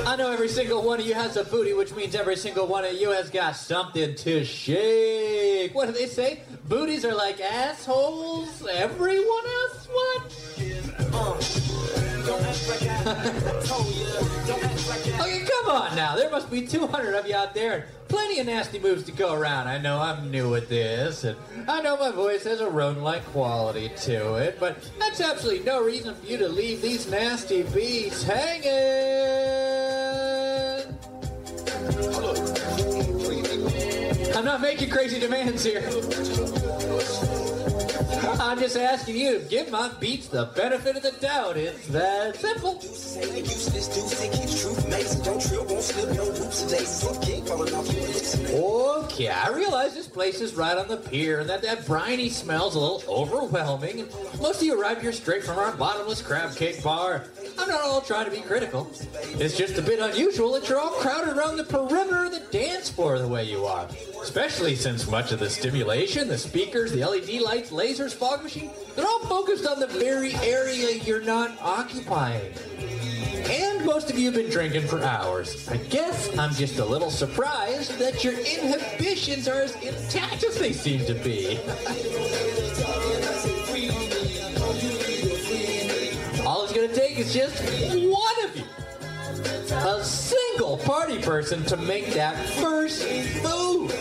[0.06, 2.85] I know every single one of you has a booty, which means every single one
[2.85, 5.76] of you has got something to shake.
[5.76, 6.41] What do they say?
[6.68, 8.65] Booties are like assholes.
[8.72, 9.88] Everyone else?
[9.91, 11.14] What?
[11.14, 11.69] Uh.
[15.20, 16.16] Okay, come on now.
[16.16, 19.34] There must be 200 of you out there and plenty of nasty moves to go
[19.34, 19.68] around.
[19.68, 21.38] I know I'm new at this, and
[21.68, 26.16] I know my voice has a rodent-like quality to it, but that's absolutely no reason
[26.16, 28.70] for you to leave these nasty beasts hanging.
[34.36, 35.82] I'm not making crazy demands here.
[38.40, 41.58] I'm just asking you to give my beats the benefit of the doubt.
[41.58, 42.80] It's that simple.
[48.54, 52.76] Okay, I realize this place is right on the pier and that that briny smell's
[52.76, 54.08] a little overwhelming.
[54.40, 57.26] Most of you arrived here straight from our bottomless crab cake bar.
[57.58, 58.90] I'm not all trying to be critical.
[59.24, 62.90] It's just a bit unusual that you're all crowded around the perimeter of the dance
[62.90, 63.88] floor the way you are.
[64.22, 69.06] Especially since much of the stimulation, the speakers, the LED lights, lasers, fog machine, they're
[69.06, 72.53] all focused on the very area you're not occupying.
[73.49, 75.68] And most of you have been drinking for hours.
[75.70, 80.74] I guess I'm just a little surprised that your inhibitions are as intact as they
[80.74, 81.57] seem to be.
[86.45, 87.60] All it's gonna take is just
[87.94, 88.69] one of you.
[89.40, 93.07] A single party person to make that first
[93.44, 93.91] move.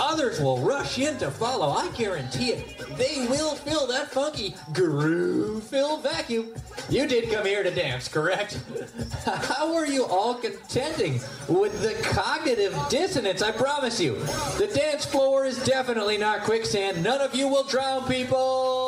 [0.00, 1.70] Others will rush in to follow.
[1.70, 2.78] I guarantee it.
[2.96, 6.48] They will fill that funky groove-filled vacuum.
[6.88, 8.58] You did come here to dance, correct?
[9.24, 13.42] How are you all contending with the cognitive dissonance?
[13.42, 14.14] I promise you.
[14.58, 17.02] The dance floor is definitely not quicksand.
[17.02, 18.87] None of you will drown people.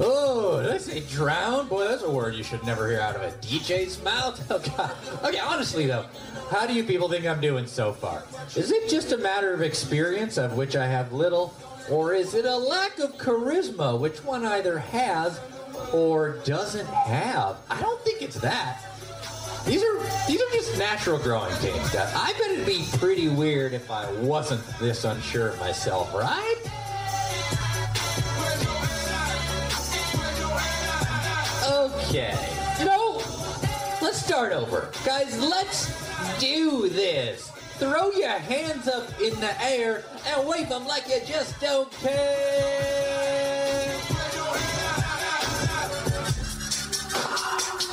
[0.00, 1.68] Oh, did I say drown?
[1.68, 4.40] Boy, that's a word you should never hear out of a DJ's mouth.
[5.24, 6.04] Okay, honestly, though,
[6.50, 8.24] how do you people think I'm doing so far?
[8.56, 11.54] Is it just a matter of experience, of which I have little,
[11.90, 15.40] or is it a lack of charisma, which one either has
[15.92, 17.56] or doesn't have?
[17.70, 18.82] I don't think it's that.
[19.64, 21.94] These are these are just natural growing pains.
[21.96, 26.56] I bet it'd be pretty weird if I wasn't this unsure of myself, right?
[32.08, 32.34] Okay.
[32.84, 33.16] Know,
[34.02, 34.90] let's start over.
[35.04, 35.90] Guys, let's
[36.38, 37.48] do this.
[37.78, 43.24] Throw your hands up in the air and wave them like you just don't care.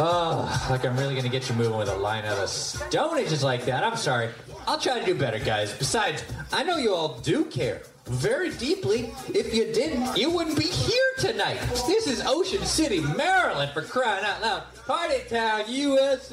[0.04, 3.44] Oh, like I'm really gonna get you moving with a line out of Stone Ages
[3.44, 3.84] like that.
[3.84, 4.30] I'm sorry.
[4.68, 5.74] I'll try to do better, guys.
[5.74, 7.82] Besides, I know you all do care
[8.12, 9.14] very deeply.
[9.30, 11.60] If you didn't, you wouldn't be here tonight.
[11.88, 14.64] This is Ocean City, Maryland, for crying out loud.
[14.86, 16.26] Party Town, USA!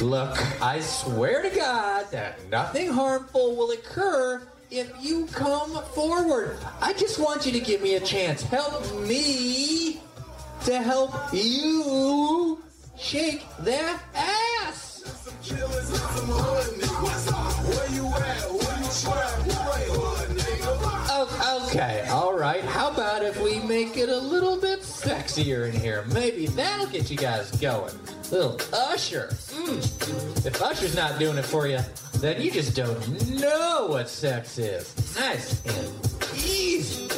[0.00, 6.58] Look, I swear to God that nothing harmful will occur if you come forward.
[6.80, 8.42] I just want you to give me a chance.
[8.42, 10.00] Help me
[10.64, 12.62] to help you
[12.96, 14.97] shake that ass.
[21.68, 22.64] Okay, all right.
[22.64, 26.04] How about if we make it a little bit sexier in here?
[26.12, 27.92] Maybe that'll get you guys going.
[28.30, 29.28] Little Usher.
[29.28, 30.46] Mm.
[30.46, 31.80] If Usher's not doing it for you,
[32.14, 34.94] then you just don't know what sex is.
[35.14, 37.08] Nice and easy.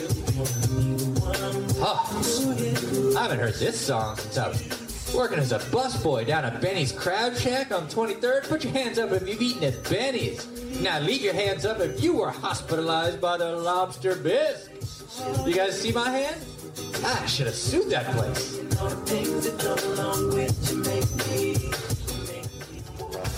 [1.82, 6.60] Oh, I haven't heard this song since I was working as a busboy down at
[6.60, 8.48] Benny's Crab Shack on 23rd.
[8.48, 10.46] Put your hands up if you've eaten at Benny's.
[10.80, 14.70] Now leave your hands up if you were hospitalized by the lobster bisque.
[15.46, 16.36] You guys see my hand?
[17.02, 18.58] Ah, I should have sued that place.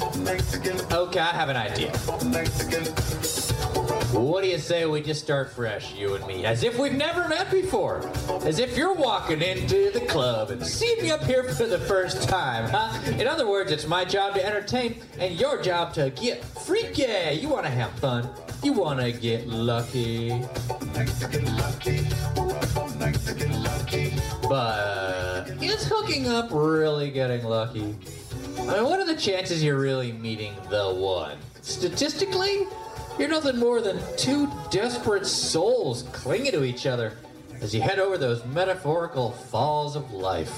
[0.02, 1.90] Okay, I have an idea.
[4.12, 6.44] What do you say we just start fresh, you and me?
[6.44, 8.06] As if we've never met before.
[8.44, 12.28] As if you're walking into the club and see me up here for the first
[12.28, 12.98] time, huh?
[13.12, 17.38] In other words, it's my job to entertain and your job to get freaky.
[17.40, 18.28] You want to have fun.
[18.62, 20.42] You want to get lucky.
[24.48, 27.96] But is hooking up really getting lucky?
[28.58, 31.38] I mean, what are the chances you're really meeting the one?
[31.62, 32.66] Statistically,
[33.18, 37.14] you're nothing more than two desperate souls clinging to each other
[37.60, 40.52] as you head over those metaphorical falls of life.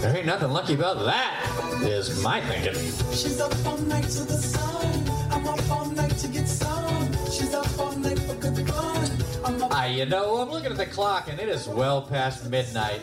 [0.00, 2.74] There ain't nothing lucky about that, is my thinking.
[3.12, 5.10] She's up all night to the sun.
[5.30, 7.12] I'm up all night to get some.
[7.30, 9.10] She's up all night for good fun.
[9.44, 12.48] I'm up Ah, you know, I'm looking at the clock and it is well past
[12.48, 13.00] midnight.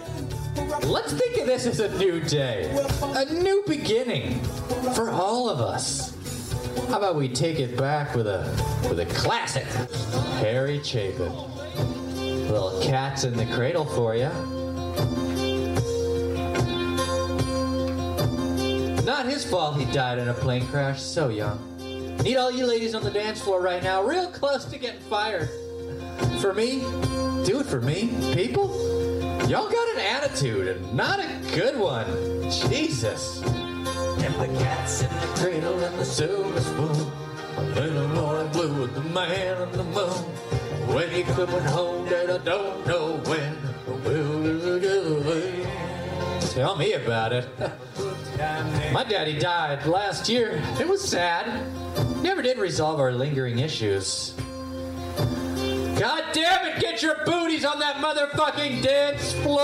[0.56, 2.70] Let's think of this as a new day,
[3.02, 4.40] a new beginning
[4.94, 6.14] for all of us.
[6.90, 8.44] How about we take it back with a
[8.88, 9.66] with a classic?
[10.40, 11.32] Harry Chapin.
[12.50, 14.30] Little cats in the cradle for you.
[19.04, 21.60] Not his fault he died in a plane crash so young.
[22.24, 25.50] Need all you ladies on the dance floor right now, real close to getting fired.
[26.40, 26.80] For me,
[27.44, 28.14] do it for me.
[28.34, 28.68] People,
[29.48, 32.06] y'all got an attitude and not a good one.
[32.50, 33.42] Jesus.
[33.44, 37.12] And the cats in the cradle and the silver spoon.
[37.58, 40.24] And the morning blue with the man on the moon.
[40.94, 43.58] When he coming home, that I don't know when.
[46.54, 47.48] Tell me about it.
[48.94, 50.62] My daddy died last year.
[50.80, 51.68] It was sad.
[52.22, 54.36] Never did resolve our lingering issues.
[56.00, 59.60] God damn it, get your booties on that motherfucking dance floor!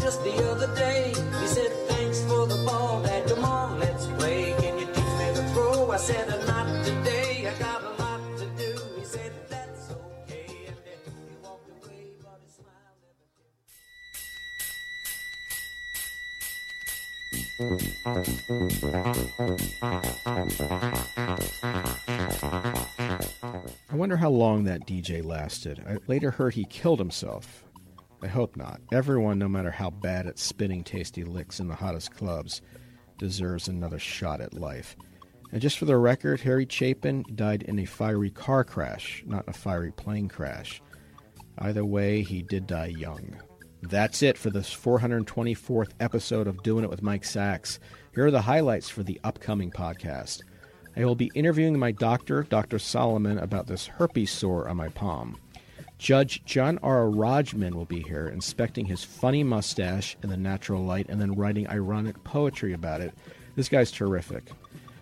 [0.00, 3.02] Just the other day, he said, Thanks for the ball.
[3.26, 4.54] Come on, let's play.
[4.58, 5.90] Can you teach me throw?
[5.90, 7.48] I said, Not today.
[7.48, 8.78] I got a lot to do.
[8.98, 10.66] He said, That's okay.
[10.66, 12.16] And then he walked away,
[17.58, 18.24] but I
[23.92, 25.84] wonder how long that DJ lasted.
[25.86, 27.64] I later heard he killed himself.
[28.20, 28.80] I hope not.
[28.92, 32.60] Everyone, no matter how bad at spinning tasty licks in the hottest clubs,
[33.18, 34.96] deserves another shot at life.
[35.52, 39.52] And just for the record, Harry Chapin died in a fiery car crash, not a
[39.52, 40.82] fiery plane crash.
[41.58, 43.36] Either way, he did die young.
[43.82, 47.80] That's it for this 424th episode of Doing It with Mike Sacks.
[48.14, 50.42] Here are the highlights for the upcoming podcast.
[50.96, 52.78] I will be interviewing my doctor, Dr.
[52.78, 55.36] Solomon, about this herpes sore on my palm.
[55.98, 57.06] Judge John R.
[57.06, 61.68] Rajman will be here, inspecting his funny mustache in the natural light and then writing
[61.68, 63.12] ironic poetry about it.
[63.56, 64.52] This guy's terrific.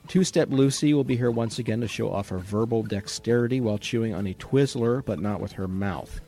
[0.08, 3.76] Two Step Lucy will be here once again to show off her verbal dexterity while
[3.76, 6.22] chewing on a Twizzler, but not with her mouth.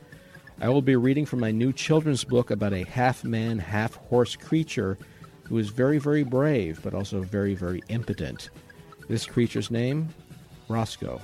[0.61, 4.35] I will be reading from my new children's book about a half man, half horse
[4.35, 4.97] creature
[5.43, 8.49] who is very, very brave, but also very, very impotent.
[9.09, 10.09] This creature's name?
[10.69, 11.21] Roscoe.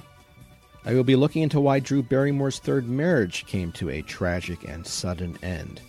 [0.85, 4.85] I will be looking into why Drew Barrymore's third marriage came to a tragic and
[4.85, 5.81] sudden end.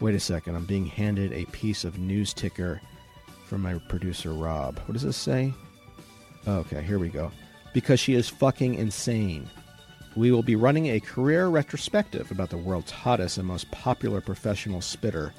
[0.00, 2.80] Wait a second, I'm being handed a piece of news ticker
[3.46, 4.78] from my producer Rob.
[4.80, 5.52] What does this say?
[6.46, 7.30] Okay, here we go.
[7.72, 9.48] Because she is fucking insane.
[10.16, 14.80] We will be running a career retrospective about the world's hottest and most popular professional
[14.80, 15.32] spitter,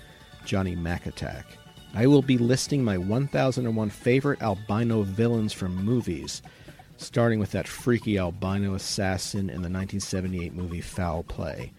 [0.43, 1.45] Johnny McAttack.
[1.93, 6.41] I will be listing my 1001 favorite albino villains from movies,
[6.97, 11.72] starting with that freaky albino assassin in the 1978 movie Foul Play.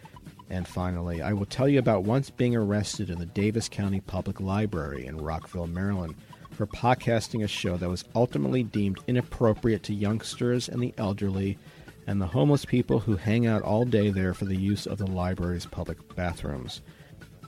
[0.48, 4.40] And finally, I will tell you about once being arrested in the Davis County Public
[4.40, 6.14] Library in Rockville, Maryland,
[6.50, 11.58] for podcasting a show that was ultimately deemed inappropriate to youngsters and the elderly
[12.06, 15.06] and the homeless people who hang out all day there for the use of the
[15.06, 16.82] library's public bathrooms.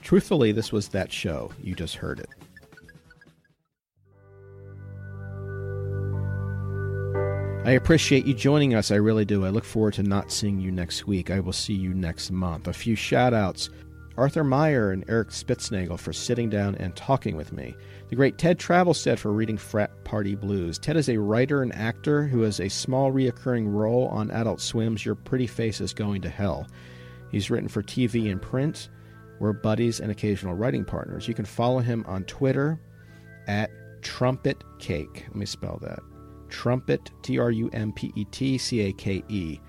[0.01, 1.51] Truthfully, this was that show.
[1.61, 2.29] You just heard it.
[7.65, 8.89] I appreciate you joining us.
[8.89, 9.45] I really do.
[9.45, 11.29] I look forward to not seeing you next week.
[11.29, 12.67] I will see you next month.
[12.67, 13.69] A few shout outs
[14.19, 17.73] Arthur Meyer and Eric Spitznagel for sitting down and talking with me.
[18.09, 20.77] The great Ted Travelstead for reading Frat Party Blues.
[20.77, 25.05] Ted is a writer and actor who has a small reoccurring role on Adult Swim's
[25.05, 26.67] Your Pretty Face is Going to Hell.
[27.31, 28.89] He's written for TV and print.
[29.39, 31.29] We're buddies and occasional writing partners.
[31.29, 32.77] You can follow him on Twitter
[33.47, 33.71] at
[34.01, 35.23] Trumpet Cake.
[35.29, 35.99] Let me spell that.
[36.49, 39.61] Trumpet, T R U M P E T C A K E.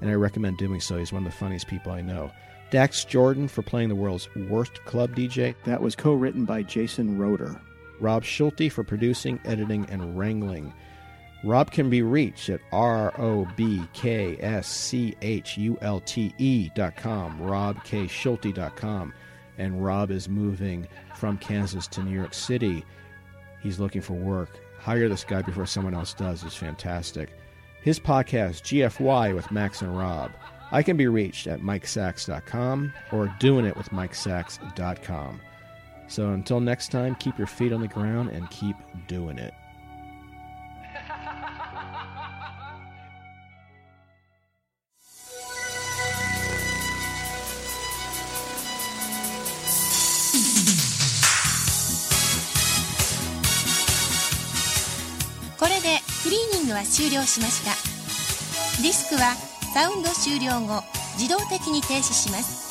[0.00, 0.96] And I recommend doing so.
[0.96, 2.30] He's one of the funniest people I know.
[2.70, 5.54] Dax Jordan for playing the world's worst club DJ.
[5.64, 7.60] That was co written by Jason Roeder.
[8.00, 10.72] Rob Schulte for producing, editing, and wrangling.
[11.44, 16.34] Rob can be reached at R O B K S C H U L T
[16.38, 19.14] E dot com, robkschulte dot com.
[19.56, 20.86] And Rob is moving
[21.16, 22.84] from Kansas to New York City.
[23.62, 24.50] He's looking for work.
[24.78, 27.30] Hire this guy before someone else does is fantastic.
[27.82, 30.32] His podcast, GFY with Max and Rob.
[30.70, 35.40] I can be reached at MikeSacks.com or doingitwithmikesacks.com.
[36.08, 38.76] So until next time, keep your feet on the ground and keep
[39.06, 39.54] doing it.
[55.58, 57.72] これでクリーニングは終了しました。
[58.80, 59.34] ディスクは
[59.73, 60.83] サウンド終了後
[61.17, 62.63] 自動的に停止します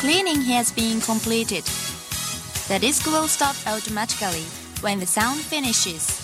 [0.00, 1.64] Cleaning has been completed.
[2.68, 4.44] The disc will stop automatically
[4.82, 6.19] when the sound finishes.